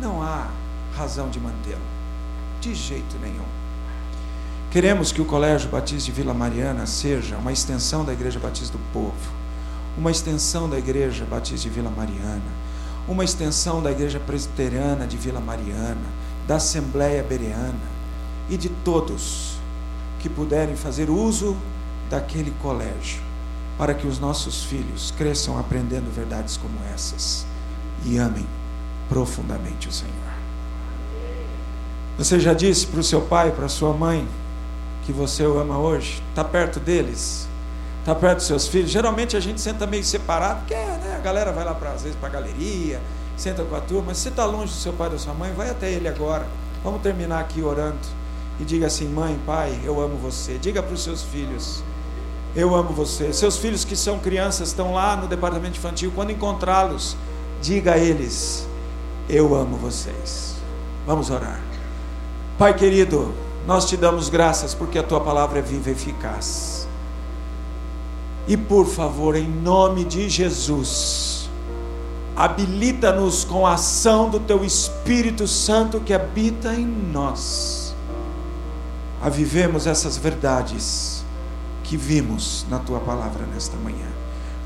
não 0.00 0.20
há 0.20 0.48
razão 0.96 1.28
de 1.28 1.38
mantê-lo. 1.38 1.80
De 2.60 2.74
jeito 2.74 3.16
nenhum. 3.22 3.46
Queremos 4.72 5.12
que 5.12 5.20
o 5.20 5.24
Colégio 5.24 5.68
Batista 5.68 6.06
de 6.06 6.12
Vila 6.12 6.32
Mariana 6.32 6.86
seja 6.86 7.36
uma 7.36 7.52
extensão 7.52 8.04
da 8.04 8.12
Igreja 8.12 8.40
Batista 8.40 8.76
do 8.76 8.84
Povo, 8.92 9.41
uma 9.96 10.10
extensão 10.10 10.68
da 10.68 10.78
Igreja 10.78 11.24
Batista 11.24 11.68
de 11.68 11.74
Vila 11.74 11.90
Mariana, 11.90 12.42
uma 13.06 13.24
extensão 13.24 13.82
da 13.82 13.90
Igreja 13.90 14.20
Presbiteriana 14.20 15.06
de 15.06 15.16
Vila 15.16 15.40
Mariana, 15.40 16.06
da 16.46 16.56
Assembleia 16.56 17.22
Bereana 17.22 17.92
e 18.48 18.56
de 18.56 18.68
todos 18.68 19.56
que 20.20 20.28
puderem 20.28 20.76
fazer 20.76 21.10
uso 21.10 21.56
daquele 22.08 22.52
colégio, 22.62 23.20
para 23.76 23.94
que 23.94 24.06
os 24.06 24.18
nossos 24.18 24.64
filhos 24.64 25.12
cresçam 25.16 25.58
aprendendo 25.58 26.14
verdades 26.14 26.56
como 26.56 26.74
essas 26.94 27.46
e 28.04 28.18
amem 28.18 28.46
profundamente 29.08 29.88
o 29.88 29.92
Senhor. 29.92 30.12
Você 32.18 32.38
já 32.38 32.54
disse 32.54 32.86
para 32.86 33.00
o 33.00 33.04
seu 33.04 33.22
pai, 33.22 33.50
para 33.50 33.66
a 33.66 33.68
sua 33.68 33.92
mãe, 33.92 34.26
que 35.04 35.12
você 35.12 35.44
o 35.44 35.58
ama 35.58 35.78
hoje? 35.78 36.22
Está 36.30 36.44
perto 36.44 36.78
deles? 36.78 37.48
Está 38.02 38.16
perto 38.16 38.38
dos 38.38 38.46
seus 38.46 38.66
filhos? 38.66 38.90
Geralmente 38.90 39.36
a 39.36 39.40
gente 39.40 39.60
senta 39.60 39.86
meio 39.86 40.02
separado, 40.02 40.60
porque 40.60 40.74
né, 40.74 41.14
a 41.16 41.20
galera 41.20 41.52
vai 41.52 41.64
lá, 41.64 41.72
pra, 41.72 41.92
às 41.92 42.02
vezes, 42.02 42.18
para 42.18 42.28
a 42.28 42.32
galeria, 42.32 43.00
senta 43.36 43.62
com 43.62 43.76
a 43.76 43.80
turma. 43.80 44.06
Mas 44.08 44.18
se 44.18 44.28
está 44.28 44.44
longe 44.44 44.72
do 44.72 44.78
seu 44.78 44.92
pai 44.92 45.06
ou 45.06 45.12
da 45.12 45.18
sua 45.18 45.32
mãe, 45.32 45.52
vai 45.52 45.70
até 45.70 45.90
ele 45.90 46.08
agora. 46.08 46.46
Vamos 46.82 47.00
terminar 47.00 47.38
aqui 47.38 47.62
orando. 47.62 47.98
E 48.58 48.64
diga 48.64 48.88
assim: 48.88 49.06
Mãe, 49.06 49.38
pai, 49.46 49.80
eu 49.84 50.00
amo 50.00 50.16
você. 50.16 50.58
Diga 50.58 50.82
para 50.82 50.94
os 50.94 51.02
seus 51.04 51.22
filhos: 51.22 51.82
eu 52.54 52.74
amo 52.74 52.90
você. 52.90 53.32
Seus 53.32 53.56
filhos 53.56 53.84
que 53.84 53.96
são 53.96 54.18
crianças 54.18 54.68
estão 54.68 54.92
lá 54.92 55.16
no 55.16 55.26
departamento 55.26 55.78
infantil. 55.78 56.12
Quando 56.14 56.32
encontrá-los, 56.32 57.16
diga 57.62 57.94
a 57.94 57.98
eles: 57.98 58.66
Eu 59.28 59.54
amo 59.54 59.76
vocês. 59.76 60.56
Vamos 61.06 61.30
orar. 61.30 61.60
Pai 62.58 62.74
querido, 62.74 63.32
nós 63.66 63.88
te 63.88 63.96
damos 63.96 64.28
graças 64.28 64.74
porque 64.74 64.98
a 64.98 65.02
tua 65.02 65.20
palavra 65.20 65.60
é 65.60 65.62
viva 65.62 65.88
e 65.88 65.92
eficaz. 65.92 66.81
E 68.46 68.56
por 68.56 68.86
favor, 68.86 69.36
em 69.36 69.48
nome 69.48 70.04
de 70.04 70.28
Jesus, 70.28 71.48
habilita-nos 72.34 73.44
com 73.44 73.66
a 73.66 73.74
ação 73.74 74.28
do 74.28 74.40
teu 74.40 74.64
Espírito 74.64 75.46
Santo 75.46 76.00
que 76.00 76.12
habita 76.12 76.74
em 76.74 76.86
nós, 76.86 77.94
a 79.22 79.28
vivemos 79.28 79.86
essas 79.86 80.16
verdades 80.16 81.24
que 81.84 81.96
vimos 81.96 82.66
na 82.68 82.78
tua 82.78 82.98
palavra 83.00 83.46
nesta 83.46 83.76
manhã. 83.76 84.08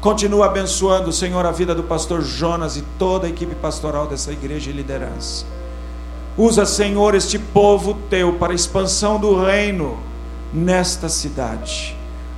Continua 0.01 0.47
abençoando, 0.47 1.13
Senhor, 1.13 1.45
a 1.45 1.51
vida 1.51 1.75
do 1.75 1.83
pastor 1.83 2.23
Jonas 2.23 2.77
e 2.77 2.83
toda 2.99 3.27
a 3.27 3.31
equipe 3.31 3.55
pastoral 3.57 4.07
dessa 4.07 4.31
igreja 4.31 4.71
e 4.71 4.73
liderança. 4.73 5.45
Usa, 6.39 6.65
Senhor, 6.65 7.15
este 7.15 7.39
povo 7.39 7.95
teu 8.09 8.35
para 8.35 8.53
a 8.53 8.55
expansão 8.55 9.19
do 9.19 9.43
reino 9.43 9.99
nesta 10.53 11.09
cidade, 11.09 11.96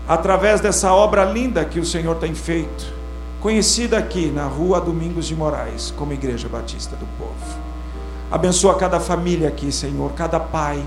através 0.08 0.58
dessa 0.62 0.90
obra 0.94 1.22
linda 1.22 1.66
que 1.66 1.78
o 1.78 1.84
Senhor 1.84 2.16
tem 2.16 2.34
feito, 2.34 2.86
conhecida 3.40 3.98
aqui 3.98 4.30
na 4.30 4.46
rua 4.46 4.80
Domingos 4.80 5.26
de 5.26 5.36
Moraes, 5.36 5.92
como 5.94 6.14
Igreja 6.14 6.48
Batista 6.48 6.96
do 6.96 7.06
Povo. 7.18 7.58
Abençoa 8.30 8.74
cada 8.74 8.98
família 8.98 9.48
aqui, 9.48 9.70
Senhor, 9.70 10.12
cada 10.12 10.40
pai, 10.40 10.82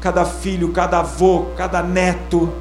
cada 0.00 0.24
filho, 0.24 0.72
cada 0.72 0.98
avô, 0.98 1.46
cada 1.56 1.80
neto 1.80 2.52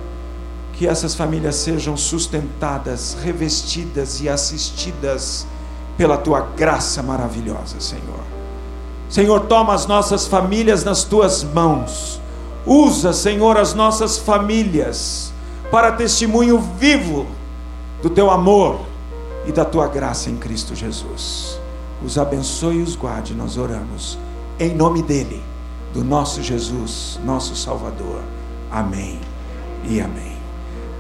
que 0.74 0.88
essas 0.88 1.16
famílias 1.16 1.56
sejam 1.56 1.98
sustentadas, 1.98 3.18
revestidas 3.24 4.22
e 4.22 4.30
assistidas 4.30 5.48
pela 5.98 6.18
tua 6.18 6.42
graça 6.42 7.02
maravilhosa, 7.02 7.80
Senhor. 7.80 8.24
Senhor, 9.10 9.42
toma 9.42 9.74
as 9.74 9.86
nossas 9.86 10.28
famílias 10.28 10.84
nas 10.84 11.04
tuas 11.04 11.44
mãos. 11.44 12.20
Usa, 12.66 13.14
Senhor, 13.14 13.58
as 13.58 13.74
nossas 13.74 14.18
famílias 14.18 15.34
para 15.72 15.92
testemunho 15.92 16.60
vivo 16.60 17.28
do 18.02 18.10
teu 18.10 18.30
amor 18.30 18.82
e 19.46 19.52
da 19.52 19.66
tua 19.66 19.88
graça 19.88 20.30
em 20.30 20.38
Cristo 20.38 20.76
Jesus. 20.76 21.60
Os 22.04 22.18
abençoe 22.18 22.78
e 22.78 22.82
os 22.82 22.96
guarde, 22.96 23.34
nós 23.34 23.58
oramos. 23.58 24.18
Em 24.60 24.74
nome 24.74 25.02
dele, 25.02 25.44
do 25.94 26.04
nosso 26.04 26.42
Jesus, 26.42 27.20
nosso 27.24 27.56
Salvador. 27.56 28.22
Amém 28.72 29.20
e 29.88 30.00
amém. 30.02 30.36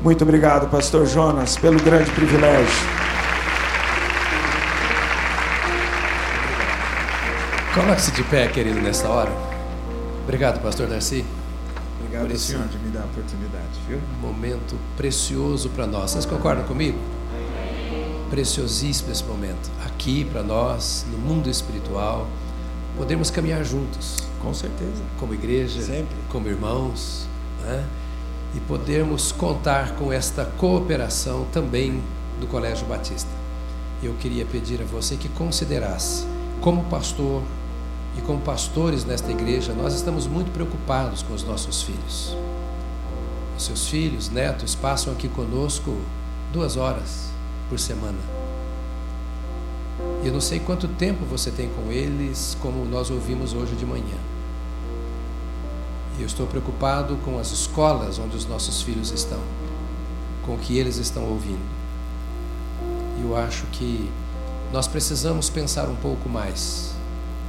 Muito 0.01 0.24
obrigado, 0.24 0.70
Pastor 0.70 1.05
Jonas, 1.05 1.57
pelo 1.57 1.82
grande 1.82 2.11
privilégio. 2.11 2.88
Coloque-se 7.74 8.11
de 8.11 8.24
pé, 8.24 8.47
querido, 8.47 8.80
nessa 8.80 9.09
hora. 9.09 9.32
Obrigado, 10.24 10.61
Pastor 10.61 10.88
Darcy. 10.88 11.26
Obrigado, 12.00 12.32
esse 12.32 12.52
Senhor, 12.52 12.68
de 12.68 12.78
me 12.78 12.89
dar 12.89 13.02
a 13.02 13.06
oportunidade, 13.06 13.80
viu? 13.88 14.00
Momento 14.22 14.78
precioso 14.98 15.70
para 15.70 15.88
nós. 15.88 16.12
Vocês 16.12 16.26
concordam 16.26 16.66
comigo? 16.66 16.98
Preciosíssimo 18.30 19.12
esse 19.12 19.24
momento. 19.24 19.72
Aqui 19.86 20.26
para 20.26 20.43
nós, 20.43 21.06
no 21.12 21.18
mundo 21.18 21.50
espiritual, 21.50 22.28
podemos 22.98 23.30
caminhar 23.30 23.64
juntos. 23.64 24.18
Com 24.41 24.54
certeza. 24.54 25.02
Como 25.20 25.34
igreja, 25.34 25.82
Sempre. 25.82 26.16
como 26.30 26.48
irmãos, 26.48 27.28
né? 27.62 27.86
e 28.56 28.60
podermos 28.62 29.32
contar 29.32 29.96
com 29.96 30.12
esta 30.12 30.46
cooperação 30.46 31.46
também 31.52 32.02
do 32.39 32.48
Colégio 32.48 32.88
Batista. 32.88 33.30
Eu 34.02 34.14
queria 34.14 34.46
pedir 34.46 34.82
a 34.82 34.86
você 34.86 35.16
que 35.16 35.28
considerasse, 35.30 36.26
como 36.62 36.84
pastor 36.86 37.41
e 38.18 38.22
como 38.22 38.39
pastores 38.41 39.03
nesta 39.03 39.32
igreja, 39.32 39.74
nós 39.74 39.93
estamos 39.93 40.28
muito 40.28 40.51
preocupados 40.51 41.22
com 41.22 41.34
os 41.34 41.43
nossos 41.43 41.84
filhos. 41.84 42.36
Os 43.57 43.66
seus 43.66 43.88
filhos, 43.88 44.30
netos, 44.30 44.76
passam 44.76 45.13
aqui 45.13 45.28
conosco 45.28 45.95
duas 46.51 46.78
horas 46.78 47.30
por 47.70 47.80
semana. 47.80 48.18
Eu 50.24 50.34
não 50.34 50.41
sei 50.41 50.59
quanto 50.59 50.88
tempo 50.88 51.24
você 51.26 51.51
tem 51.51 51.70
com 51.70 51.91
eles, 51.91 52.57
como 52.61 52.84
nós 52.86 53.09
ouvimos 53.09 53.53
hoje 53.53 53.76
de 53.76 53.86
manhã. 53.86 54.18
E 56.18 56.22
eu 56.22 56.26
estou 56.26 56.47
preocupado 56.47 57.18
com 57.18 57.38
as 57.38 57.51
escolas 57.51 58.18
onde 58.18 58.36
os 58.36 58.45
nossos 58.45 58.82
filhos 58.82 59.11
estão, 59.11 59.39
com 60.45 60.55
o 60.55 60.57
que 60.57 60.78
eles 60.78 60.97
estão 60.97 61.24
ouvindo. 61.24 61.66
E 63.20 63.24
eu 63.24 63.36
acho 63.36 63.66
que 63.68 64.09
nós 64.72 64.88
precisamos 64.88 65.49
pensar 65.49 65.88
um 65.88 65.95
pouco 65.95 66.28
mais, 66.28 66.95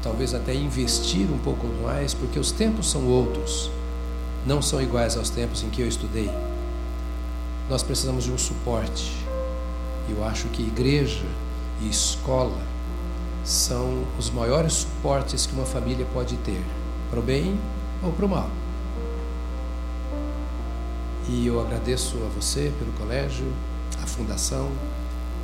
talvez 0.07 0.33
até 0.35 0.55
investir 0.55 1.29
um 1.33 1.39
pouco 1.39 1.67
mais, 1.83 2.15
porque 2.15 2.39
os 2.39 2.53
tempos 2.53 2.89
são 2.89 3.09
outros, 3.09 3.73
não 4.47 4.63
são 4.63 4.81
iguais 4.81 5.17
aos 5.17 5.31
tempos 5.31 5.65
em 5.65 5.69
que 5.69 5.83
eu 5.83 5.89
estudei. 5.89 6.31
Nós 7.69 7.83
precisamos 7.83 8.23
de 8.23 8.31
um 8.31 8.39
suporte. 8.39 9.13
Eu 10.09 10.25
acho 10.25 10.47
que 10.51 10.63
igreja 10.63 11.27
e 11.83 11.89
escola 11.89 12.57
são 13.45 14.05
os 14.17 14.31
maiores 14.31 14.75
suportes 14.75 15.45
que 15.45 15.55
uma 15.55 15.67
família 15.67 16.07
pode 16.15 16.37
ter, 16.37 16.63
para 17.11 17.19
o 17.19 17.23
bem 17.23 17.59
ou 18.01 18.13
para 18.13 18.27
o 18.27 18.29
mal. 18.29 18.49
E 21.29 21.49
eu 21.49 21.61
agradeço 21.61 22.17
a 22.19 22.29
você 22.29 22.73
pelo 22.79 22.93
colégio, 22.93 23.53
a 24.01 24.07
fundação 24.07 24.71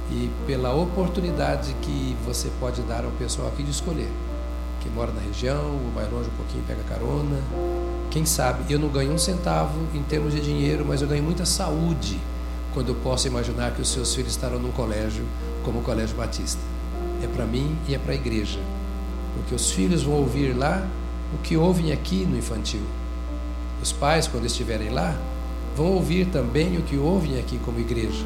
e 0.08 0.30
pela 0.46 0.72
oportunidade 0.72 1.74
que 1.82 2.16
você 2.24 2.48
pode 2.60 2.80
dar 2.82 3.04
ao 3.04 3.10
pessoal 3.10 3.48
aqui 3.48 3.64
de 3.64 3.72
escolher. 3.72 4.10
Quem 4.82 4.90
mora 4.92 5.12
na 5.12 5.20
região, 5.20 5.80
ou 5.84 5.92
vai 5.94 6.04
longe 6.10 6.28
um 6.28 6.36
pouquinho, 6.36 6.64
pega 6.66 6.82
carona. 6.82 7.38
Quem 8.10 8.26
sabe, 8.26 8.72
eu 8.72 8.78
não 8.78 8.88
ganho 8.88 9.12
um 9.12 9.18
centavo 9.18 9.78
em 9.94 10.02
termos 10.02 10.34
de 10.34 10.40
dinheiro, 10.40 10.84
mas 10.86 11.00
eu 11.00 11.08
ganho 11.08 11.22
muita 11.22 11.46
saúde 11.46 12.18
quando 12.74 12.88
eu 12.88 12.94
posso 12.96 13.26
imaginar 13.26 13.72
que 13.72 13.80
os 13.80 13.88
seus 13.88 14.14
filhos 14.14 14.32
estarão 14.32 14.58
num 14.58 14.72
colégio 14.72 15.24
como 15.64 15.78
o 15.78 15.82
Colégio 15.82 16.16
Batista. 16.16 16.60
É 17.22 17.26
para 17.26 17.46
mim 17.46 17.76
e 17.88 17.94
é 17.94 17.98
para 17.98 18.12
a 18.12 18.14
igreja. 18.16 18.58
Porque 19.36 19.54
os 19.54 19.70
filhos 19.70 20.02
vão 20.02 20.14
ouvir 20.14 20.52
lá 20.56 20.86
o 21.32 21.38
que 21.38 21.56
ouvem 21.56 21.92
aqui 21.92 22.26
no 22.26 22.36
infantil. 22.36 22.82
Os 23.80 23.92
pais, 23.92 24.26
quando 24.26 24.46
estiverem 24.46 24.90
lá, 24.90 25.16
vão 25.76 25.92
ouvir 25.92 26.26
também 26.26 26.76
o 26.76 26.82
que 26.82 26.96
ouvem 26.96 27.38
aqui 27.38 27.58
como 27.58 27.78
igreja. 27.78 28.24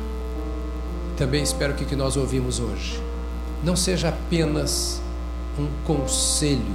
Também 1.17 1.43
espero 1.43 1.75
que 1.75 1.85
o 1.85 1.87
que 1.87 1.97
nós 1.97 2.17
ouvimos 2.17 2.61
hoje 2.61 3.01
não 3.65 3.75
seja 3.75 4.09
apenas 4.11 5.01
um 5.59 5.69
conselho, 5.85 6.75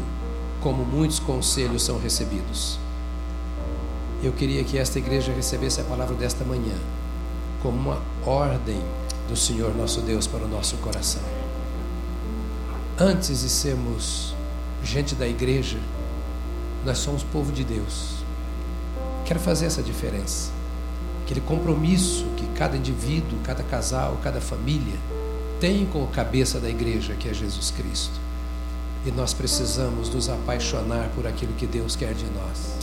como 0.61 0.83
muitos 0.83 1.19
conselhos 1.19 1.83
são 1.83 1.99
recebidos. 1.99 2.79
Eu 4.23 4.31
queria 4.31 4.63
que 4.63 4.77
esta 4.77 4.99
igreja 4.99 5.33
recebesse 5.33 5.81
a 5.81 5.83
palavra 5.83 6.15
desta 6.15 6.43
manhã 6.43 6.75
como 7.61 7.77
uma 7.77 8.01
ordem 8.25 8.81
do 9.27 9.35
Senhor 9.35 9.75
nosso 9.75 10.01
Deus 10.01 10.27
para 10.27 10.43
o 10.43 10.47
nosso 10.47 10.77
coração. 10.77 11.21
Antes 12.99 13.41
de 13.41 13.49
sermos 13.49 14.35
gente 14.83 15.15
da 15.15 15.27
igreja, 15.27 15.79
nós 16.85 16.97
somos 16.97 17.23
povo 17.23 17.51
de 17.51 17.63
Deus. 17.63 18.15
Quero 19.25 19.39
fazer 19.39 19.67
essa 19.67 19.81
diferença. 19.81 20.51
Aquele 21.23 21.41
compromisso 21.41 22.25
que 22.35 22.45
cada 22.47 22.75
indivíduo, 22.75 23.39
cada 23.43 23.63
casal, 23.63 24.19
cada 24.23 24.41
família 24.41 24.97
tem 25.59 25.85
com 25.85 26.03
a 26.03 26.07
cabeça 26.07 26.59
da 26.59 26.69
igreja, 26.69 27.13
que 27.13 27.29
é 27.29 27.33
Jesus 27.33 27.71
Cristo. 27.71 28.19
E 29.05 29.11
nós 29.11 29.33
precisamos 29.33 30.09
nos 30.09 30.29
apaixonar 30.29 31.09
por 31.15 31.25
aquilo 31.25 31.53
que 31.53 31.65
Deus 31.65 31.95
quer 31.95 32.13
de 32.13 32.25
nós. 32.25 32.77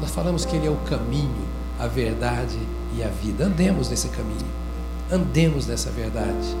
Nós 0.00 0.10
falamos 0.10 0.44
que 0.44 0.56
Ele 0.56 0.66
é 0.66 0.70
o 0.70 0.76
caminho, 0.78 1.46
a 1.78 1.86
verdade 1.86 2.58
e 2.96 3.02
a 3.04 3.08
vida. 3.08 3.44
Andemos 3.44 3.88
nesse 3.88 4.08
caminho, 4.08 4.46
andemos 5.10 5.66
nessa 5.66 5.90
verdade, 5.90 6.56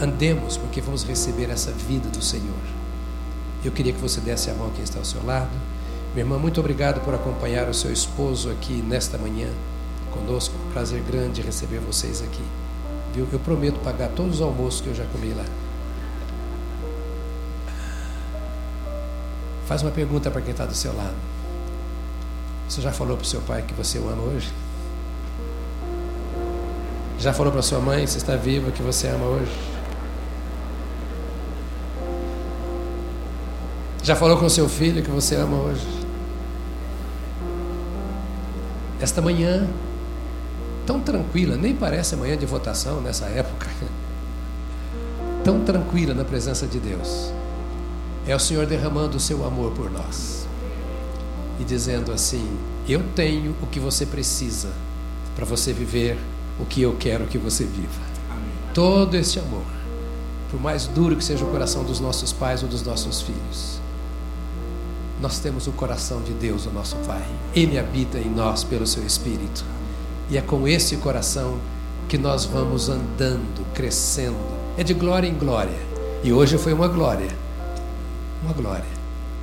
andemos 0.00 0.56
porque 0.56 0.80
vamos 0.80 1.02
receber 1.02 1.50
essa 1.50 1.72
vida 1.72 2.08
do 2.08 2.22
Senhor. 2.22 2.54
Eu 3.64 3.72
queria 3.72 3.92
que 3.92 4.00
você 4.00 4.20
desse 4.20 4.50
a 4.50 4.54
mão 4.54 4.68
a 4.68 4.70
quem 4.70 4.84
está 4.84 4.98
ao 5.00 5.04
seu 5.04 5.24
lado. 5.24 5.50
Minha 6.12 6.24
irmã, 6.24 6.38
muito 6.38 6.60
obrigado 6.60 7.00
por 7.00 7.14
acompanhar 7.14 7.68
o 7.68 7.74
seu 7.74 7.92
esposo 7.92 8.48
aqui 8.50 8.74
nesta 8.74 9.18
manhã 9.18 9.48
conosco. 10.12 10.54
Prazer 10.72 11.02
grande 11.02 11.42
receber 11.42 11.80
vocês 11.80 12.22
aqui. 12.22 12.44
Viu? 13.12 13.26
Eu 13.32 13.40
prometo 13.40 13.80
pagar 13.80 14.10
todos 14.10 14.36
os 14.36 14.42
almoços 14.42 14.80
que 14.80 14.88
eu 14.88 14.94
já 14.94 15.04
comi 15.06 15.32
lá. 15.32 15.44
Faz 19.66 19.82
uma 19.82 19.90
pergunta 19.90 20.30
para 20.30 20.42
quem 20.42 20.50
está 20.50 20.66
do 20.66 20.74
seu 20.74 20.94
lado. 20.94 21.14
Você 22.68 22.80
já 22.80 22.92
falou 22.92 23.16
para 23.16 23.24
o 23.24 23.26
seu 23.26 23.40
pai 23.42 23.62
que 23.62 23.72
você 23.72 23.98
o 23.98 24.08
ama 24.08 24.22
hoje? 24.22 24.52
Já 27.18 27.32
falou 27.32 27.52
para 27.52 27.62
sua 27.62 27.80
mãe, 27.80 28.06
se 28.06 28.18
está 28.18 28.36
viva, 28.36 28.70
que 28.70 28.82
você 28.82 29.08
ama 29.08 29.24
hoje? 29.24 29.52
Já 34.02 34.14
falou 34.14 34.36
com 34.36 34.48
seu 34.50 34.68
filho 34.68 35.02
que 35.02 35.10
você 35.10 35.34
ama 35.36 35.56
hoje? 35.56 35.86
Esta 39.00 39.22
manhã, 39.22 39.66
tão 40.86 41.00
tranquila, 41.00 41.56
nem 41.56 41.74
parece 41.74 42.14
manhã 42.16 42.36
de 42.36 42.44
votação 42.44 43.00
nessa 43.00 43.26
época, 43.26 43.66
tão 45.42 45.60
tranquila 45.60 46.12
na 46.12 46.24
presença 46.24 46.66
de 46.66 46.78
Deus. 46.78 47.32
É 48.26 48.34
o 48.34 48.38
Senhor 48.38 48.66
derramando 48.66 49.16
o 49.16 49.20
seu 49.20 49.44
amor 49.44 49.72
por 49.72 49.90
nós 49.90 50.46
e 51.60 51.64
dizendo 51.64 52.12
assim: 52.12 52.46
Eu 52.88 53.02
tenho 53.14 53.54
o 53.62 53.66
que 53.66 53.78
você 53.78 54.06
precisa 54.06 54.70
para 55.36 55.44
você 55.44 55.72
viver 55.72 56.18
o 56.58 56.64
que 56.64 56.82
eu 56.82 56.96
quero 56.98 57.26
que 57.26 57.36
você 57.36 57.64
viva. 57.64 58.00
Amém. 58.30 58.44
Todo 58.72 59.14
este 59.16 59.38
amor, 59.38 59.64
por 60.50 60.60
mais 60.60 60.86
duro 60.86 61.16
que 61.16 61.24
seja 61.24 61.44
o 61.44 61.50
coração 61.50 61.84
dos 61.84 62.00
nossos 62.00 62.32
pais 62.32 62.62
ou 62.62 62.68
dos 62.68 62.82
nossos 62.82 63.20
filhos, 63.22 63.80
nós 65.20 65.38
temos 65.38 65.66
o 65.66 65.72
coração 65.72 66.22
de 66.22 66.32
Deus, 66.32 66.66
o 66.66 66.70
nosso 66.70 66.96
Pai. 67.06 67.24
Ele 67.54 67.78
habita 67.78 68.18
em 68.18 68.30
nós 68.30 68.64
pelo 68.64 68.86
seu 68.86 69.04
Espírito. 69.04 69.64
E 70.30 70.38
é 70.38 70.40
com 70.40 70.66
esse 70.66 70.96
coração 70.96 71.58
que 72.08 72.18
nós 72.18 72.44
vamos 72.44 72.88
andando, 72.88 73.64
crescendo. 73.74 74.36
É 74.76 74.84
de 74.84 74.94
glória 74.94 75.28
em 75.28 75.34
glória. 75.34 75.78
E 76.22 76.32
hoje 76.32 76.58
foi 76.58 76.72
uma 76.72 76.88
glória. 76.88 77.43
Uma 78.44 78.52
glória. 78.52 78.84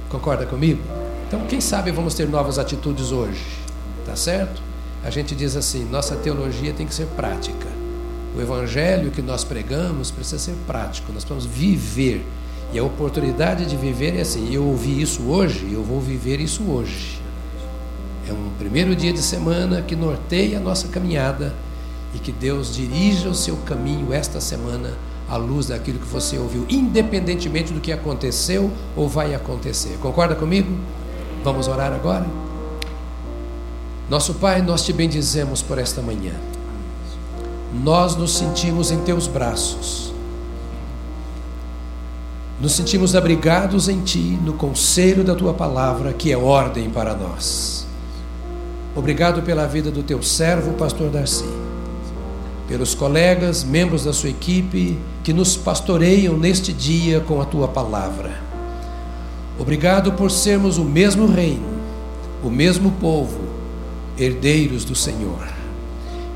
Concorda 0.09 0.45
comigo? 0.45 0.81
Então, 1.27 1.45
quem 1.47 1.59
sabe 1.59 1.91
vamos 1.91 2.13
ter 2.13 2.27
novas 2.29 2.59
atitudes 2.59 3.11
hoje. 3.11 3.43
Tá 4.05 4.15
certo? 4.15 4.61
a 5.03 5.09
gente 5.09 5.35
diz 5.35 5.55
assim: 5.55 5.85
nossa 5.85 6.15
teologia 6.15 6.73
tem 6.73 6.85
que 6.85 6.93
ser 6.93 7.07
prática. 7.07 7.67
O 8.35 8.41
evangelho 8.41 9.11
que 9.11 9.21
nós 9.21 9.43
pregamos 9.43 10.11
precisa 10.11 10.39
ser 10.39 10.55
prático, 10.65 11.11
nós 11.11 11.23
precisamos 11.23 11.45
viver. 11.45 12.25
E 12.73 12.79
a 12.79 12.83
oportunidade 12.83 13.65
de 13.65 13.75
viver 13.75 14.15
é 14.15 14.21
assim: 14.21 14.53
eu 14.53 14.65
ouvi 14.65 15.01
isso 15.01 15.23
hoje, 15.23 15.71
eu 15.71 15.83
vou 15.83 15.99
viver 15.99 16.39
isso 16.39 16.63
hoje. 16.63 17.19
É 18.29 18.33
um 18.33 18.51
primeiro 18.57 18.95
dia 18.95 19.11
de 19.11 19.21
semana 19.21 19.81
que 19.81 19.95
norteia 19.95 20.57
a 20.57 20.61
nossa 20.61 20.87
caminhada 20.87 21.53
e 22.13 22.19
que 22.19 22.31
Deus 22.31 22.73
dirija 22.73 23.29
o 23.29 23.35
seu 23.35 23.57
caminho 23.57 24.13
esta 24.13 24.39
semana 24.39 24.93
à 25.31 25.37
luz 25.37 25.67
daquilo 25.67 25.97
que 25.97 26.07
você 26.07 26.37
ouviu, 26.37 26.65
independentemente 26.69 27.71
do 27.71 27.79
que 27.79 27.93
aconteceu 27.93 28.69
ou 28.97 29.07
vai 29.07 29.33
acontecer. 29.33 29.97
Concorda 30.01 30.35
comigo? 30.35 30.69
Vamos 31.41 31.69
orar 31.69 31.93
agora? 31.93 32.27
Nosso 34.09 34.33
Pai, 34.33 34.61
nós 34.61 34.83
te 34.83 34.91
bendizemos 34.91 35.61
por 35.61 35.77
esta 35.77 36.01
manhã. 36.01 36.33
Nós 37.73 38.17
nos 38.17 38.35
sentimos 38.35 38.91
em 38.91 38.99
teus 38.99 39.25
braços. 39.25 40.11
Nos 42.59 42.73
sentimos 42.73 43.15
abrigados 43.15 43.87
em 43.87 44.01
ti, 44.01 44.37
no 44.43 44.53
conselho 44.53 45.23
da 45.23 45.33
tua 45.33 45.53
palavra, 45.53 46.11
que 46.11 46.29
é 46.29 46.37
ordem 46.37 46.89
para 46.89 47.15
nós. 47.15 47.87
Obrigado 48.93 49.41
pela 49.43 49.65
vida 49.65 49.89
do 49.89 50.03
teu 50.03 50.21
servo, 50.21 50.73
pastor 50.73 51.09
Darcy. 51.09 51.45
Pelos 52.67 52.93
colegas, 52.93 53.63
membros 53.63 54.03
da 54.03 54.11
sua 54.11 54.29
equipe 54.29 54.99
que 55.23 55.33
nos 55.33 55.55
pastoreiam 55.55 56.37
neste 56.37 56.73
dia 56.73 57.19
com 57.19 57.41
a 57.41 57.45
tua 57.45 57.67
palavra. 57.67 58.41
Obrigado 59.59 60.13
por 60.13 60.31
sermos 60.31 60.77
o 60.77 60.83
mesmo 60.83 61.27
reino, 61.27 61.67
o 62.43 62.49
mesmo 62.49 62.91
povo, 62.99 63.39
herdeiros 64.17 64.83
do 64.83 64.95
Senhor. 64.95 65.47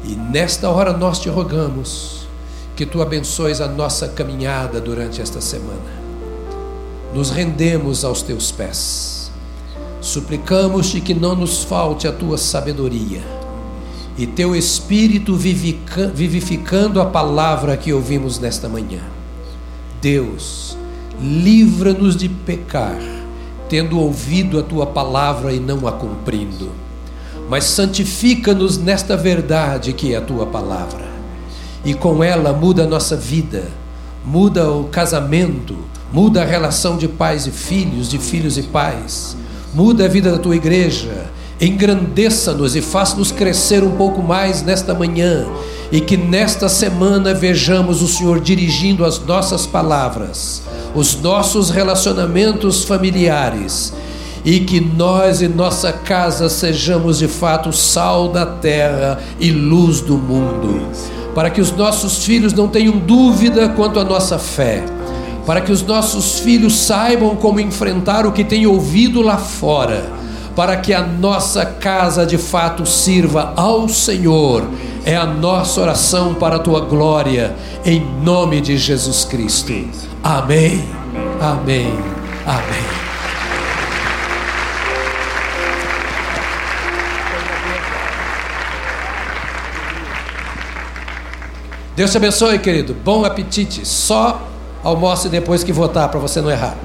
E 0.04 0.16
nesta 0.16 0.70
hora 0.70 0.94
nós 0.94 1.20
te 1.20 1.30
rogamos 1.30 2.28
que 2.76 2.86
tu 2.86 3.02
abençoes 3.02 3.62
a 3.62 3.68
nossa 3.68 4.08
caminhada 4.10 4.80
durante 4.80 5.22
esta 5.22 5.42
semana. 5.42 6.06
Nos 7.14 7.32
rendemos 7.32 8.04
aos 8.04 8.22
teus 8.22 8.52
pés. 8.52 9.32
Suplicamos-te 10.02 11.02
que 11.02 11.14
não 11.14 11.36
nos 11.36 11.64
falte 11.64 12.08
a 12.08 12.12
tua 12.12 12.38
sabedoria 12.38 13.45
e 14.18 14.26
teu 14.26 14.56
espírito 14.56 15.36
vivificando 15.36 17.02
a 17.02 17.06
palavra 17.06 17.76
que 17.76 17.92
ouvimos 17.92 18.40
nesta 18.40 18.70
manhã. 18.70 19.02
Deus, 20.02 20.78
livra-nos 21.20 22.16
de 22.16 22.30
pecar, 22.30 23.00
tendo 23.68 24.00
ouvido 24.00 24.60
a 24.60 24.64
tua 24.64 24.86
palavra 24.86 25.54
e 25.54 25.60
não 25.60 25.88
a 25.88 25.92
cumprindo 25.92 26.86
mas 27.50 27.66
santifica-nos 27.66 28.78
nesta 28.78 29.16
verdade 29.16 29.94
que 29.94 30.14
é 30.14 30.18
a 30.18 30.22
tua 30.22 30.46
palavra. 30.46 31.06
E 31.84 31.94
com 31.94 32.24
ela 32.24 32.52
muda 32.52 32.84
a 32.84 32.88
nossa 32.88 33.16
vida, 33.16 33.66
muda 34.26 34.70
o 34.72 34.86
casamento, 34.86 35.78
muda 36.12 36.42
a 36.42 36.46
relação 36.46 36.98
de 36.98 37.08
pais 37.08 37.46
e 37.46 37.52
filhos, 37.52 38.10
de 38.10 38.18
filhos 38.18 38.58
e 38.58 38.64
pais, 38.64 39.38
muda 39.74 40.06
a 40.06 40.08
vida 40.08 40.32
da 40.32 40.40
tua 40.40 40.56
igreja, 40.56 41.25
engrandeça-nos 41.60 42.76
e 42.76 42.82
faça-nos 42.82 43.32
crescer 43.32 43.84
um 43.84 43.92
pouco 43.92 44.22
mais 44.22 44.62
nesta 44.62 44.94
manhã 44.94 45.46
e 45.92 46.02
que 46.02 46.18
nesta 46.18 46.68
semana 46.68 47.34
vejamos 47.34 48.02
o 48.02 48.08
Senhor 48.08 48.40
dirigindo 48.40 49.06
as 49.06 49.20
nossas 49.20 49.66
palavras, 49.66 50.62
os 50.94 51.20
nossos 51.22 51.70
relacionamentos 51.70 52.84
familiares 52.84 53.94
e 54.44 54.60
que 54.60 54.80
nós 54.80 55.42
e 55.42 55.48
nossa 55.48 55.92
casa 55.92 56.50
sejamos 56.50 57.18
de 57.18 57.28
fato 57.28 57.74
sal 57.74 58.30
da 58.30 58.46
terra 58.46 59.20
e 59.40 59.52
luz 59.52 60.02
do 60.02 60.18
mundo, 60.18 60.88
para 61.34 61.50
que 61.50 61.60
os 61.60 61.72
nossos 61.72 62.24
filhos 62.24 62.54
não 62.54 62.68
tenham 62.68 62.98
dúvida 62.98 63.70
quanto 63.70 64.00
à 64.00 64.04
nossa 64.04 64.38
fé, 64.38 64.84
para 65.48 65.62
que 65.62 65.72
os 65.72 65.82
nossos 65.82 66.40
filhos 66.40 66.76
saibam 66.76 67.36
como 67.36 67.60
enfrentar 67.60 68.26
o 68.26 68.32
que 68.32 68.44
têm 68.44 68.68
ouvido 68.68 69.22
lá 69.22 69.38
fora, 69.38 70.15
para 70.56 70.78
que 70.78 70.94
a 70.94 71.02
nossa 71.02 71.66
casa 71.66 72.26
de 72.26 72.38
fato 72.38 72.86
sirva 72.86 73.54
ao 73.56 73.90
Senhor. 73.90 74.64
É 75.06 75.16
a 75.16 75.26
nossa 75.26 75.82
oração 75.82 76.34
para 76.34 76.56
a 76.56 76.60
tua 76.60 76.80
glória, 76.80 77.56
em 77.86 78.00
nome 78.24 78.62
de 78.62 78.78
Jesus 78.78 79.26
Cristo. 79.26 79.74
Amém. 80.24 80.84
Amém. 81.40 81.94
Amém. 82.46 83.06
Deus 91.96 92.12
te 92.12 92.18
abençoe, 92.18 92.60
querido. 92.60 92.94
Bom 92.94 93.24
apetite. 93.24 93.88
Só 93.88 94.42
almoce 94.84 95.30
depois 95.30 95.64
que 95.64 95.72
votar 95.72 96.10
para 96.10 96.20
você 96.20 96.42
não 96.42 96.52
errar. 96.52 96.76